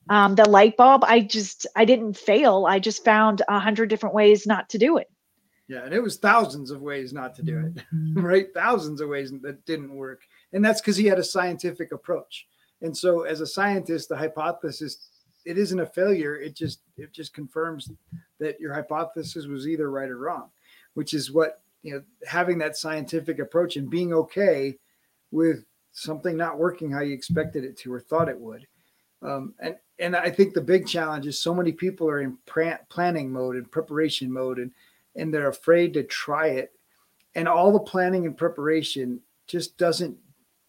um, 0.10 0.36
the 0.36 0.50
light 0.50 0.78
bulb 0.78 1.04
i 1.04 1.20
just 1.20 1.68
i 1.76 1.86
didn't 1.86 2.16
fail 2.18 2.66
i 2.68 2.80
just 2.80 3.04
found 3.04 3.42
a 3.48 3.60
hundred 3.60 3.90
different 3.90 4.16
ways 4.16 4.46
not 4.46 4.70
to 4.70 4.78
do 4.78 4.98
it 4.98 5.08
Yeah, 5.68 5.84
and 5.84 5.94
it 5.94 6.02
was 6.02 6.18
thousands 6.18 6.72
of 6.72 6.82
ways 6.82 7.12
not 7.12 7.36
to 7.36 7.44
do 7.44 7.60
it, 7.60 7.84
right? 8.16 8.48
Thousands 8.54 9.02
of 9.02 9.10
ways 9.10 9.34
that 9.42 9.66
didn't 9.66 9.94
work. 9.94 10.22
And 10.54 10.64
that's 10.64 10.80
because 10.80 10.96
he 10.96 11.08
had 11.08 11.20
a 11.20 11.24
scientific 11.24 11.92
approach. 11.92 12.48
And 12.82 12.96
so 12.96 13.22
as 13.22 13.42
a 13.42 13.48
scientist, 13.48 14.10
the 14.10 14.18
hypothesis 14.18 15.10
it 15.46 15.58
isn't 15.58 15.80
a 15.80 15.86
failure. 15.86 16.36
It 16.36 16.56
just 16.56 16.82
it 16.98 17.14
just 17.14 17.34
confirms 17.34 17.90
that 18.40 18.60
your 18.60 18.74
hypothesis 18.74 19.46
was 19.46 19.68
either 19.68 19.90
right 19.90 20.10
or 20.10 20.18
wrong, 20.18 20.50
which 20.94 21.14
is 21.14 21.32
what 21.32 21.62
you 21.84 21.94
know, 21.94 22.04
having 22.28 22.58
that 22.58 22.76
scientific 22.76 23.40
approach 23.40 23.78
and 23.78 23.90
being 23.90 24.14
okay 24.14 24.78
with 25.32 25.64
something 25.94 26.36
not 26.36 26.60
working 26.60 26.92
how 26.92 27.00
you 27.00 27.14
expected 27.14 27.64
it 27.64 27.78
to 27.78 27.94
or 27.94 28.00
thought 28.00 28.30
it 28.30 28.40
would. 28.40 28.68
Um, 29.22 29.54
and 29.60 29.76
and 30.00 30.16
I 30.16 30.30
think 30.30 30.54
the 30.54 30.62
big 30.62 30.86
challenge 30.86 31.26
is 31.26 31.42
so 31.42 31.56
many 31.56 31.72
people 31.72 32.10
are 32.10 32.22
in 32.22 32.38
planning 32.46 33.32
mode 33.32 33.56
and 33.56 33.72
preparation 33.72 34.32
mode 34.32 34.60
and 34.60 34.72
and 35.16 35.34
they're 35.34 35.50
afraid 35.50 35.94
to 35.94 36.04
try 36.04 36.48
it 36.48 36.74
and 37.36 37.48
all 37.48 37.72
the 37.72 37.80
planning 37.80 38.26
and 38.26 38.38
preparation 38.38 39.22
just 39.48 39.78
doesn't 39.78 40.18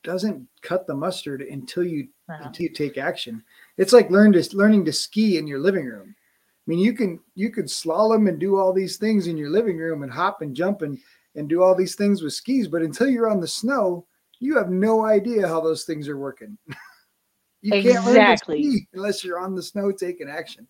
doesn't 0.03 0.47
cut 0.63 0.87
the 0.87 0.95
mustard 0.95 1.43
until 1.43 1.85
you 1.85 2.09
until 2.29 2.65
you 2.65 2.71
take 2.71 2.99
action. 2.99 3.43
It's 3.77 3.93
like 3.93 4.11
learn 4.11 4.33
to 4.33 4.57
learning 4.57 4.85
to 4.87 4.93
ski 4.93 5.39
in 5.39 5.47
your 5.47 5.59
living 5.59 5.87
room. 5.87 6.15
I 6.19 6.65
mean 6.67 6.79
you 6.79 6.93
can 6.93 7.21
you 7.35 7.51
can 7.51 7.65
slalom 7.65 8.29
and 8.29 8.39
do 8.39 8.57
all 8.57 8.73
these 8.73 8.97
things 8.97 9.27
in 9.27 9.37
your 9.37 9.51
living 9.51 9.79
room 9.79 10.03
and 10.03 10.13
hop 10.13 10.43
and 10.43 10.55
jump 10.55 10.83
and 10.83 10.99
and 11.35 11.49
do 11.49 11.63
all 11.63 11.75
these 11.75 11.95
things 11.95 12.23
with 12.23 12.33
skis 12.33 12.69
but 12.69 12.83
until 12.83 13.09
you're 13.09 13.31
on 13.31 13.41
the 13.41 13.49
snow 13.49 14.07
you 14.41 14.57
have 14.57 14.71
no 14.71 15.05
idea 15.05 15.49
how 15.49 15.61
those 15.61 15.85
things 15.85 16.09
are 16.09 16.19
working. 16.19 16.57
You 17.61 17.73
can't 17.83 18.05
learn 18.05 18.15
to 18.15 18.37
ski 18.37 18.87
unless 18.93 19.25
you're 19.25 19.41
on 19.41 19.57
the 19.57 19.63
snow 19.65 19.91
taking 19.91 20.29
action. 20.29 20.65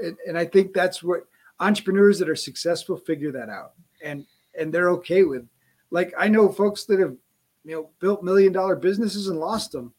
And, 0.00 0.16
and 0.28 0.38
i 0.38 0.44
think 0.44 0.72
that's 0.72 1.02
what 1.02 1.26
entrepreneurs 1.58 2.20
that 2.20 2.28
are 2.28 2.36
successful 2.36 2.96
figure 2.96 3.32
that 3.32 3.48
out. 3.48 3.72
And 4.00 4.24
and 4.56 4.72
they're 4.72 4.90
okay 4.90 5.24
with 5.24 5.44
like 5.90 6.14
i 6.16 6.28
know 6.28 6.48
folks 6.48 6.84
that 6.84 7.00
have 7.00 7.16
you 7.64 7.74
know 7.74 7.90
built 8.00 8.22
million 8.22 8.52
dollar 8.52 8.76
businesses 8.76 9.28
and 9.28 9.40
lost 9.40 9.72
them 9.72 9.92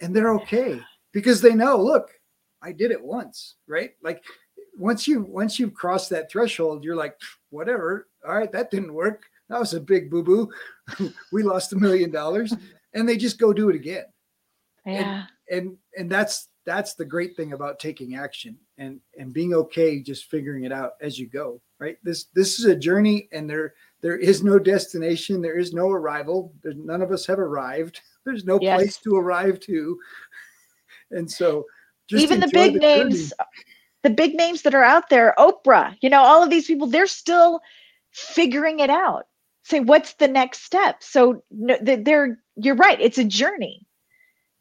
and 0.00 0.14
they're 0.14 0.34
okay 0.34 0.80
because 1.12 1.40
they 1.40 1.54
know 1.54 1.76
look 1.76 2.10
i 2.62 2.70
did 2.72 2.90
it 2.90 3.02
once 3.02 3.56
right? 3.66 3.92
Like 4.02 4.22
once 4.78 5.08
you 5.08 5.22
once 5.22 5.58
you've 5.58 5.74
crossed 5.74 6.10
that 6.10 6.30
threshold 6.30 6.84
you're 6.84 6.96
like 6.96 7.16
whatever 7.50 8.08
all 8.26 8.36
right 8.36 8.52
that 8.52 8.70
didn't 8.70 8.94
work. 8.94 9.24
That 9.48 9.60
was 9.60 9.74
a 9.74 9.80
big 9.80 10.10
boo-boo. 10.10 10.50
We 11.32 11.44
lost 11.44 11.72
a 11.72 11.76
million 11.76 12.10
dollars 12.10 12.54
and 12.94 13.08
they 13.08 13.16
just 13.16 13.38
go 13.38 13.52
do 13.52 13.70
it 13.70 13.76
again. 13.76 14.04
Yeah. 14.84 15.24
and 15.50 15.76
and 15.96 16.10
that's 16.10 16.48
that's 16.64 16.94
the 16.94 17.04
great 17.04 17.36
thing 17.36 17.52
about 17.52 17.78
taking 17.78 18.16
action 18.16 18.56
and 18.78 19.00
and 19.18 19.32
being 19.32 19.54
okay 19.54 20.00
just 20.00 20.30
figuring 20.30 20.64
it 20.64 20.72
out 20.72 20.92
as 21.00 21.18
you 21.18 21.28
go 21.28 21.60
right? 21.78 21.98
This 22.02 22.26
this 22.34 22.58
is 22.58 22.64
a 22.66 22.76
journey 22.76 23.28
and 23.32 23.48
there 23.48 23.74
there 24.02 24.16
is 24.16 24.42
no 24.42 24.58
destination. 24.58 25.40
There 25.40 25.58
is 25.58 25.72
no 25.72 25.90
arrival. 25.90 26.52
There's 26.62 26.76
none 26.76 27.02
of 27.02 27.10
us 27.10 27.26
have 27.26 27.38
arrived. 27.38 28.00
There's 28.24 28.44
no 28.44 28.58
Yes. 28.60 28.80
place 28.80 28.98
to 28.98 29.16
arrive 29.16 29.60
to. 29.60 29.98
And 31.12 31.30
so 31.30 31.64
just 32.08 32.24
even 32.24 32.40
the 32.40 32.48
big 32.48 32.72
journey. 32.72 32.80
names 32.80 33.32
the 34.02 34.10
big 34.10 34.34
names 34.34 34.62
that 34.62 34.74
are 34.74 34.82
out 34.82 35.08
there 35.08 35.34
oprah 35.38 35.96
you 36.00 36.10
know 36.10 36.20
all 36.20 36.42
of 36.42 36.50
these 36.50 36.66
people 36.66 36.88
they're 36.88 37.06
still 37.06 37.60
figuring 38.12 38.80
it 38.80 38.90
out. 38.90 39.26
Say 39.62 39.80
what's 39.80 40.14
the 40.14 40.26
next 40.26 40.62
step? 40.64 41.02
So 41.02 41.42
no, 41.52 41.76
they're 41.80 42.40
you're 42.56 42.74
right 42.74 43.00
it's 43.00 43.18
a 43.18 43.24
journey. 43.24 43.86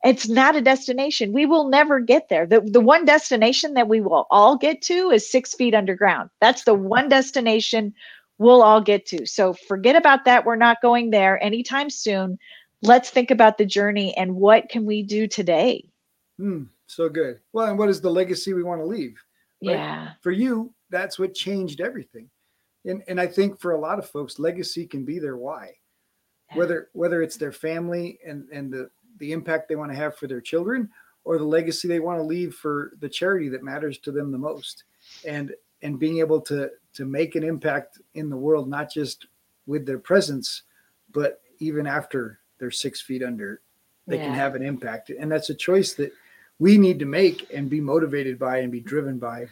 It's 0.03 0.29
not 0.29 0.55
a 0.55 0.61
destination. 0.61 1.33
We 1.33 1.47
will 1.47 1.67
never 1.67 1.99
get 1.99 2.29
there. 2.29 2.45
The, 2.45 2.61
the 2.61 2.79
one 2.79 3.05
destination 3.05 3.73
that 3.73 3.87
we 3.87 4.01
will 4.01 4.27
all 4.29 4.55
get 4.55 4.83
to 4.83 5.09
is 5.09 5.29
six 5.31 5.55
feet 5.55 5.73
underground. 5.73 6.29
That's 6.41 6.63
the 6.63 6.75
one 6.75 7.09
destination 7.09 7.91
we'll 8.37 8.61
all 8.61 8.81
get 8.81 9.05
to. 9.07 9.25
So 9.25 9.53
forget 9.53 9.95
about 9.95 10.25
that. 10.25 10.45
We're 10.45 10.55
not 10.55 10.81
going 10.81 11.11
there 11.11 11.41
anytime 11.43 11.89
soon. 11.89 12.37
Let's 12.81 13.09
think 13.09 13.31
about 13.31 13.57
the 13.57 13.65
journey 13.65 14.15
and 14.17 14.35
what 14.35 14.69
can 14.69 14.85
we 14.85 15.01
do 15.03 15.27
today? 15.27 15.89
Hmm, 16.37 16.63
so 16.87 17.09
good. 17.09 17.39
Well 17.53 17.67
and 17.67 17.79
what 17.79 17.89
is 17.89 18.01
the 18.01 18.11
legacy 18.11 18.53
we 18.53 18.63
want 18.63 18.81
to 18.81 18.85
leave 18.85 19.15
Right. 19.63 19.73
yeah. 19.73 20.09
For 20.21 20.31
you 20.31 20.73
that's 20.89 21.17
what 21.17 21.33
changed 21.33 21.81
everything. 21.81 22.29
And 22.85 23.01
and 23.07 23.19
i 23.19 23.25
think 23.25 23.59
for 23.59 23.71
a 23.71 23.79
lot 23.79 23.97
of 23.99 24.07
folks 24.09 24.37
legacy 24.39 24.85
can 24.85 25.05
be 25.05 25.19
their 25.19 25.37
why. 25.37 25.73
Whether 26.53 26.89
whether 26.93 27.23
it's 27.23 27.37
their 27.37 27.51
family 27.51 28.19
and 28.25 28.47
and 28.51 28.71
the 28.71 28.89
the 29.17 29.31
impact 29.31 29.69
they 29.69 29.75
want 29.75 29.91
to 29.91 29.97
have 29.97 30.15
for 30.17 30.27
their 30.27 30.41
children 30.41 30.89
or 31.23 31.37
the 31.37 31.43
legacy 31.45 31.87
they 31.87 31.99
want 31.99 32.19
to 32.19 32.23
leave 32.23 32.53
for 32.53 32.91
the 32.99 33.09
charity 33.09 33.49
that 33.49 33.63
matters 33.63 33.97
to 33.99 34.11
them 34.11 34.31
the 34.31 34.37
most. 34.37 34.83
And 35.25 35.53
and 35.85 35.99
being 35.99 36.19
able 36.19 36.41
to 36.41 36.69
to 36.93 37.05
make 37.05 37.35
an 37.35 37.43
impact 37.43 37.99
in 38.15 38.29
the 38.29 38.37
world 38.37 38.67
not 38.67 38.91
just 38.91 39.27
with 39.67 39.85
their 39.85 39.99
presence 39.99 40.63
but 41.13 41.41
even 41.59 41.87
after 41.87 42.39
they're 42.59 42.71
six 42.71 43.01
feet 43.01 43.23
under 43.23 43.61
they 44.07 44.17
yeah. 44.17 44.25
can 44.25 44.33
have 44.33 44.55
an 44.55 44.63
impact. 44.63 45.09
And 45.09 45.31
that's 45.31 45.49
a 45.49 45.55
choice 45.55 45.93
that 45.93 46.11
we 46.59 46.77
need 46.77 46.99
to 46.99 47.05
make 47.05 47.47
and 47.53 47.69
be 47.69 47.81
motivated 47.81 48.37
by 48.37 48.59
and 48.59 48.71
be 48.71 48.79
driven 48.79 49.17
by. 49.17 49.47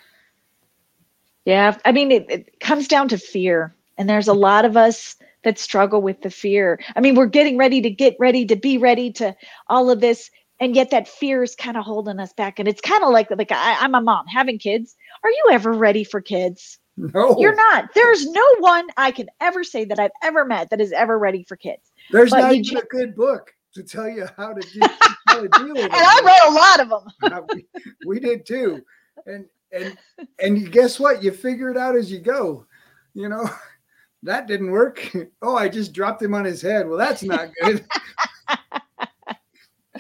Yeah 1.46 1.76
i 1.84 1.92
mean 1.92 2.12
it, 2.12 2.26
it 2.30 2.60
comes 2.60 2.88
down 2.88 3.10
to 3.10 3.18
fear. 3.18 3.76
And 3.98 4.10
there's 4.10 4.28
a 4.28 4.34
lot 4.34 4.66
of 4.66 4.76
us 4.76 5.16
that 5.44 5.60
struggle 5.60 6.02
with 6.02 6.22
the 6.22 6.30
fear. 6.30 6.80
I 6.96 7.02
mean 7.02 7.16
we're 7.16 7.26
getting 7.26 7.58
ready 7.58 7.82
to 7.82 7.90
get 7.90 8.16
ready 8.20 8.46
to 8.46 8.56
be 8.56 8.78
ready 8.78 9.12
to 9.14 9.36
all 9.68 9.90
of 9.90 10.00
this 10.00 10.32
and 10.60 10.76
yet 10.76 10.92
that 10.92 11.08
fear 11.08 11.44
is 11.44 11.56
kind 11.56 11.78
of 11.78 11.84
holding 11.84 12.20
us 12.20 12.34
back 12.34 12.60
and 12.60 12.68
it's 12.68 12.82
kind 12.82 13.04
of 13.04 13.10
like 13.12 13.30
like 13.32 13.52
I, 13.52 13.78
i'm 13.82 13.96
a 13.96 14.02
mom 14.02 14.28
having 14.28 14.60
kids. 14.60 14.96
Are 15.24 15.30
you 15.30 15.50
ever 15.52 15.72
ready 15.72 16.04
for 16.04 16.22
kids? 16.22 16.80
No. 16.96 17.36
You're 17.40 17.56
not. 17.56 17.90
There's 17.96 18.28
no 18.28 18.46
one 18.60 18.88
i 18.98 19.12
can 19.12 19.28
ever 19.42 19.64
say 19.64 19.86
that 19.86 20.00
i've 20.00 20.12
ever 20.22 20.46
met 20.46 20.70
that 20.70 20.82
is 20.82 20.92
ever 20.92 21.18
ready 21.18 21.44
for 21.44 21.56
kids. 21.56 21.92
There's 22.12 22.32
but 22.32 22.42
not 22.42 22.54
even 22.54 22.78
a 22.78 22.84
good 22.84 23.16
book 23.16 23.54
to 23.74 23.84
tell 23.84 24.08
you 24.08 24.28
how 24.38 24.54
to, 24.54 24.62
do, 24.62 24.80
how 25.28 25.42
to 25.42 25.48
deal 25.50 25.70
with 25.70 25.78
it. 25.78 25.84
And 25.86 25.94
i 25.94 26.22
read 26.24 26.42
a 26.48 26.54
lot 26.54 26.80
of 26.80 26.90
them 26.90 27.34
uh, 27.34 27.42
we, 27.54 27.66
we 28.06 28.20
did 28.20 28.46
too. 28.46 28.84
And 29.26 29.46
and 29.72 29.98
and 30.40 30.58
you 30.58 30.70
guess 30.70 31.00
what? 31.00 31.24
You 31.24 31.32
figure 31.32 31.72
it 31.72 31.78
out 31.78 31.96
as 31.96 32.12
you 32.12 32.20
go. 32.20 32.66
You 33.14 33.30
know 33.30 33.50
that 34.24 34.48
didn't 34.48 34.72
work. 34.72 35.10
Oh 35.42 35.58
i 35.58 35.68
just 35.68 35.92
dropped 35.92 36.22
him 36.22 36.34
on 36.34 36.46
his 36.46 36.62
head. 36.62 36.88
Well 36.88 36.98
that's 36.98 37.24
not 37.24 37.50
good 37.62 37.86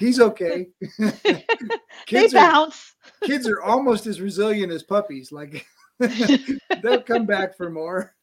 he's 0.03 0.19
okay. 0.19 0.67
kids 2.05 2.33
they 2.33 2.39
bounce. 2.39 2.95
Are, 3.21 3.27
kids 3.27 3.47
are 3.47 3.61
almost 3.61 4.07
as 4.07 4.21
resilient 4.21 4.71
as 4.71 4.83
puppies. 4.83 5.31
Like 5.31 5.65
they'll 5.99 7.01
come 7.01 7.25
back 7.25 7.55
for 7.55 7.69
more. 7.69 8.13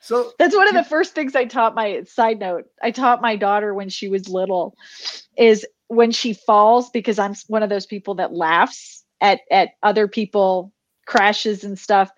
so 0.00 0.32
that's 0.38 0.54
one 0.54 0.68
of 0.68 0.74
the 0.74 0.84
first 0.84 1.14
things 1.14 1.34
I 1.34 1.44
taught 1.44 1.74
my 1.74 2.02
side 2.04 2.38
note. 2.38 2.66
I 2.82 2.90
taught 2.90 3.20
my 3.20 3.36
daughter 3.36 3.74
when 3.74 3.88
she 3.88 4.08
was 4.08 4.28
little 4.28 4.76
is 5.36 5.66
when 5.88 6.12
she 6.12 6.34
falls 6.34 6.90
because 6.90 7.18
I'm 7.18 7.34
one 7.48 7.62
of 7.62 7.70
those 7.70 7.86
people 7.86 8.14
that 8.16 8.32
laughs 8.32 9.04
at 9.20 9.40
at 9.50 9.70
other 9.82 10.06
people 10.06 10.72
crashes 11.06 11.64
and 11.64 11.78
stuff 11.78 12.10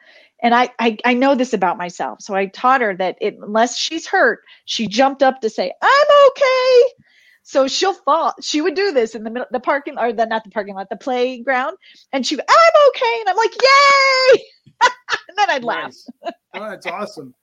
and 0.43 0.55
I, 0.55 0.71
I, 0.81 0.99
I 1.05 1.15
know 1.15 1.35
this 1.35 1.55
about 1.55 1.79
myself 1.79 2.21
so 2.21 2.35
i 2.35 2.47
taught 2.47 2.83
her 2.83 2.95
that 2.97 3.17
it, 3.23 3.39
unless 3.41 3.79
she's 3.79 4.07
hurt 4.07 4.41
she 4.67 4.87
jumped 4.87 5.23
up 5.23 5.41
to 5.41 5.49
say 5.49 5.73
i'm 5.81 6.07
okay 6.29 7.03
so 7.43 7.67
she'll 7.67 7.95
fall. 7.95 8.35
She 8.41 8.61
would 8.61 8.75
do 8.75 8.93
this 8.93 9.15
in 9.15 9.25
the 9.25 9.31
middle, 9.31 9.49
the 9.51 9.61
parking, 9.61 9.99
or 9.99 10.13
the 10.13 10.27
not 10.27 10.45
the 10.45 10.51
parking 10.51 10.75
lot, 10.75 10.89
the 10.89 10.97
playground, 10.97 11.77
and 12.13 12.27
she, 12.27 12.37
I'm 12.37 12.89
okay, 12.89 13.21
and 13.21 13.29
I'm 13.29 13.37
like, 13.37 13.55
yay! 13.63 14.43
and 15.29 15.39
then 15.39 15.51
I'd 15.51 15.65
nice. 15.65 16.09
laugh. 16.25 16.35
oh, 16.55 16.71
that's 16.71 16.87
awesome. 16.87 17.35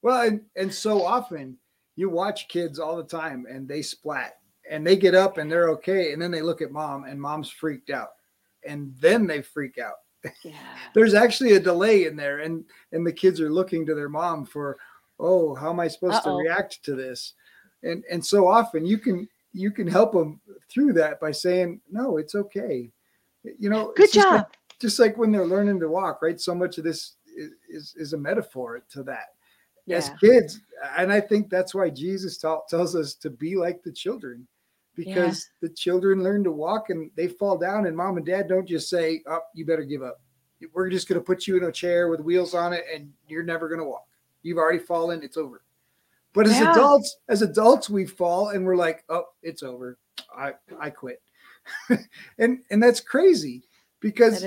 Well, 0.00 0.26
and 0.26 0.40
and 0.56 0.72
so 0.72 1.04
often 1.04 1.58
you 1.96 2.08
watch 2.08 2.48
kids 2.48 2.78
all 2.78 2.96
the 2.96 3.04
time, 3.04 3.46
and 3.48 3.68
they 3.68 3.82
splat, 3.82 4.38
and 4.68 4.86
they 4.86 4.96
get 4.96 5.14
up 5.14 5.38
and 5.38 5.50
they're 5.50 5.70
okay, 5.70 6.12
and 6.12 6.20
then 6.20 6.30
they 6.30 6.42
look 6.42 6.62
at 6.62 6.72
mom, 6.72 7.04
and 7.04 7.20
mom's 7.20 7.50
freaked 7.50 7.90
out, 7.90 8.10
and 8.66 8.94
then 9.00 9.26
they 9.26 9.42
freak 9.42 9.78
out. 9.78 9.96
Yeah. 10.42 10.52
There's 10.94 11.14
actually 11.14 11.52
a 11.54 11.60
delay 11.60 12.06
in 12.06 12.16
there, 12.16 12.38
and 12.38 12.64
and 12.92 13.06
the 13.06 13.12
kids 13.12 13.40
are 13.40 13.52
looking 13.52 13.84
to 13.86 13.94
their 13.94 14.08
mom 14.08 14.46
for, 14.46 14.78
oh, 15.20 15.54
how 15.54 15.70
am 15.70 15.80
I 15.80 15.88
supposed 15.88 16.14
Uh-oh. 16.14 16.38
to 16.38 16.42
react 16.42 16.82
to 16.84 16.94
this? 16.94 17.34
And 17.82 18.02
and 18.10 18.24
so 18.24 18.48
often 18.48 18.86
you 18.86 18.98
can 18.98 19.28
you 19.52 19.70
can 19.70 19.86
help 19.86 20.12
them 20.12 20.40
through 20.70 20.92
that 20.94 21.20
by 21.20 21.30
saying, 21.30 21.80
no, 21.90 22.16
it's 22.16 22.34
okay. 22.34 22.90
You 23.58 23.70
know, 23.70 23.92
good 23.96 24.12
job. 24.12 24.24
Just 24.24 24.32
like, 24.32 24.80
just 24.80 24.98
like 24.98 25.18
when 25.18 25.32
they're 25.32 25.46
learning 25.46 25.80
to 25.80 25.88
walk, 25.88 26.22
right? 26.22 26.40
So 26.40 26.54
much 26.54 26.78
of 26.78 26.84
this 26.84 27.16
is, 27.36 27.50
is, 27.68 27.94
is 27.96 28.12
a 28.12 28.18
metaphor 28.18 28.82
to 28.90 29.02
that. 29.04 29.26
Yeah. 29.86 29.96
As 29.96 30.10
kids, 30.20 30.60
and 30.96 31.12
I 31.12 31.20
think 31.20 31.50
that's 31.50 31.74
why 31.74 31.90
Jesus 31.90 32.38
tells 32.38 32.94
us 32.94 33.14
to 33.14 33.30
be 33.30 33.56
like 33.56 33.82
the 33.82 33.90
children, 33.90 34.46
because 34.94 35.48
yeah. 35.60 35.68
the 35.68 35.74
children 35.74 36.22
learn 36.22 36.44
to 36.44 36.52
walk 36.52 36.90
and 36.90 37.10
they 37.16 37.26
fall 37.26 37.58
down, 37.58 37.86
and 37.86 37.96
mom 37.96 38.16
and 38.16 38.24
dad 38.24 38.46
don't 38.46 38.68
just 38.68 38.88
say, 38.88 39.22
"Oh, 39.26 39.40
you 39.54 39.66
better 39.66 39.82
give 39.82 40.04
up. 40.04 40.20
We're 40.72 40.88
just 40.88 41.08
going 41.08 41.20
to 41.20 41.24
put 41.24 41.48
you 41.48 41.56
in 41.56 41.64
a 41.64 41.72
chair 41.72 42.08
with 42.08 42.20
wheels 42.20 42.54
on 42.54 42.72
it, 42.72 42.84
and 42.94 43.10
you're 43.26 43.42
never 43.42 43.68
going 43.68 43.80
to 43.80 43.84
walk. 43.84 44.06
You've 44.44 44.58
already 44.58 44.78
fallen. 44.78 45.20
It's 45.24 45.36
over." 45.36 45.62
But 46.34 46.46
as 46.46 46.58
yeah. 46.58 46.72
adults, 46.72 47.16
as 47.28 47.42
adults, 47.42 47.90
we 47.90 48.06
fall 48.06 48.50
and 48.50 48.64
we're 48.64 48.76
like, 48.76 49.04
oh, 49.08 49.24
it's 49.42 49.62
over. 49.62 49.98
I 50.36 50.52
I 50.80 50.90
quit. 50.90 51.20
and 52.38 52.60
and 52.70 52.82
that's 52.82 53.00
crazy 53.00 53.62
because 54.00 54.44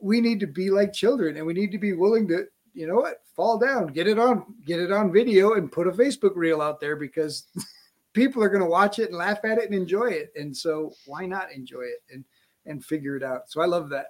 we 0.00 0.20
need 0.20 0.40
to 0.40 0.46
be 0.46 0.70
like 0.70 0.92
children 0.92 1.36
and 1.36 1.46
we 1.46 1.54
need 1.54 1.72
to 1.72 1.78
be 1.78 1.92
willing 1.92 2.28
to, 2.28 2.44
you 2.72 2.86
know 2.86 2.96
what, 2.96 3.22
fall 3.34 3.58
down, 3.58 3.88
get 3.88 4.06
it 4.06 4.18
on, 4.18 4.44
get 4.64 4.80
it 4.80 4.92
on 4.92 5.12
video 5.12 5.54
and 5.54 5.72
put 5.72 5.88
a 5.88 5.92
Facebook 5.92 6.36
reel 6.36 6.62
out 6.62 6.80
there 6.80 6.96
because 6.96 7.46
people 8.12 8.42
are 8.42 8.48
going 8.48 8.62
to 8.62 8.68
watch 8.68 8.98
it 8.98 9.08
and 9.08 9.18
laugh 9.18 9.44
at 9.44 9.58
it 9.58 9.64
and 9.64 9.74
enjoy 9.74 10.06
it. 10.06 10.32
And 10.36 10.56
so 10.56 10.92
why 11.06 11.26
not 11.26 11.52
enjoy 11.52 11.82
it 11.82 12.02
and 12.12 12.24
and 12.66 12.84
figure 12.84 13.16
it 13.16 13.22
out? 13.22 13.50
So 13.50 13.60
I 13.60 13.66
love 13.66 13.88
that. 13.90 14.06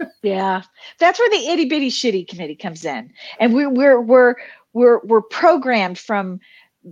yeah. 0.22 0.62
That's 0.98 1.18
where 1.18 1.30
the 1.30 1.48
itty 1.48 1.66
bitty 1.66 1.90
shitty 1.90 2.28
committee 2.28 2.56
comes 2.56 2.84
in. 2.84 3.12
And 3.38 3.54
we, 3.54 3.66
we're 3.66 4.00
we're 4.00 4.36
we're 4.74 5.00
we're 5.04 5.22
programmed 5.22 5.98
from 5.98 6.40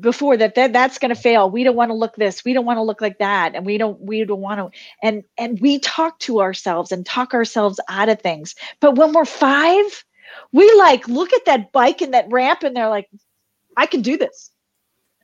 before 0.01 0.37
that, 0.39 0.55
that 0.55 0.73
that's 0.73 0.99
going 0.99 1.15
to 1.15 1.21
fail. 1.21 1.51
We 1.51 1.65
don't 1.65 1.77
want 1.77 1.91
to 1.91 1.95
look 1.95 2.17
this. 2.17 2.45
We 2.45 2.55
don't 2.55 2.65
want 2.65 2.79
to 2.79 2.83
look 2.83 3.01
like 3.01 3.19
that. 3.19 3.55
And 3.55 3.67
we 3.67 3.77
don't 3.77 4.01
we 4.01 4.25
don't 4.25 4.41
want 4.41 4.59
to 4.59 4.79
and 5.03 5.25
and 5.37 5.61
we 5.61 5.79
talk 5.81 6.19
to 6.21 6.41
ourselves 6.41 6.93
and 6.93 7.05
talk 7.05 7.35
ourselves 7.35 7.79
out 7.89 8.09
of 8.09 8.21
things. 8.21 8.55
But 8.81 8.97
when 8.97 9.13
we're 9.13 9.25
five 9.25 10.05
we 10.51 10.73
like 10.75 11.07
look 11.09 11.33
at 11.35 11.45
that 11.45 11.73
bike 11.73 12.01
and 12.01 12.15
that 12.15 12.27
ramp 12.31 12.63
and 12.63 12.75
they're 12.75 12.89
like 12.89 13.11
i 13.77 13.87
can 13.87 14.01
do 14.01 14.17
this. 14.17 14.51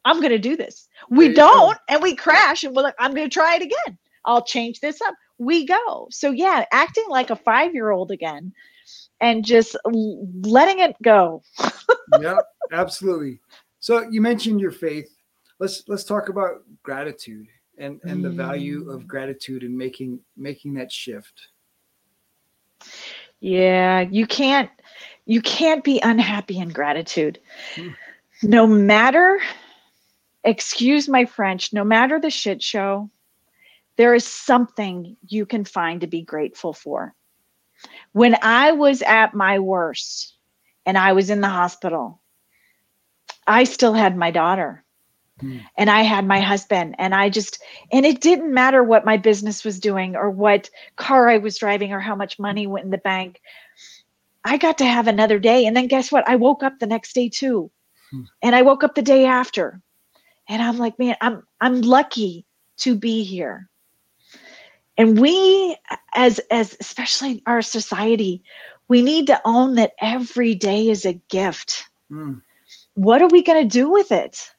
I'm 0.05 0.21
going 0.21 0.33
to 0.33 0.39
do 0.39 0.57
this. 0.57 0.89
We 1.11 1.33
don't 1.33 1.77
and 1.89 2.03
we 2.03 2.15
crash 2.15 2.65
and 2.65 2.75
we're 2.77 2.83
like 2.83 2.95
i'm 2.99 3.15
going 3.15 3.29
to 3.29 3.35
try 3.35 3.57
it 3.57 3.63
again. 3.63 3.99
I'll 4.25 4.45
change 4.45 4.81
this 4.81 5.01
up. 5.01 5.15
We 5.39 5.65
go. 5.67 6.09
So 6.11 6.31
yeah 6.31 6.67
acting 6.73 7.07
like 7.09 7.31
a 7.31 7.37
five 7.37 7.75
year 7.75 7.91
old 7.91 8.11
again 8.11 8.53
and 9.21 9.45
just 9.45 9.77
letting 9.85 10.81
it 10.81 10.97
go. 11.03 11.43
yeah, 12.21 12.39
absolutely. 12.73 13.41
So 13.81 14.09
you 14.11 14.21
mentioned 14.21 14.61
your 14.61 14.71
faith. 14.71 15.09
Let's 15.59 15.83
let's 15.89 16.05
talk 16.05 16.29
about 16.29 16.63
gratitude 16.83 17.47
and 17.79 18.01
and 18.05 18.25
the 18.25 18.31
value 18.31 18.91
of 18.91 19.03
mm. 19.03 19.07
gratitude 19.07 19.63
and 19.63 19.77
making 19.77 20.21
making 20.37 20.75
that 20.75 20.93
shift. 20.93 21.49
Yeah, 23.41 24.01
you 24.01 24.27
can't 24.27 24.71
you 25.27 25.43
can't 25.43 25.85
be 25.85 26.01
unhappy 26.01 26.59
in 26.59 26.71
gratitude. 26.71 27.41
Hmm. 27.75 27.89
No 28.43 28.67
matter 28.67 29.41
excuse 30.45 31.09
my 31.09 31.25
French, 31.25 31.73
no 31.73 31.85
matter 31.85 32.21
the 32.21 32.31
shit 32.31 32.63
show, 32.63 33.11
there 33.97 34.15
is 34.15 34.25
something 34.25 35.17
you 35.27 35.45
can 35.45 35.65
find 35.65 36.01
to 36.01 36.07
be 36.07 36.23
grateful 36.23 36.73
for. 36.73 37.15
When 38.13 38.37
I 38.43 38.73
was 38.73 39.03
at 39.03 39.35
my 39.35 39.59
worst 39.59 40.37
and 40.87 40.97
I 40.97 41.13
was 41.13 41.31
in 41.31 41.41
the 41.41 41.49
hospital, 41.49 42.21
I 43.47 43.65
still 43.65 43.93
had 43.93 44.17
my 44.17 44.31
daughter. 44.31 44.85
Hmm. 45.41 45.59
And 45.77 45.89
I 45.89 46.03
had 46.03 46.27
my 46.27 46.41
husband, 46.41 46.97
and 46.99 47.15
I 47.15 47.31
just, 47.31 47.63
and 47.93 48.05
it 48.05 48.21
didn't 48.21 48.53
matter 48.53 48.83
what 48.83 49.05
my 49.05 49.17
business 49.17 49.65
was 49.65 49.79
doing 49.79 50.17
or 50.17 50.31
what 50.31 50.69
car 50.97 51.29
I 51.29 51.39
was 51.39 51.59
driving 51.59 51.93
or 51.93 52.01
how 52.01 52.17
much 52.17 52.41
money 52.41 52.67
went 52.67 52.85
in 52.85 52.91
the 52.91 52.99
bank. 52.99 53.41
I 54.45 54.57
got 54.57 54.79
to 54.79 54.85
have 54.85 55.07
another 55.07 55.39
day. 55.39 55.67
And 55.67 55.77
then 55.77 55.87
guess 55.87 56.11
what? 56.11 56.29
I 56.29 56.37
woke 56.37 56.63
up 56.63 56.79
the 56.79 56.87
next 56.87 57.13
day 57.13 57.29
too. 57.29 57.71
Hmm. 58.11 58.23
And 58.43 58.57
I 58.57 58.63
woke 58.63 58.83
up 58.83 58.95
the 58.95 59.03
day 59.03 59.27
after. 59.27 59.81
And 60.49 60.63
I'm 60.63 60.79
like, 60.79 60.99
man, 60.99 61.17
I'm 61.21 61.43
I'm 61.61 61.83
lucky 61.83 62.47
to 62.79 62.95
be 62.95 63.23
here 63.23 63.69
and 64.99 65.21
we 65.21 65.77
as 66.15 66.41
as 66.51 66.77
especially 66.81 67.33
in 67.33 67.43
our 67.47 67.63
society 67.63 68.43
we 68.89 69.03
need 69.03 69.29
to 69.29 69.41
own 69.45 69.77
that 69.77 69.93
every 70.01 70.55
day 70.55 70.89
is 70.89 71.07
a 71.07 71.15
gift. 71.15 71.85
Mm. 72.13 72.43
what 72.95 73.23
are 73.23 73.29
we 73.29 73.43
going 73.43 73.63
to 73.63 73.69
do 73.69 73.91
with 73.91 74.13
it? 74.13 74.51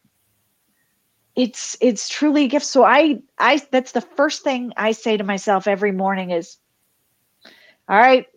It's 1.35 1.77
it's 1.81 2.09
truly 2.09 2.45
a 2.45 2.47
gift. 2.47 2.65
So 2.65 2.83
i 2.83 3.21
i 3.37 3.61
that's 3.71 3.91
the 3.91 4.01
first 4.01 4.43
thing 4.43 4.73
i 4.77 4.93
say 4.93 5.17
to 5.17 5.23
myself 5.23 5.67
every 5.67 5.91
morning 5.91 6.31
is 6.31 6.57
all 7.89 7.97
right 7.97 8.27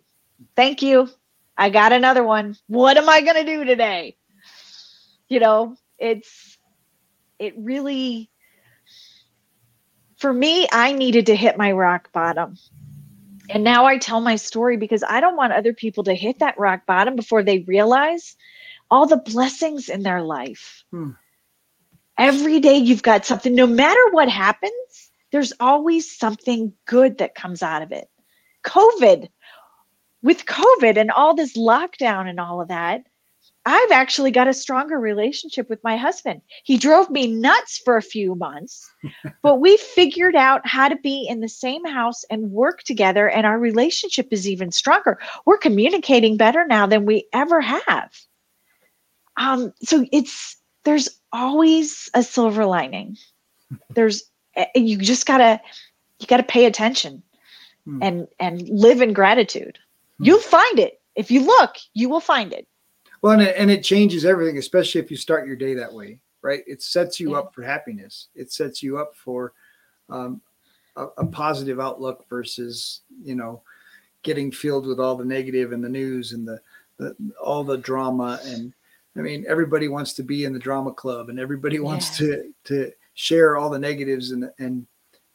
thank 0.55 0.81
you. 0.81 1.09
I 1.57 1.69
got 1.69 1.93
another 1.93 2.23
one. 2.23 2.57
What 2.67 2.97
am 2.97 3.09
i 3.09 3.21
going 3.21 3.37
to 3.37 3.45
do 3.45 3.65
today? 3.65 4.17
You 5.29 5.39
know 5.39 5.77
it's 5.99 6.57
it 7.39 7.55
really 7.57 8.29
for 10.23 10.31
me, 10.31 10.69
I 10.71 10.93
needed 10.93 11.25
to 11.25 11.35
hit 11.35 11.57
my 11.57 11.73
rock 11.73 12.13
bottom. 12.13 12.55
And 13.49 13.61
now 13.61 13.83
I 13.83 13.97
tell 13.97 14.21
my 14.21 14.37
story 14.37 14.77
because 14.77 15.03
I 15.03 15.19
don't 15.19 15.35
want 15.35 15.51
other 15.51 15.73
people 15.73 16.05
to 16.05 16.15
hit 16.15 16.39
that 16.39 16.57
rock 16.57 16.85
bottom 16.85 17.17
before 17.17 17.43
they 17.43 17.59
realize 17.59 18.37
all 18.89 19.05
the 19.05 19.17
blessings 19.17 19.89
in 19.89 20.01
their 20.01 20.21
life. 20.21 20.85
Hmm. 20.91 21.09
Every 22.17 22.61
day 22.61 22.77
you've 22.77 23.03
got 23.03 23.25
something, 23.25 23.53
no 23.53 23.67
matter 23.67 23.99
what 24.11 24.29
happens, 24.29 25.11
there's 25.33 25.51
always 25.59 26.17
something 26.17 26.71
good 26.85 27.17
that 27.17 27.35
comes 27.35 27.61
out 27.61 27.81
of 27.81 27.91
it. 27.91 28.07
COVID, 28.63 29.27
with 30.21 30.45
COVID 30.45 30.95
and 30.95 31.11
all 31.11 31.35
this 31.35 31.57
lockdown 31.57 32.29
and 32.29 32.39
all 32.39 32.61
of 32.61 32.69
that, 32.69 33.03
I've 33.65 33.91
actually 33.91 34.31
got 34.31 34.47
a 34.49 34.53
stronger 34.53 34.99
relationship 34.99 35.69
with 35.69 35.81
my 35.83 35.95
husband. 35.95 36.41
He 36.63 36.77
drove 36.77 37.09
me 37.09 37.27
nuts 37.27 37.81
for 37.85 37.95
a 37.95 38.01
few 38.01 38.35
months, 38.35 38.91
but 39.41 39.61
we 39.61 39.77
figured 39.77 40.35
out 40.35 40.67
how 40.67 40.89
to 40.89 40.97
be 40.97 41.25
in 41.29 41.39
the 41.39 41.47
same 41.47 41.85
house 41.85 42.25
and 42.29 42.51
work 42.51 42.83
together, 42.83 43.29
and 43.29 43.45
our 43.45 43.57
relationship 43.57 44.27
is 44.31 44.49
even 44.49 44.71
stronger. 44.71 45.17
We're 45.45 45.57
communicating 45.57 46.35
better 46.35 46.65
now 46.67 46.85
than 46.85 47.05
we 47.05 47.25
ever 47.31 47.61
have. 47.61 48.11
Um, 49.37 49.73
so 49.81 50.05
it's 50.11 50.57
there's 50.83 51.09
always 51.31 52.09
a 52.13 52.21
silver 52.23 52.65
lining. 52.65 53.17
There's 53.93 54.23
eh, 54.55 54.65
you 54.75 54.97
just 54.97 55.25
gotta 55.25 55.61
you 56.19 56.27
gotta 56.27 56.43
pay 56.43 56.65
attention 56.65 57.23
Hmm. 57.85 57.99
and 58.01 58.27
and 58.39 58.67
live 58.69 59.01
in 59.01 59.13
gratitude. 59.13 59.77
Hmm. 60.17 60.25
You'll 60.25 60.39
find 60.39 60.79
it 60.79 61.01
if 61.15 61.29
you 61.31 61.45
look. 61.45 61.75
You 61.93 62.09
will 62.09 62.21
find 62.21 62.53
it. 62.53 62.67
Well, 63.23 63.31
and 63.31 63.41
it, 63.41 63.55
and 63.57 63.71
it 63.71 63.83
changes 63.85 64.25
everything, 64.25 64.57
especially 64.57 64.99
if 64.99 65.09
you 65.09 65.15
start 65.15 65.47
your 65.47 65.55
day 65.55 65.73
that 65.75 65.91
way, 65.91 66.19
right? 66.41 66.61
It 66.67 66.83
sets 66.83 67.21
you 67.21 67.31
Yeah. 67.31 67.39
up 67.39 67.55
for 67.55 67.63
happiness. 67.63 68.27
It 68.35 68.51
sets 68.51 68.83
you 68.83 68.97
up 68.99 69.15
for 69.15 69.53
um, 70.09 70.41
a, 70.97 71.05
a 71.17 71.25
positive 71.25 71.79
outlook 71.79 72.25
versus, 72.29 72.99
you 73.23 73.35
know, 73.35 73.63
getting 74.23 74.51
filled 74.51 74.85
with 74.85 74.99
all 74.99 75.15
the 75.15 75.23
negative 75.23 75.71
and 75.71 75.81
the 75.81 75.87
news 75.89 76.33
and 76.33 76.45
the, 76.45 76.59
the 76.97 77.15
all 77.41 77.63
the 77.63 77.77
drama. 77.77 78.41
And 78.43 78.73
I 79.15 79.21
mean, 79.21 79.45
everybody 79.47 79.87
wants 79.87 80.11
to 80.15 80.23
be 80.23 80.43
in 80.43 80.51
the 80.51 80.59
drama 80.59 80.93
club, 80.93 81.29
and 81.29 81.39
everybody 81.39 81.79
wants 81.89 82.17
to 82.17 82.53
to 82.65 82.91
share 83.13 83.55
all 83.55 83.69
the 83.69 83.79
negatives 83.79 84.31
and 84.31 84.51
and 84.59 84.85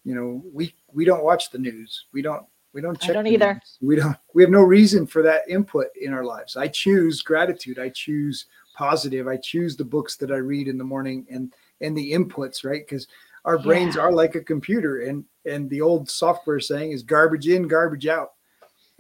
you 0.04 0.14
know 0.14 0.42
we 0.52 0.74
we 0.92 1.06
don't 1.06 1.24
watch 1.24 1.50
the 1.50 1.58
news. 1.58 2.04
We 2.12 2.20
don't 2.20 2.44
we 2.78 2.82
don't 2.82 3.02
I 3.02 3.06
check. 3.08 3.14
don't 3.14 3.26
either. 3.26 3.60
We 3.80 3.96
don't. 3.96 4.16
We 4.34 4.42
have 4.44 4.52
no 4.52 4.62
reason 4.62 5.04
for 5.04 5.20
that 5.22 5.42
input 5.48 5.88
in 6.00 6.12
our 6.12 6.22
lives. 6.24 6.56
I 6.56 6.68
choose 6.68 7.22
gratitude. 7.22 7.76
I 7.80 7.88
choose 7.88 8.46
positive. 8.76 9.26
I 9.26 9.36
choose 9.36 9.76
the 9.76 9.84
books 9.84 10.14
that 10.18 10.30
I 10.30 10.36
read 10.36 10.68
in 10.68 10.78
the 10.78 10.84
morning 10.84 11.26
and 11.28 11.52
and 11.80 11.96
the 11.98 12.12
inputs, 12.12 12.64
right? 12.64 12.86
Because 12.86 13.08
our 13.44 13.58
brains 13.58 13.96
Yeah. 13.96 14.02
are 14.02 14.12
like 14.12 14.36
a 14.36 14.40
computer, 14.40 15.00
and 15.00 15.24
and 15.44 15.68
the 15.68 15.80
old 15.80 16.08
software 16.08 16.60
saying 16.60 16.92
is 16.92 17.02
garbage 17.02 17.48
in, 17.48 17.66
garbage 17.66 18.06
out, 18.06 18.34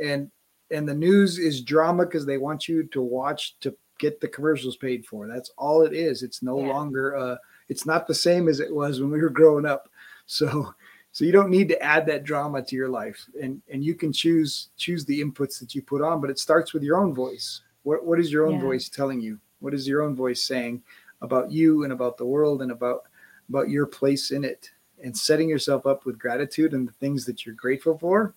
and 0.00 0.28
and 0.72 0.88
the 0.88 0.94
news 0.94 1.38
is 1.38 1.62
drama 1.62 2.04
because 2.04 2.26
they 2.26 2.38
want 2.38 2.66
you 2.66 2.82
to 2.88 3.00
watch 3.00 3.60
to 3.60 3.72
get 4.00 4.20
the 4.20 4.26
commercials 4.26 4.76
paid 4.76 5.06
for. 5.06 5.28
That's 5.28 5.52
all 5.56 5.82
it 5.82 5.92
is. 5.92 6.24
It's 6.24 6.42
no 6.42 6.58
Yeah. 6.58 6.72
longer. 6.72 7.16
Uh, 7.16 7.36
it's 7.68 7.86
not 7.86 8.08
the 8.08 8.14
same 8.14 8.48
as 8.48 8.58
it 8.58 8.74
was 8.74 9.00
when 9.00 9.12
we 9.12 9.20
were 9.22 9.30
growing 9.30 9.66
up. 9.66 9.88
So 10.30 10.74
so 11.12 11.24
you 11.24 11.32
don't 11.32 11.50
need 11.50 11.68
to 11.68 11.82
add 11.82 12.06
that 12.06 12.24
drama 12.24 12.62
to 12.62 12.76
your 12.76 12.88
life 12.88 13.26
and 13.42 13.62
and 13.70 13.84
you 13.84 13.94
can 13.94 14.12
choose 14.12 14.68
choose 14.76 15.04
the 15.04 15.20
inputs 15.20 15.58
that 15.58 15.74
you 15.74 15.82
put 15.82 16.02
on 16.02 16.20
but 16.20 16.30
it 16.30 16.38
starts 16.38 16.72
with 16.72 16.82
your 16.82 16.98
own 16.98 17.14
voice. 17.14 17.62
What 17.82 18.04
what 18.04 18.20
is 18.20 18.30
your 18.30 18.46
own 18.46 18.54
Yeah. 18.54 18.62
voice 18.62 18.88
telling 18.88 19.20
you? 19.20 19.38
What 19.60 19.74
is 19.74 19.88
your 19.88 20.02
own 20.02 20.14
voice 20.14 20.44
saying 20.44 20.82
about 21.22 21.50
you 21.50 21.84
and 21.84 21.92
about 21.92 22.16
the 22.16 22.26
world 22.26 22.62
and 22.62 22.70
about 22.70 23.02
about 23.48 23.68
your 23.70 23.86
place 23.86 24.30
in 24.30 24.44
it? 24.44 24.70
And 25.02 25.16
setting 25.16 25.48
yourself 25.48 25.86
up 25.86 26.04
with 26.04 26.18
gratitude 26.18 26.72
and 26.72 26.86
the 26.86 26.92
things 26.92 27.24
that 27.26 27.46
you're 27.46 27.54
grateful 27.54 27.96
for 27.96 28.34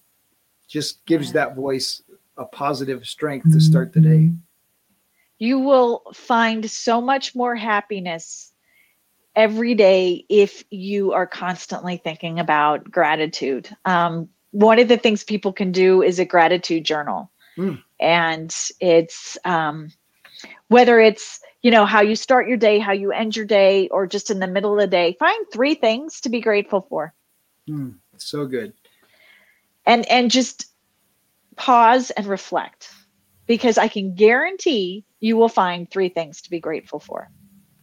just 0.68 1.04
gives 1.06 1.28
Yeah. 1.28 1.34
that 1.34 1.56
voice 1.56 2.04
a 2.38 2.46
positive 2.46 3.08
strength 3.08 3.44
to 3.44 3.50
mm-hmm. 3.50 3.60
start 3.60 3.94
the 3.94 4.02
day. 4.02 4.30
You 5.40 5.60
will 5.60 6.04
find 6.14 6.70
so 6.70 7.02
much 7.02 7.36
more 7.36 7.56
happiness 7.56 8.51
every 9.36 9.76
day 9.76 10.26
if 10.30 10.64
you 10.70 11.14
are 11.14 11.28
constantly 11.28 11.98
thinking 11.98 12.40
about 12.40 12.90
gratitude. 12.90 13.70
Um, 13.86 14.30
one 14.52 14.80
of 14.80 14.88
the 14.88 14.98
things 14.98 15.24
people 15.24 15.54
can 15.54 15.72
do 15.72 16.02
is 16.02 16.20
a 16.20 16.26
gratitude 16.26 16.84
journal. 16.84 17.32
Hmm. 17.56 17.76
And 18.00 18.54
it's 18.80 19.38
um, 19.46 19.92
whether 20.68 21.00
it's 21.00 21.40
you 21.62 21.72
know 21.72 21.86
how 21.86 22.02
you 22.02 22.16
start 22.16 22.48
your 22.48 22.58
day, 22.58 22.80
how 22.80 22.92
you 22.92 23.12
end 23.12 23.36
your 23.36 23.46
day, 23.46 23.88
or 23.90 24.08
just 24.08 24.32
in 24.32 24.40
the 24.40 24.48
middle 24.48 24.74
of 24.74 24.80
the 24.80 24.88
day, 24.88 25.16
find 25.20 25.46
three 25.54 25.76
things 25.76 26.22
to 26.22 26.30
be 26.30 26.42
grateful 26.42 26.82
for. 26.82 27.14
Hmm, 27.68 27.92
so 28.18 28.46
good 28.48 28.74
and 29.86 30.10
and 30.10 30.32
just 30.32 30.66
pause 31.56 32.12
and 32.12 32.26
reflect 32.26 32.90
because 33.48 33.78
i 33.78 33.88
can 33.88 34.16
guarantee 34.16 35.06
you 35.20 35.38
will 35.38 35.50
find 35.50 35.90
three 35.90 36.10
things 36.10 36.42
to 36.42 36.50
be 36.50 36.60
grateful 36.60 37.00
for 37.00 37.30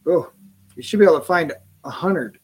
oh 0.06 0.30
you 0.78 0.84
should 0.84 1.00
be 1.00 1.04
able 1.04 1.18
to 1.18 1.24
find 1.24 1.52
a 1.84 1.90
hundred. 1.90 2.38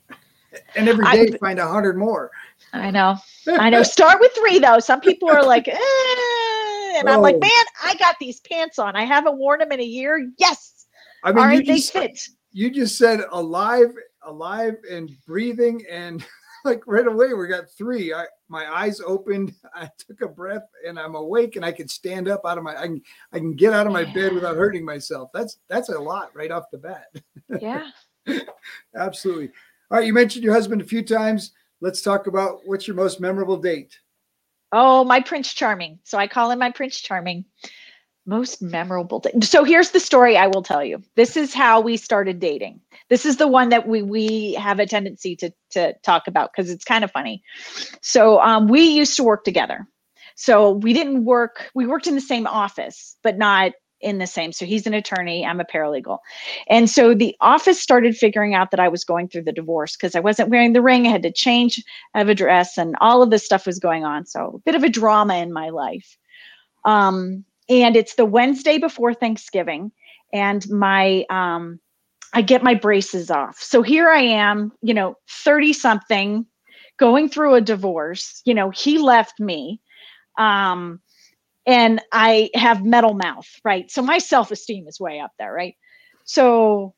And 0.76 0.89
every 0.89 1.05
day 1.07 1.32
I- 1.32 1.39
find 1.39 1.59
a 1.59 1.66
hundred 1.66 1.97
more. 1.97 2.30
I 2.72 2.91
know. 2.91 3.16
I 3.47 3.70
know. 3.70 3.85
Start 3.85 4.18
with 4.20 4.32
three 4.32 4.59
though. 4.59 4.80
Some 4.80 5.01
people 5.01 5.30
are 5.30 5.45
like 5.45 5.68
eh, 5.68 6.99
and 6.99 7.09
i'm 7.09 7.20
like 7.20 7.39
man 7.39 7.51
i 7.82 7.95
got 7.99 8.16
these 8.20 8.41
pants 8.41 8.78
on. 8.78 8.97
I 8.97 9.05
haven't 9.05 9.39
worn 9.39 9.61
them 9.61 9.72
in 9.72 9.80
a 9.80 9.85
year. 9.85 10.30
Yes. 10.39 10.87
I 11.22 11.32
mean 11.32 11.43
you 11.45 11.49
right 11.49 11.66
they 11.66 11.76
just, 11.76 11.93
fit? 11.93 12.20
you 12.53 12.70
just 12.70 12.99
said 12.99 13.20
alive, 13.30 13.95
alive 14.24 14.74
and 14.91 15.11
breathing, 15.26 15.85
and 15.91 16.24
like 16.64 16.82
right 16.87 17.07
away 17.07 17.32
we 17.35 17.47
got 17.47 17.70
three. 17.70 18.12
I 18.12 18.26
my 18.49 18.66
eyes 18.72 19.01
opened, 19.01 19.55
I 19.74 19.89
took 19.99 20.22
a 20.22 20.28
breath, 20.28 20.66
and 20.87 20.99
I'm 20.99 21.14
awake, 21.14 21.55
and 21.57 21.64
I 21.64 21.72
can 21.72 21.89
stand 21.89 22.28
up 22.28 22.43
out 22.45 22.59
of 22.59 22.64
my 22.64 22.76
I 22.76 22.87
can 22.87 23.03
I 23.32 23.39
can 23.39 23.55
get 23.55 23.72
out 23.72 23.87
of 23.87 23.93
my 23.93 24.05
bed 24.05 24.32
without 24.32 24.57
hurting 24.57 24.85
myself. 24.85 25.30
That's 25.32 25.59
that's 25.68 25.91
a 25.91 25.99
lot 25.99 26.30
right 26.35 26.51
off 26.51 26.64
the 26.72 26.78
bat. 26.78 27.07
yeah 27.61 27.91
Absolutely. 28.97 29.51
All 29.91 29.99
right, 29.99 30.07
you 30.07 30.12
mentioned 30.12 30.45
your 30.45 30.55
husband 30.55 30.81
a 30.81 30.85
few 30.85 31.03
times. 31.03 31.53
Let's 31.81 32.03
talk 32.03 32.27
about 32.27 32.61
what's 32.64 32.87
your 32.89 32.97
most 32.97 33.20
memorable 33.20 33.57
date. 33.59 33.99
oh 34.72 35.05
my 35.05 35.20
prince 35.20 35.53
charming 35.55 35.99
so 36.05 36.18
i 36.18 36.27
call 36.27 36.51
him 36.51 36.59
my 36.59 36.70
prince 36.70 37.01
charming 37.01 37.45
most 38.27 38.62
memorable 38.62 39.20
day. 39.20 39.31
so 39.43 39.64
here's 39.64 39.91
the 39.91 40.01
story 40.01 40.37
i 40.37 40.47
will 40.47 40.62
tell 40.62 40.83
you 40.83 41.03
this 41.14 41.37
is 41.37 41.53
how 41.55 41.81
we 41.81 41.97
started 41.97 42.41
dating 42.41 42.81
this 43.11 43.27
is 43.27 43.37
the 43.37 43.47
one 43.47 43.68
that 43.68 43.87
we 43.87 44.03
we 44.03 44.55
have 44.55 44.81
a 44.81 44.87
tendency 44.87 45.37
to 45.37 45.51
to 45.70 45.93
talk 46.03 46.27
about 46.27 46.51
because 46.51 46.70
it's 46.70 46.85
kind 46.85 47.05
of 47.05 47.11
funny 47.11 47.43
so 48.03 48.41
um, 48.41 48.66
we 48.66 48.81
used 48.81 49.16
to 49.16 49.22
work 49.22 49.45
together 49.45 49.87
so 50.37 50.72
we 50.72 50.93
didn't 50.93 51.25
work 51.25 51.70
we 51.75 51.87
worked 51.87 52.07
in 52.07 52.14
the 52.14 52.20
same 52.20 52.47
office 52.47 53.16
but 53.22 53.37
not 53.37 53.72
in 54.05 54.19
the 54.19 54.27
same 54.27 54.53
so 54.53 54.65
he's 54.65 54.87
an 54.87 54.95
attorney 54.95 55.45
i'm 55.45 55.61
a 55.61 55.65
paralegal. 55.65 56.19
And 56.69 56.89
so 56.89 57.15
the 57.15 57.35
office 57.41 57.81
started 57.81 58.17
figuring 58.17 58.55
out 58.55 58.71
that 58.71 58.81
i 58.81 58.89
was 58.89 59.05
going 59.05 59.29
through 59.29 59.45
the 59.45 59.53
divorce 59.53 59.97
because 59.97 60.15
i 60.15 60.21
wasn't 60.21 60.51
wearing 60.51 60.73
the 60.73 60.83
ring 60.83 61.07
i 61.07 61.11
had 61.11 61.23
to 61.23 61.33
change 61.33 61.83
of 62.15 62.29
address 62.29 62.77
and 62.79 62.95
all 63.01 63.23
of 63.23 63.31
this 63.31 63.45
stuff 63.45 63.67
was 63.67 63.79
going 63.79 64.05
on 64.05 64.27
so 64.27 64.55
a 64.55 64.59
bit 64.61 64.75
of 64.75 64.85
a 64.85 64.89
drama 64.89 65.37
in 65.37 65.53
my 65.53 65.71
life. 65.71 66.17
Um, 66.85 67.45
and 67.69 67.97
it's 67.97 68.15
the 68.15 68.27
wednesday 68.27 68.79
before 68.79 69.15
thanksgiving 69.15 69.91
and 70.33 70.69
my 70.71 71.25
um, 71.31 71.81
i 72.35 72.43
get 72.43 72.63
my 72.63 72.75
braces 72.75 73.31
off. 73.31 73.59
So 73.59 73.83
here 73.83 74.11
i 74.11 74.21
am 74.21 74.73
you 74.83 74.95
know 74.95 75.17
30 75.29 75.73
something 75.73 76.47
going 76.99 77.29
through 77.29 77.55
a 77.55 77.61
divorce 77.61 78.43
you 78.45 78.55
know 78.55 78.71
he 78.71 78.99
left 78.99 79.41
me 79.41 79.81
um, 80.39 81.01
and 81.67 82.01
i 82.12 82.51
have 82.55 82.85
metal 82.85 83.15
mouth 83.15 83.49
right? 83.65 83.91
So 83.91 84.03
my 84.03 84.19
self-esteem 84.19 84.87
is 84.89 85.01
way 85.01 85.21
up 85.21 85.33
there 85.39 85.53
right? 85.53 85.77
So 86.25 86.95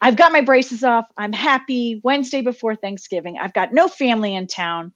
i've 0.00 0.16
got 0.16 0.32
my 0.32 0.42
braces 0.42 0.84
off. 0.84 1.06
I'm 1.16 1.32
happy 1.32 2.00
wednesday 2.04 2.42
before 2.42 2.76
thanksgiving. 2.76 3.38
I've 3.38 3.54
got 3.54 3.72
no 3.72 3.88
family 3.88 4.34
in 4.34 4.46
town. 4.46 4.92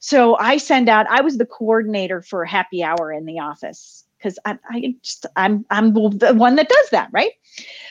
So 0.00 0.36
i 0.38 0.56
send 0.58 0.88
out 0.88 1.06
i 1.10 1.20
was 1.22 1.38
the 1.38 1.46
coordinator 1.46 2.22
for 2.22 2.44
happy 2.44 2.82
hour 2.82 3.12
in 3.12 3.26
the 3.26 3.40
office 3.40 4.04
because 4.18 4.38
I, 4.44 4.58
I 4.70 4.94
just 5.02 5.26
i'm 5.36 5.64
i'm 5.70 5.92
the 5.94 6.34
one 6.36 6.56
that 6.56 6.68
does 6.68 6.90
that 6.90 7.10
right? 7.12 7.32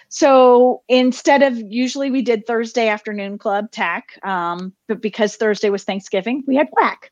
So 0.09 0.83
instead 0.87 1.43
of 1.43 1.57
usually 1.57 2.11
we 2.11 2.21
did 2.21 2.47
thursday 2.47 2.87
afternoon 2.89 3.37
club 3.37 3.71
tack 3.71 4.19
um, 4.23 4.73
but 4.87 5.01
because 5.01 5.35
thursday 5.35 5.69
was 5.69 5.83
thanksgiving 5.83 6.43
we 6.47 6.55
had 6.55 6.69
whack. 6.73 7.11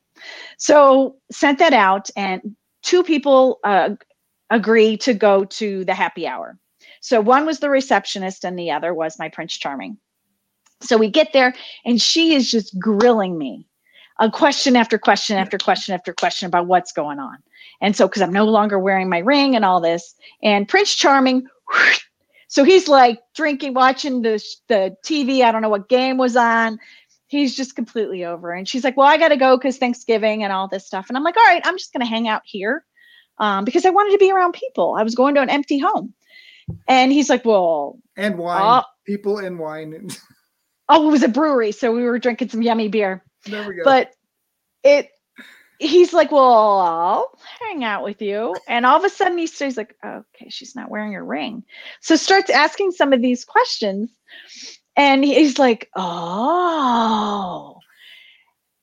So 0.57 1.17
sent 1.31 1.59
that 1.59 1.73
out 1.73 2.09
and 2.15 2.55
two 2.85 3.03
people 3.03 3.59
uh, 3.63 3.89
agree 4.49 4.95
to 4.97 5.13
go 5.13 5.43
to 5.43 5.83
the 5.85 5.93
happy 5.93 6.27
hour. 6.27 6.57
So 7.01 7.19
one 7.19 7.45
was 7.45 7.59
the 7.59 7.69
receptionist 7.69 8.45
and 8.45 8.57
the 8.57 8.71
other 8.71 8.93
was 8.93 9.19
my 9.19 9.29
prince 9.29 9.57
charming. 9.57 9.97
So 10.81 10.97
we 10.97 11.09
get 11.09 11.33
there 11.33 11.53
and 11.83 12.01
she 12.01 12.33
is 12.33 12.49
just 12.49 12.77
grilling 12.79 13.37
me 13.37 13.67
a 14.19 14.31
question 14.31 14.75
after 14.75 14.97
question 14.97 15.37
after 15.37 15.57
question 15.57 15.93
after 15.93 16.13
question 16.13 16.47
about 16.47 16.67
what's 16.67 16.93
going 16.93 17.19
on. 17.19 17.37
And 17.81 17.95
so 17.95 18.07
because 18.07 18.21
i'm 18.21 18.31
no 18.31 18.45
longer 18.45 18.79
wearing 18.79 19.09
my 19.09 19.19
ring 19.19 19.55
and 19.55 19.65
all 19.65 19.81
this 19.81 20.15
and 20.43 20.67
prince 20.67 20.95
charming 20.95 21.45
so 22.47 22.63
he's 22.63 22.87
like 22.87 23.19
drinking 23.35 23.73
watching 23.73 24.21
the 24.21 24.43
the 24.67 24.95
tv 25.05 25.41
i 25.41 25.51
don't 25.51 25.61
know 25.61 25.69
what 25.69 25.89
game 25.89 26.17
was 26.17 26.35
on 26.35 26.79
he's 27.27 27.55
just 27.55 27.75
completely 27.75 28.23
over 28.25 28.51
and 28.51 28.67
she's 28.67 28.83
like 28.83 28.95
well 28.97 29.07
i 29.07 29.17
gotta 29.17 29.37
go 29.37 29.57
because 29.57 29.77
thanksgiving 29.77 30.43
and 30.43 30.53
all 30.53 30.67
this 30.67 30.85
stuff 30.85 31.07
and 31.09 31.17
i'm 31.17 31.23
like 31.23 31.37
all 31.37 31.43
right 31.43 31.61
i'm 31.65 31.77
just 31.77 31.91
gonna 31.93 32.05
hang 32.05 32.27
out 32.27 32.41
here 32.45 32.85
um, 33.39 33.65
because 33.65 33.85
i 33.85 33.89
wanted 33.89 34.11
to 34.11 34.17
be 34.17 34.31
around 34.31 34.53
people 34.53 34.95
i 34.97 35.03
was 35.03 35.15
going 35.15 35.35
to 35.35 35.41
an 35.41 35.49
empty 35.49 35.77
home 35.79 36.13
and 36.87 37.11
he's 37.11 37.29
like 37.29 37.43
well 37.45 37.99
And 38.17 38.37
wine, 38.37 38.61
Oh. 38.63 38.83
people 39.05 39.39
and 39.39 39.59
wine. 39.59 40.07
oh 40.89 41.07
it 41.07 41.11
was 41.11 41.23
a 41.23 41.27
brewery 41.27 41.71
so 41.71 41.91
we 41.91 42.03
were 42.03 42.19
drinking 42.19 42.49
some 42.49 42.61
yummy 42.61 42.87
beer 42.87 43.23
There 43.45 43.63
we 43.67 43.75
go. 43.75 43.83
But 43.83 44.11
it 44.83 45.09
he's 45.79 46.13
like, 46.13 46.31
Well, 46.31 46.79
I'll 46.79 47.31
hang 47.59 47.83
out 47.83 48.03
with 48.03 48.21
you. 48.21 48.55
And 48.67 48.85
all 48.85 48.97
of 48.97 49.03
a 49.03 49.09
sudden 49.09 49.37
he 49.37 49.45
stays 49.47 49.75
like, 49.75 49.93
Okay, 50.05 50.49
she's 50.49 50.73
not 50.75 50.89
wearing 50.89 51.11
her 51.13 51.25
ring. 51.25 51.63
So 52.01 52.15
starts 52.15 52.49
asking 52.49 52.91
some 52.91 53.11
of 53.11 53.21
these 53.21 53.43
questions. 53.43 54.09
And 54.97 55.23
he's 55.23 55.59
like, 55.59 55.89
Oh. 55.95 57.79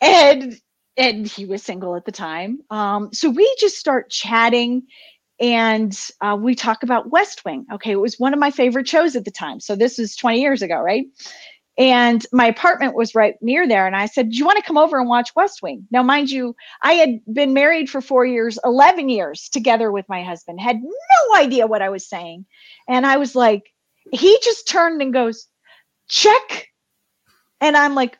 And 0.00 0.54
and 0.96 1.26
he 1.26 1.46
was 1.46 1.62
single 1.62 1.96
at 1.96 2.04
the 2.04 2.12
time. 2.12 2.60
Um, 2.70 3.10
so 3.12 3.30
we 3.30 3.54
just 3.58 3.76
start 3.78 4.10
chatting 4.10 4.82
and 5.40 5.98
uh, 6.20 6.36
we 6.40 6.54
talk 6.54 6.82
about 6.82 7.10
West 7.10 7.44
Wing. 7.44 7.66
Okay, 7.72 7.92
it 7.92 8.00
was 8.00 8.18
one 8.18 8.34
of 8.34 8.38
my 8.38 8.50
favorite 8.50 8.88
shows 8.88 9.16
at 9.16 9.24
the 9.24 9.30
time. 9.30 9.58
So 9.60 9.74
this 9.74 9.98
was 9.98 10.14
20 10.16 10.40
years 10.40 10.62
ago, 10.62 10.78
right? 10.80 11.06
And 11.78 12.24
my 12.32 12.46
apartment 12.46 12.94
was 12.94 13.14
right 13.14 13.34
near 13.40 13.66
there. 13.66 13.86
And 13.86 13.96
I 13.96 14.06
said, 14.06 14.30
Do 14.30 14.36
you 14.36 14.44
want 14.44 14.58
to 14.58 14.64
come 14.64 14.76
over 14.78 14.98
and 14.98 15.08
watch 15.08 15.30
West 15.34 15.62
Wing? 15.62 15.86
Now, 15.90 16.02
mind 16.02 16.30
you, 16.30 16.54
I 16.82 16.92
had 16.94 17.20
been 17.32 17.54
married 17.54 17.88
for 17.88 18.02
four 18.02 18.26
years, 18.26 18.58
11 18.64 19.08
years 19.08 19.48
together 19.48 19.90
with 19.90 20.06
my 20.08 20.22
husband, 20.22 20.60
had 20.60 20.80
no 20.82 21.36
idea 21.36 21.66
what 21.66 21.82
I 21.82 21.88
was 21.88 22.08
saying. 22.08 22.44
And 22.88 23.06
I 23.06 23.16
was 23.16 23.34
like, 23.34 23.62
He 24.12 24.38
just 24.42 24.68
turned 24.68 25.00
and 25.00 25.12
goes, 25.14 25.48
Check. 26.12 26.68
And 27.62 27.74
I'm 27.74 27.94
like, 27.94 28.18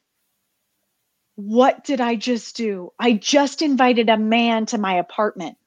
what 1.36 1.84
did 1.84 2.00
I 2.00 2.14
just 2.14 2.56
do? 2.56 2.90
I 2.98 3.12
just 3.12 3.60
invited 3.60 4.08
a 4.08 4.16
man 4.16 4.66
to 4.66 4.78
my 4.78 4.94
apartment. 4.94 5.58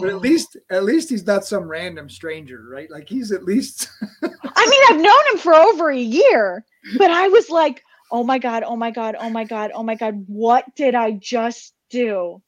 but 0.00 0.08
at 0.08 0.20
least 0.20 0.56
at 0.70 0.84
least 0.84 1.10
he's 1.10 1.26
not 1.26 1.44
some 1.44 1.68
random 1.68 2.08
stranger, 2.08 2.64
right? 2.70 2.90
Like 2.90 3.08
he's 3.08 3.30
at 3.30 3.44
least 3.44 3.88
I 4.22 4.66
mean, 4.66 4.82
I've 4.88 5.04
known 5.04 5.32
him 5.32 5.38
for 5.38 5.54
over 5.54 5.90
a 5.90 5.98
year, 5.98 6.64
but 6.96 7.10
I 7.10 7.28
was 7.28 7.50
like, 7.50 7.82
oh 8.10 8.24
my 8.24 8.38
God, 8.38 8.62
oh 8.64 8.76
my 8.76 8.90
God, 8.90 9.16
oh 9.18 9.28
my 9.30 9.44
God, 9.44 9.70
oh 9.74 9.82
my 9.82 9.96
God, 9.96 10.24
what 10.26 10.64
did 10.76 10.94
I 10.94 11.12
just 11.12 11.74
do? 11.90 12.42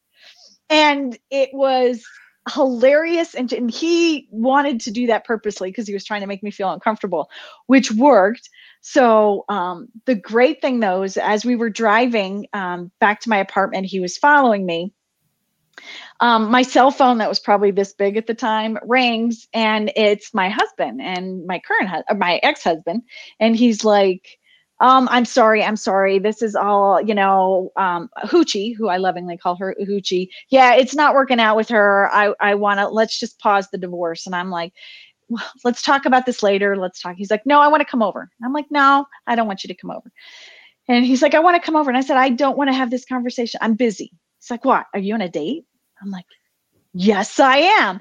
And 0.70 1.18
it 1.30 1.50
was 1.52 2.02
hilarious. 2.50 3.34
And, 3.34 3.52
and 3.52 3.70
he 3.70 4.28
wanted 4.30 4.80
to 4.80 4.90
do 4.90 5.06
that 5.06 5.24
purposely 5.24 5.70
because 5.70 5.86
he 5.86 5.94
was 5.94 6.04
trying 6.04 6.22
to 6.22 6.26
make 6.26 6.42
me 6.42 6.50
feel 6.50 6.70
uncomfortable, 6.70 7.30
which 7.66 7.92
worked. 7.92 8.48
So 8.80 9.44
um, 9.48 9.88
the 10.06 10.14
great 10.14 10.60
thing 10.60 10.80
though 10.80 11.02
is 11.02 11.16
as 11.16 11.44
we 11.44 11.56
were 11.56 11.70
driving 11.70 12.46
um, 12.52 12.90
back 13.00 13.20
to 13.20 13.28
my 13.28 13.38
apartment, 13.38 13.86
he 13.86 14.00
was 14.00 14.18
following 14.18 14.66
me. 14.66 14.92
Um, 16.20 16.50
my 16.50 16.62
cell 16.62 16.90
phone 16.90 17.18
that 17.18 17.28
was 17.28 17.40
probably 17.40 17.70
this 17.70 17.94
big 17.94 18.16
at 18.16 18.26
the 18.26 18.34
time 18.34 18.78
rings 18.86 19.48
and 19.54 19.90
it's 19.96 20.34
my 20.34 20.48
husband 20.50 21.00
and 21.00 21.46
my 21.46 21.60
current 21.60 21.88
hu- 21.88 22.16
my 22.16 22.38
ex-husband 22.42 23.02
and 23.40 23.56
he's 23.56 23.82
like 23.82 24.38
um, 24.82 25.08
I'm 25.12 25.24
sorry, 25.24 25.62
I'm 25.62 25.76
sorry. 25.76 26.18
This 26.18 26.42
is 26.42 26.56
all, 26.56 27.00
you 27.00 27.14
know, 27.14 27.70
um, 27.76 28.10
Hoochie, 28.24 28.76
who 28.76 28.88
I 28.88 28.96
lovingly 28.96 29.38
call 29.38 29.54
her 29.56 29.76
Hoochie. 29.80 30.28
Yeah, 30.48 30.74
it's 30.74 30.94
not 30.94 31.14
working 31.14 31.38
out 31.38 31.56
with 31.56 31.68
her. 31.68 32.12
I, 32.12 32.34
I 32.40 32.56
want 32.56 32.80
to, 32.80 32.88
let's 32.88 33.18
just 33.18 33.38
pause 33.38 33.70
the 33.70 33.78
divorce. 33.78 34.26
And 34.26 34.34
I'm 34.34 34.50
like, 34.50 34.72
well, 35.28 35.44
let's 35.64 35.82
talk 35.82 36.04
about 36.04 36.26
this 36.26 36.42
later. 36.42 36.76
Let's 36.76 37.00
talk. 37.00 37.14
He's 37.16 37.30
like, 37.30 37.46
no, 37.46 37.60
I 37.60 37.68
want 37.68 37.80
to 37.80 37.88
come 37.88 38.02
over. 38.02 38.28
I'm 38.44 38.52
like, 38.52 38.70
no, 38.72 39.06
I 39.28 39.36
don't 39.36 39.46
want 39.46 39.62
you 39.62 39.68
to 39.68 39.74
come 39.74 39.92
over. 39.92 40.10
And 40.88 41.06
he's 41.06 41.22
like, 41.22 41.34
I 41.34 41.38
want 41.38 41.54
to 41.54 41.64
come 41.64 41.76
over. 41.76 41.88
And 41.88 41.96
I 41.96 42.00
said, 42.00 42.16
I 42.16 42.30
don't 42.30 42.58
want 42.58 42.68
to 42.68 42.74
have 42.74 42.90
this 42.90 43.04
conversation. 43.04 43.60
I'm 43.62 43.74
busy. 43.74 44.10
He's 44.40 44.50
like, 44.50 44.64
what? 44.64 44.86
Are 44.94 45.00
you 45.00 45.14
on 45.14 45.20
a 45.20 45.28
date? 45.28 45.64
I'm 46.02 46.10
like, 46.10 46.26
yes, 46.92 47.38
I 47.38 47.58
am. 47.58 48.00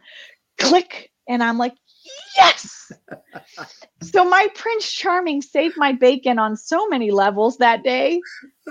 Click. 0.57 1.11
And 1.29 1.43
I'm 1.43 1.59
like, 1.59 1.75
yes. 2.35 2.91
so 4.01 4.25
my 4.25 4.47
Prince 4.55 4.91
Charming 4.91 5.41
saved 5.41 5.75
my 5.77 5.91
bacon 5.91 6.39
on 6.39 6.55
so 6.57 6.87
many 6.87 7.11
levels 7.11 7.57
that 7.57 7.83
day. 7.83 8.21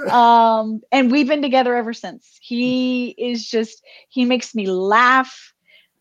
Um, 0.08 0.80
and 0.92 1.10
we've 1.10 1.28
been 1.28 1.42
together 1.42 1.74
ever 1.74 1.92
since. 1.92 2.38
He 2.40 3.10
is 3.10 3.48
just, 3.48 3.82
he 4.08 4.24
makes 4.24 4.54
me 4.54 4.66
laugh. 4.66 5.52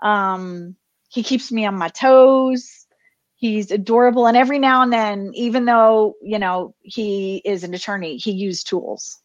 Um, 0.02 0.76
he 1.10 1.24
keeps 1.24 1.52
me 1.52 1.66
on 1.66 1.76
my 1.76 1.90
toes. 1.90 2.86
He's 3.36 3.72
adorable. 3.72 4.28
And 4.28 4.36
every 4.36 4.60
now 4.60 4.82
and 4.82 4.92
then, 4.92 5.32
even 5.34 5.66
though, 5.66 6.16
you 6.22 6.40
know, 6.40 6.76
he 6.82 7.42
is 7.46 7.64
an 7.64 7.74
attorney, 7.74 8.18
he 8.18 8.32
used 8.32 8.68
tools. 8.68 9.22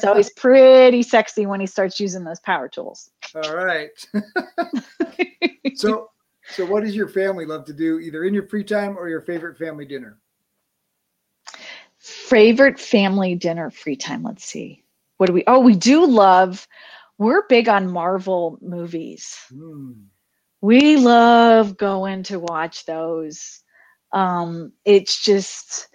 so 0.00 0.14
he's 0.14 0.32
pretty 0.36 1.02
sexy 1.02 1.44
when 1.46 1.60
he 1.60 1.66
starts 1.66 2.00
using 2.00 2.24
those 2.24 2.40
power 2.40 2.68
tools. 2.68 3.10
All 3.34 3.54
right. 3.54 3.90
so 5.74 6.10
so 6.48 6.64
what 6.66 6.82
does 6.82 6.94
your 6.96 7.08
family 7.08 7.46
love 7.46 7.64
to 7.66 7.72
do 7.72 7.98
either 7.98 8.24
in 8.24 8.34
your 8.34 8.46
free 8.46 8.64
time 8.64 8.96
or 8.96 9.08
your 9.08 9.20
favorite 9.22 9.56
family 9.58 9.84
dinner? 9.84 10.18
Favorite 11.98 12.78
family 12.78 13.34
dinner 13.34 13.70
free 13.70 13.96
time. 13.96 14.22
Let's 14.22 14.44
see. 14.44 14.82
What 15.16 15.26
do 15.26 15.32
we 15.32 15.44
Oh, 15.46 15.60
we 15.60 15.74
do 15.74 16.06
love 16.06 16.66
we're 17.18 17.46
big 17.46 17.68
on 17.68 17.90
Marvel 17.90 18.58
movies. 18.60 19.38
Mm. 19.52 20.06
We 20.60 20.96
love 20.96 21.76
going 21.76 22.24
to 22.24 22.40
watch 22.40 22.84
those. 22.86 23.62
Um 24.12 24.72
it's 24.84 25.22
just 25.24 25.88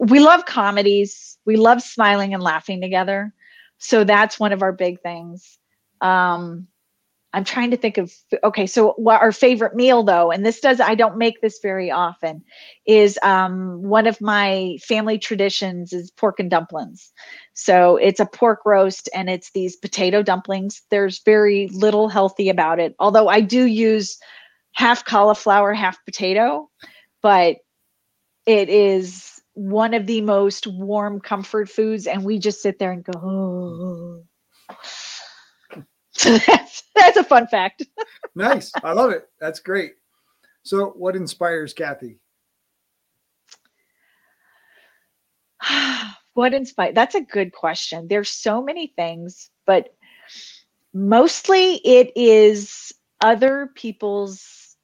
we 0.00 0.20
love 0.20 0.46
comedies. 0.46 1.38
We 1.44 1.56
love 1.56 1.82
smiling 1.82 2.34
and 2.34 2.42
laughing 2.42 2.80
together. 2.80 3.32
So 3.78 4.04
that's 4.04 4.40
one 4.40 4.52
of 4.52 4.62
our 4.62 4.72
big 4.72 5.00
things. 5.00 5.58
Um, 6.00 6.68
I'm 7.36 7.44
trying 7.44 7.70
to 7.70 7.76
think 7.76 7.98
of 7.98 8.14
okay, 8.42 8.66
so 8.66 8.92
what 8.92 9.20
our 9.20 9.30
favorite 9.30 9.76
meal 9.76 10.02
though, 10.02 10.30
and 10.30 10.44
this 10.44 10.58
does 10.58 10.80
I 10.80 10.94
don't 10.94 11.18
make 11.18 11.42
this 11.42 11.58
very 11.62 11.90
often, 11.90 12.42
is 12.86 13.18
um, 13.22 13.82
one 13.82 14.06
of 14.06 14.22
my 14.22 14.78
family 14.82 15.18
traditions 15.18 15.92
is 15.92 16.10
pork 16.10 16.40
and 16.40 16.50
dumplings. 16.50 17.12
So 17.52 17.98
it's 17.98 18.20
a 18.20 18.24
pork 18.24 18.60
roast 18.64 19.10
and 19.14 19.28
it's 19.28 19.50
these 19.52 19.76
potato 19.76 20.22
dumplings. 20.22 20.80
There's 20.90 21.22
very 21.24 21.68
little 21.74 22.08
healthy 22.08 22.48
about 22.48 22.80
it, 22.80 22.94
although 22.98 23.28
I 23.28 23.42
do 23.42 23.66
use 23.66 24.16
half 24.72 25.04
cauliflower, 25.04 25.74
half 25.74 26.02
potato, 26.06 26.70
but 27.20 27.58
it 28.46 28.70
is 28.70 29.42
one 29.52 29.92
of 29.92 30.06
the 30.06 30.22
most 30.22 30.66
warm 30.66 31.20
comfort 31.20 31.68
foods 31.68 32.06
and 32.06 32.24
we 32.24 32.38
just 32.38 32.62
sit 32.62 32.78
there 32.78 32.92
and 32.92 33.04
go 33.04 33.12
oh. 33.22 34.24
So 36.16 36.38
that's 36.46 36.82
that's 36.94 37.16
a 37.16 37.24
fun 37.24 37.46
fact. 37.46 37.84
Nice. 38.34 38.70
I 38.84 38.92
love 38.92 39.12
it. 39.12 39.28
That's 39.40 39.60
great. 39.60 39.94
So 40.62 40.88
what 40.90 41.16
inspires 41.16 41.72
Cathy? 41.72 42.18
What 46.34 46.52
inspires 46.52 46.94
that's 46.94 47.14
a 47.14 47.22
good 47.22 47.52
question. 47.52 48.08
There's 48.08 48.28
so 48.28 48.62
many 48.62 48.88
things 48.94 49.50
but 49.66 49.94
mostly 50.92 51.76
it 51.76 52.12
is 52.14 52.92
other 53.22 53.70
people's 53.74 54.76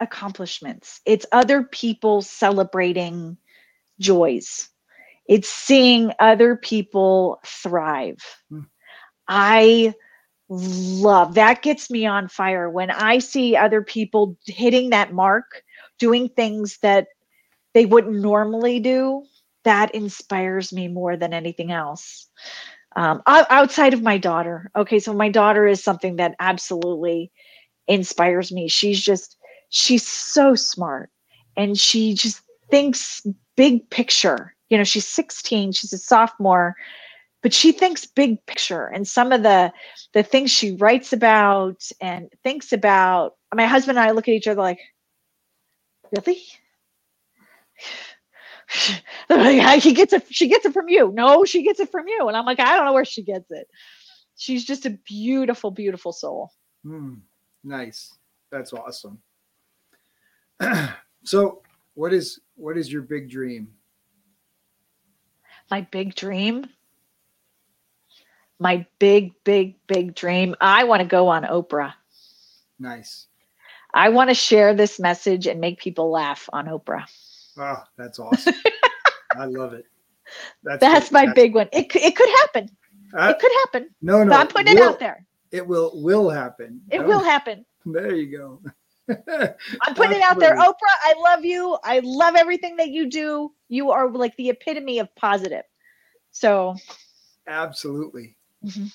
accomplishments. 0.00 1.00
It's 1.04 1.26
other 1.32 1.62
people 1.64 2.22
celebrating 2.22 3.36
joys. 4.00 4.70
It's 5.28 5.48
seeing 5.48 6.12
other 6.18 6.56
people 6.56 7.40
thrive. 7.46 8.18
Hmm. 8.50 8.60
I 9.28 9.94
love 10.48 11.34
that 11.34 11.62
gets 11.62 11.90
me 11.90 12.06
on 12.06 12.28
fire 12.28 12.68
when 12.68 12.90
I 12.90 13.18
see 13.18 13.56
other 13.56 13.82
people 13.82 14.36
hitting 14.46 14.90
that 14.90 15.12
mark, 15.12 15.62
doing 15.98 16.28
things 16.28 16.78
that 16.82 17.08
they 17.72 17.86
wouldn't 17.86 18.16
normally 18.16 18.80
do. 18.80 19.24
That 19.64 19.94
inspires 19.94 20.72
me 20.72 20.88
more 20.88 21.16
than 21.16 21.32
anything 21.32 21.72
else. 21.72 22.28
Um, 22.96 23.22
outside 23.26 23.92
of 23.94 24.02
my 24.02 24.18
daughter. 24.18 24.70
Okay, 24.76 24.98
so 25.00 25.12
my 25.12 25.28
daughter 25.28 25.66
is 25.66 25.82
something 25.82 26.16
that 26.16 26.36
absolutely 26.38 27.32
inspires 27.88 28.52
me. 28.52 28.68
She's 28.68 29.02
just, 29.02 29.36
she's 29.70 30.06
so 30.06 30.54
smart 30.54 31.10
and 31.56 31.78
she 31.78 32.14
just 32.14 32.40
thinks 32.70 33.26
big 33.56 33.88
picture. 33.90 34.54
You 34.68 34.78
know, 34.78 34.84
she's 34.84 35.06
16, 35.06 35.72
she's 35.72 35.92
a 35.92 35.98
sophomore, 35.98 36.76
but 37.44 37.52
she 37.52 37.72
thinks 37.72 38.06
big 38.06 38.44
picture 38.46 38.86
and 38.86 39.06
some 39.06 39.30
of 39.30 39.42
the 39.42 39.70
the 40.14 40.22
things 40.22 40.50
she 40.50 40.76
writes 40.76 41.12
about 41.12 41.86
and 42.00 42.32
thinks 42.42 42.72
about. 42.72 43.34
My 43.54 43.66
husband 43.66 43.98
and 43.98 44.08
I 44.08 44.12
look 44.12 44.26
at 44.26 44.34
each 44.34 44.48
other 44.48 44.62
like, 44.62 44.80
really? 46.10 46.42
he 49.78 49.92
gets 49.92 50.14
it, 50.14 50.24
she 50.30 50.48
gets 50.48 50.64
it 50.64 50.72
from 50.72 50.88
you. 50.88 51.12
No, 51.12 51.44
she 51.44 51.62
gets 51.62 51.80
it 51.80 51.90
from 51.90 52.08
you. 52.08 52.26
And 52.28 52.36
I'm 52.36 52.46
like, 52.46 52.60
I 52.60 52.76
don't 52.76 52.86
know 52.86 52.94
where 52.94 53.04
she 53.04 53.22
gets 53.22 53.50
it. 53.50 53.68
She's 54.36 54.64
just 54.64 54.86
a 54.86 54.98
beautiful, 55.06 55.70
beautiful 55.70 56.14
soul. 56.14 56.50
Mm, 56.84 57.20
nice. 57.62 58.16
That's 58.50 58.72
awesome. 58.72 59.18
so 61.24 61.60
what 61.92 62.14
is 62.14 62.40
what 62.56 62.78
is 62.78 62.90
your 62.90 63.02
big 63.02 63.28
dream? 63.28 63.68
My 65.70 65.82
big 65.82 66.14
dream? 66.14 66.70
My 68.58 68.86
big, 68.98 69.32
big, 69.44 69.76
big 69.86 70.14
dream. 70.14 70.54
I 70.60 70.84
want 70.84 71.00
to 71.00 71.06
go 71.08 71.28
on 71.28 71.44
Oprah. 71.44 71.92
Nice. 72.78 73.26
I 73.92 74.08
want 74.08 74.30
to 74.30 74.34
share 74.34 74.74
this 74.74 74.98
message 74.98 75.46
and 75.46 75.60
make 75.60 75.78
people 75.78 76.10
laugh 76.10 76.48
on 76.52 76.66
Oprah. 76.66 77.04
Oh, 77.58 77.82
that's 77.96 78.18
awesome. 78.18 78.54
I 79.36 79.44
love 79.46 79.72
it. 79.72 79.86
That's, 80.62 80.80
That's 80.80 81.12
my 81.12 81.20
fantastic. 81.20 81.44
big 81.44 81.54
one. 81.54 81.68
It, 81.72 81.94
it 81.96 82.16
could 82.16 82.28
happen. 82.40 82.68
Uh, 83.16 83.28
it 83.28 83.38
could 83.38 83.52
happen. 83.64 83.90
no, 84.02 84.24
no. 84.24 84.30
but 84.30 84.40
I'm 84.40 84.48
putting 84.48 84.76
it 84.76 84.82
out 84.82 84.98
there. 84.98 85.24
It 85.52 85.64
will 85.66 85.92
will 85.94 86.28
happen. 86.30 86.80
It 86.90 87.00
No, 87.00 87.06
will 87.06 87.22
happen. 87.22 87.64
There 87.86 88.14
you 88.14 88.36
go. 88.36 88.60
I'm 89.08 89.94
putting 89.94 90.16
it 90.16 90.22
out 90.22 90.40
there. 90.40 90.56
Oprah, 90.56 90.96
I 91.04 91.14
love 91.22 91.44
you. 91.44 91.76
I 91.84 92.00
love 92.02 92.34
everything 92.34 92.76
that 92.76 92.88
you 92.88 93.10
do. 93.10 93.52
You 93.68 93.90
are 93.90 94.10
like 94.10 94.34
the 94.36 94.48
epitome 94.48 94.98
of 95.00 95.14
positive. 95.16 95.64
So 96.30 96.74
Absolutely. 97.46 98.36
Mhm. 98.64 98.92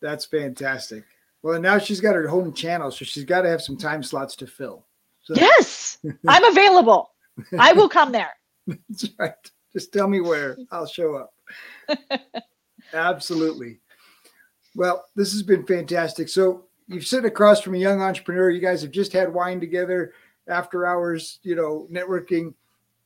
That's 0.00 0.24
fantastic. 0.24 1.04
Well, 1.42 1.60
now 1.60 1.78
she's 1.78 2.00
got 2.00 2.14
her 2.14 2.26
home 2.28 2.52
channel, 2.52 2.90
so 2.90 3.04
she's 3.04 3.24
got 3.24 3.42
to 3.42 3.48
have 3.48 3.62
some 3.62 3.76
time 3.76 4.02
slots 4.02 4.36
to 4.36 4.46
fill. 4.46 4.84
So 5.22 5.34
yes, 5.36 5.98
I'm 6.28 6.44
available. 6.44 7.10
I 7.58 7.72
will 7.72 7.88
come 7.88 8.12
there. 8.12 8.30
that's 8.66 9.08
right. 9.18 9.34
Just 9.72 9.92
tell 9.92 10.08
me 10.08 10.20
where. 10.20 10.56
I'll 10.70 10.86
show 10.86 11.14
up. 11.16 11.34
Absolutely. 12.92 13.80
Well, 14.74 15.04
this 15.16 15.32
has 15.32 15.42
been 15.42 15.64
fantastic. 15.66 16.28
So 16.28 16.64
you've 16.88 17.06
sitting 17.06 17.26
across 17.26 17.60
from 17.60 17.74
a 17.74 17.78
young 17.78 18.00
entrepreneur. 18.02 18.50
You 18.50 18.60
guys 18.60 18.82
have 18.82 18.90
just 18.90 19.12
had 19.12 19.32
wine 19.32 19.60
together, 19.60 20.12
after 20.48 20.86
hours, 20.86 21.38
you 21.42 21.54
know, 21.54 21.86
networking, 21.90 22.52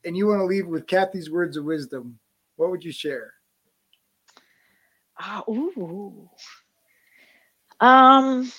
and 0.05 0.17
you 0.17 0.27
want 0.27 0.39
to 0.39 0.45
leave 0.45 0.67
with 0.67 0.87
Cathy's 0.87 1.29
words 1.29 1.55
of 1.57 1.65
wisdom. 1.65 2.17
What 2.55 2.71
would 2.71 2.83
you 2.83 2.91
share? 2.91 3.33
Ah, 5.19 5.43
ooh. 5.49 6.29
Um. 7.79 8.51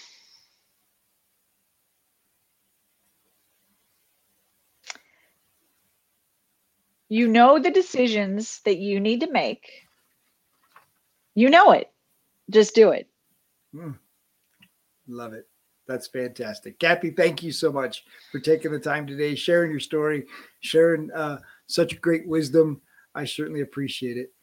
You 7.09 7.29
know 7.29 7.59
the 7.59 7.71
decisions 7.71 8.61
that 8.65 8.79
you 8.79 9.01
need 9.01 9.21
to 9.21 9.31
make. 9.31 9.71
You 11.35 11.49
know 11.49 11.73
it. 11.73 11.91
Just 12.51 12.75
do 12.75 12.91
it. 12.91 13.09
Love 15.07 15.33
it. 15.33 15.49
That's 15.87 16.07
fantastic. 16.07 16.79
Cathy, 16.79 17.11
thank 17.11 17.43
you 17.43 17.51
so 17.51 17.73
much 17.73 18.05
for 18.31 18.41
taking 18.41 18.73
the 18.73 18.79
time 18.79 19.07
today, 19.07 19.35
sharing 19.35 19.71
your 19.71 19.81
story, 19.81 20.27
sharing 20.61 21.11
uh, 21.13 21.39
such 21.67 22.01
great 22.03 22.29
wisdom. 22.29 22.83
I 23.15 23.25
certainly 23.25 23.63
appreciate 23.63 24.19
it. 24.19 24.35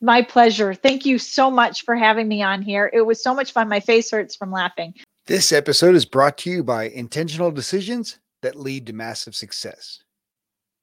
My 0.00 0.22
pleasure. 0.22 0.72
Thank 0.74 1.04
you 1.04 1.18
so 1.18 1.50
much 1.50 1.84
for 1.84 1.94
having 1.94 2.26
me 2.26 2.42
on 2.42 2.62
here. 2.62 2.90
It 2.92 3.02
was 3.02 3.22
so 3.22 3.34
much 3.34 3.52
fun. 3.52 3.68
My 3.68 3.80
face 3.80 4.10
hurts 4.10 4.34
from 4.34 4.50
laughing. 4.50 4.94
This 5.26 5.52
episode 5.52 5.94
is 5.94 6.06
brought 6.06 6.38
to 6.38 6.50
you 6.50 6.64
by 6.64 6.84
intentional 6.84 7.50
decisions 7.50 8.18
that 8.42 8.56
lead 8.56 8.86
to 8.86 8.92
massive 8.94 9.34
success. 9.34 10.02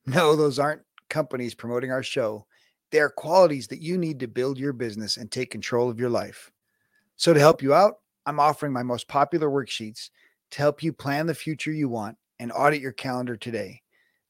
No, 0.05 0.35
those 0.35 0.59
aren't 0.59 0.83
companies 1.09 1.55
promoting 1.55 1.91
our 1.91 2.03
show. 2.03 2.45
They 2.91 2.99
are 2.99 3.09
qualities 3.09 3.67
that 3.67 3.81
you 3.81 3.97
need 3.97 4.19
to 4.19 4.27
build 4.27 4.59
your 4.59 4.71
business 4.71 5.17
and 5.17 5.29
take 5.29 5.51
control 5.51 5.89
of 5.89 5.99
your 5.99 6.09
life. 6.09 6.51
So, 7.15 7.33
to 7.33 7.39
help 7.39 7.61
you 7.61 7.73
out, 7.73 7.95
I'm 8.25 8.39
offering 8.39 8.71
my 8.71 8.83
most 8.83 9.07
popular 9.07 9.49
worksheets 9.49 10.11
to 10.51 10.59
help 10.59 10.83
you 10.83 10.93
plan 10.93 11.25
the 11.25 11.33
future 11.33 11.71
you 11.71 11.89
want 11.89 12.17
and 12.39 12.51
audit 12.51 12.81
your 12.81 12.93
calendar 12.93 13.35
today. 13.35 13.81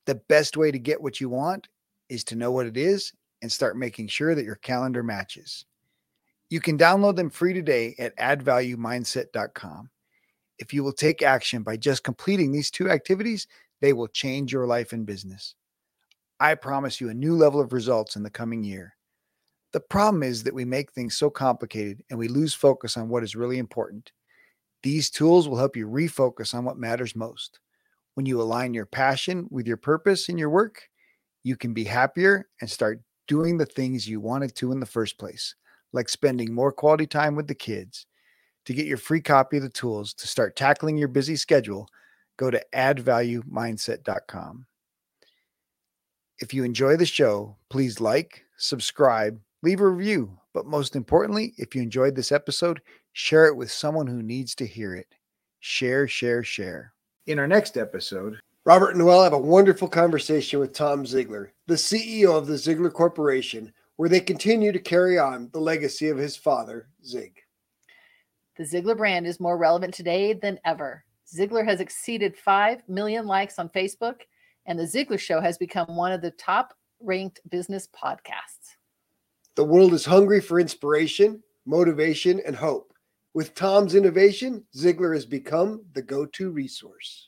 The 0.05 0.15
best 0.15 0.55
way 0.55 0.71
to 0.71 0.79
get 0.79 1.01
what 1.01 1.19
you 1.19 1.29
want 1.29 1.67
is 2.09 2.23
to 2.25 2.35
know 2.35 2.51
what 2.51 2.65
it 2.65 2.77
is 2.77 3.11
and 3.41 3.51
start 3.51 3.77
making 3.77 4.07
sure 4.07 4.35
that 4.35 4.45
your 4.45 4.55
calendar 4.55 5.03
matches. 5.03 5.65
You 6.49 6.59
can 6.61 6.77
download 6.77 7.15
them 7.15 7.29
free 7.29 7.53
today 7.53 7.95
at 7.99 8.17
addvaluemindset.com. 8.17 9.89
If 10.59 10.73
you 10.73 10.83
will 10.83 10.93
take 10.93 11.21
action 11.21 11.61
by 11.61 11.77
just 11.77 12.03
completing 12.03 12.51
these 12.51 12.71
two 12.71 12.89
activities, 12.89 13.47
they 13.81 13.93
will 13.93 14.07
change 14.07 14.51
your 14.51 14.65
life 14.65 14.93
and 14.93 15.05
business. 15.05 15.55
I 16.39 16.55
promise 16.55 17.01
you 17.01 17.09
a 17.09 17.13
new 17.13 17.35
level 17.35 17.59
of 17.59 17.73
results 17.73 18.15
in 18.15 18.23
the 18.23 18.29
coming 18.29 18.63
year. 18.63 18.95
The 19.73 19.79
problem 19.79 20.23
is 20.23 20.43
that 20.43 20.53
we 20.53 20.65
make 20.65 20.91
things 20.91 21.17
so 21.17 21.29
complicated 21.29 22.03
and 22.09 22.17
we 22.17 22.27
lose 22.27 22.53
focus 22.53 22.95
on 22.95 23.09
what 23.09 23.23
is 23.23 23.35
really 23.35 23.57
important. 23.57 24.11
These 24.83 25.09
tools 25.09 25.49
will 25.49 25.57
help 25.57 25.75
you 25.75 25.87
refocus 25.87 26.53
on 26.53 26.63
what 26.63 26.77
matters 26.77 27.15
most. 27.15 27.59
When 28.13 28.25
you 28.25 28.41
align 28.41 28.73
your 28.73 28.85
passion 28.85 29.47
with 29.51 29.67
your 29.67 29.77
purpose 29.77 30.29
in 30.29 30.37
your 30.37 30.49
work, 30.49 30.87
you 31.43 31.55
can 31.55 31.73
be 31.73 31.83
happier 31.83 32.47
and 32.61 32.69
start 32.69 33.01
doing 33.27 33.57
the 33.57 33.65
things 33.65 34.07
you 34.07 34.19
wanted 34.19 34.55
to 34.55 34.71
in 34.71 34.79
the 34.79 34.85
first 34.85 35.17
place, 35.17 35.55
like 35.93 36.09
spending 36.09 36.53
more 36.53 36.71
quality 36.71 37.07
time 37.07 37.35
with 37.35 37.47
the 37.47 37.55
kids. 37.55 38.05
To 38.65 38.73
get 38.73 38.85
your 38.85 38.97
free 38.97 39.21
copy 39.21 39.57
of 39.57 39.63
the 39.63 39.69
tools 39.69 40.13
to 40.15 40.27
start 40.27 40.55
tackling 40.55 40.97
your 40.97 41.07
busy 41.07 41.37
schedule, 41.37 41.87
go 42.37 42.51
to 42.51 42.63
addvaluemindset.com. 42.73 44.65
If 46.39 46.53
you 46.53 46.63
enjoy 46.63 46.97
the 46.97 47.05
show, 47.05 47.55
please 47.69 47.99
like, 48.01 48.43
subscribe, 48.57 49.39
leave 49.63 49.79
a 49.79 49.87
review, 49.87 50.37
but 50.53 50.65
most 50.65 50.95
importantly, 50.95 51.53
if 51.57 51.75
you 51.75 51.81
enjoyed 51.81 52.15
this 52.15 52.31
episode, 52.31 52.81
share 53.13 53.47
it 53.47 53.55
with 53.55 53.71
someone 53.71 54.07
who 54.07 54.21
needs 54.21 54.53
to 54.55 54.67
hear 54.67 54.95
it. 54.95 55.07
Share, 55.59 56.07
share, 56.07 56.43
share. 56.43 56.93
In 57.25 57.39
our 57.39 57.47
next 57.47 57.77
episode, 57.77 58.39
Robert 58.65 58.91
and 58.91 58.99
Noel 58.99 59.23
have 59.23 59.33
a 59.33 59.37
wonderful 59.37 59.87
conversation 59.87 60.59
with 60.59 60.73
Tom 60.73 61.05
Ziglar, 61.05 61.49
the 61.67 61.75
CEO 61.75 62.37
of 62.37 62.47
the 62.47 62.53
Ziglar 62.53 62.91
Corporation, 62.91 63.73
where 63.97 64.07
they 64.07 64.21
continue 64.21 64.71
to 64.71 64.79
carry 64.79 65.19
on 65.19 65.49
the 65.51 65.59
legacy 65.59 66.07
of 66.07 66.17
his 66.17 66.35
father, 66.35 66.87
Zig. 67.05 67.37
The 68.57 68.63
Ziglar 68.63 68.97
brand 68.97 69.27
is 69.27 69.39
more 69.39 69.57
relevant 69.57 69.93
today 69.93 70.33
than 70.33 70.59
ever. 70.63 71.03
Ziglar 71.27 71.65
has 71.65 71.81
exceeded 71.81 72.37
5 72.37 72.83
million 72.87 73.27
likes 73.27 73.59
on 73.59 73.67
Facebook, 73.69 74.21
and 74.65 74.79
The 74.79 74.83
Ziglar 74.83 75.19
Show 75.19 75.41
has 75.41 75.57
become 75.57 75.95
one 75.95 76.13
of 76.13 76.21
the 76.21 76.31
top 76.31 76.73
ranked 77.01 77.41
business 77.49 77.87
podcasts. 77.87 78.75
The 79.55 79.65
world 79.65 79.93
is 79.93 80.05
hungry 80.05 80.39
for 80.39 80.59
inspiration, 80.59 81.43
motivation, 81.65 82.41
and 82.45 82.55
hope. 82.55 82.93
With 83.33 83.55
Tom's 83.55 83.93
innovation, 83.93 84.63
Ziglar 84.75 85.13
has 85.13 85.25
become 85.25 85.83
the 85.93 86.01
go 86.01 86.25
to 86.27 86.49
resource. 86.49 87.25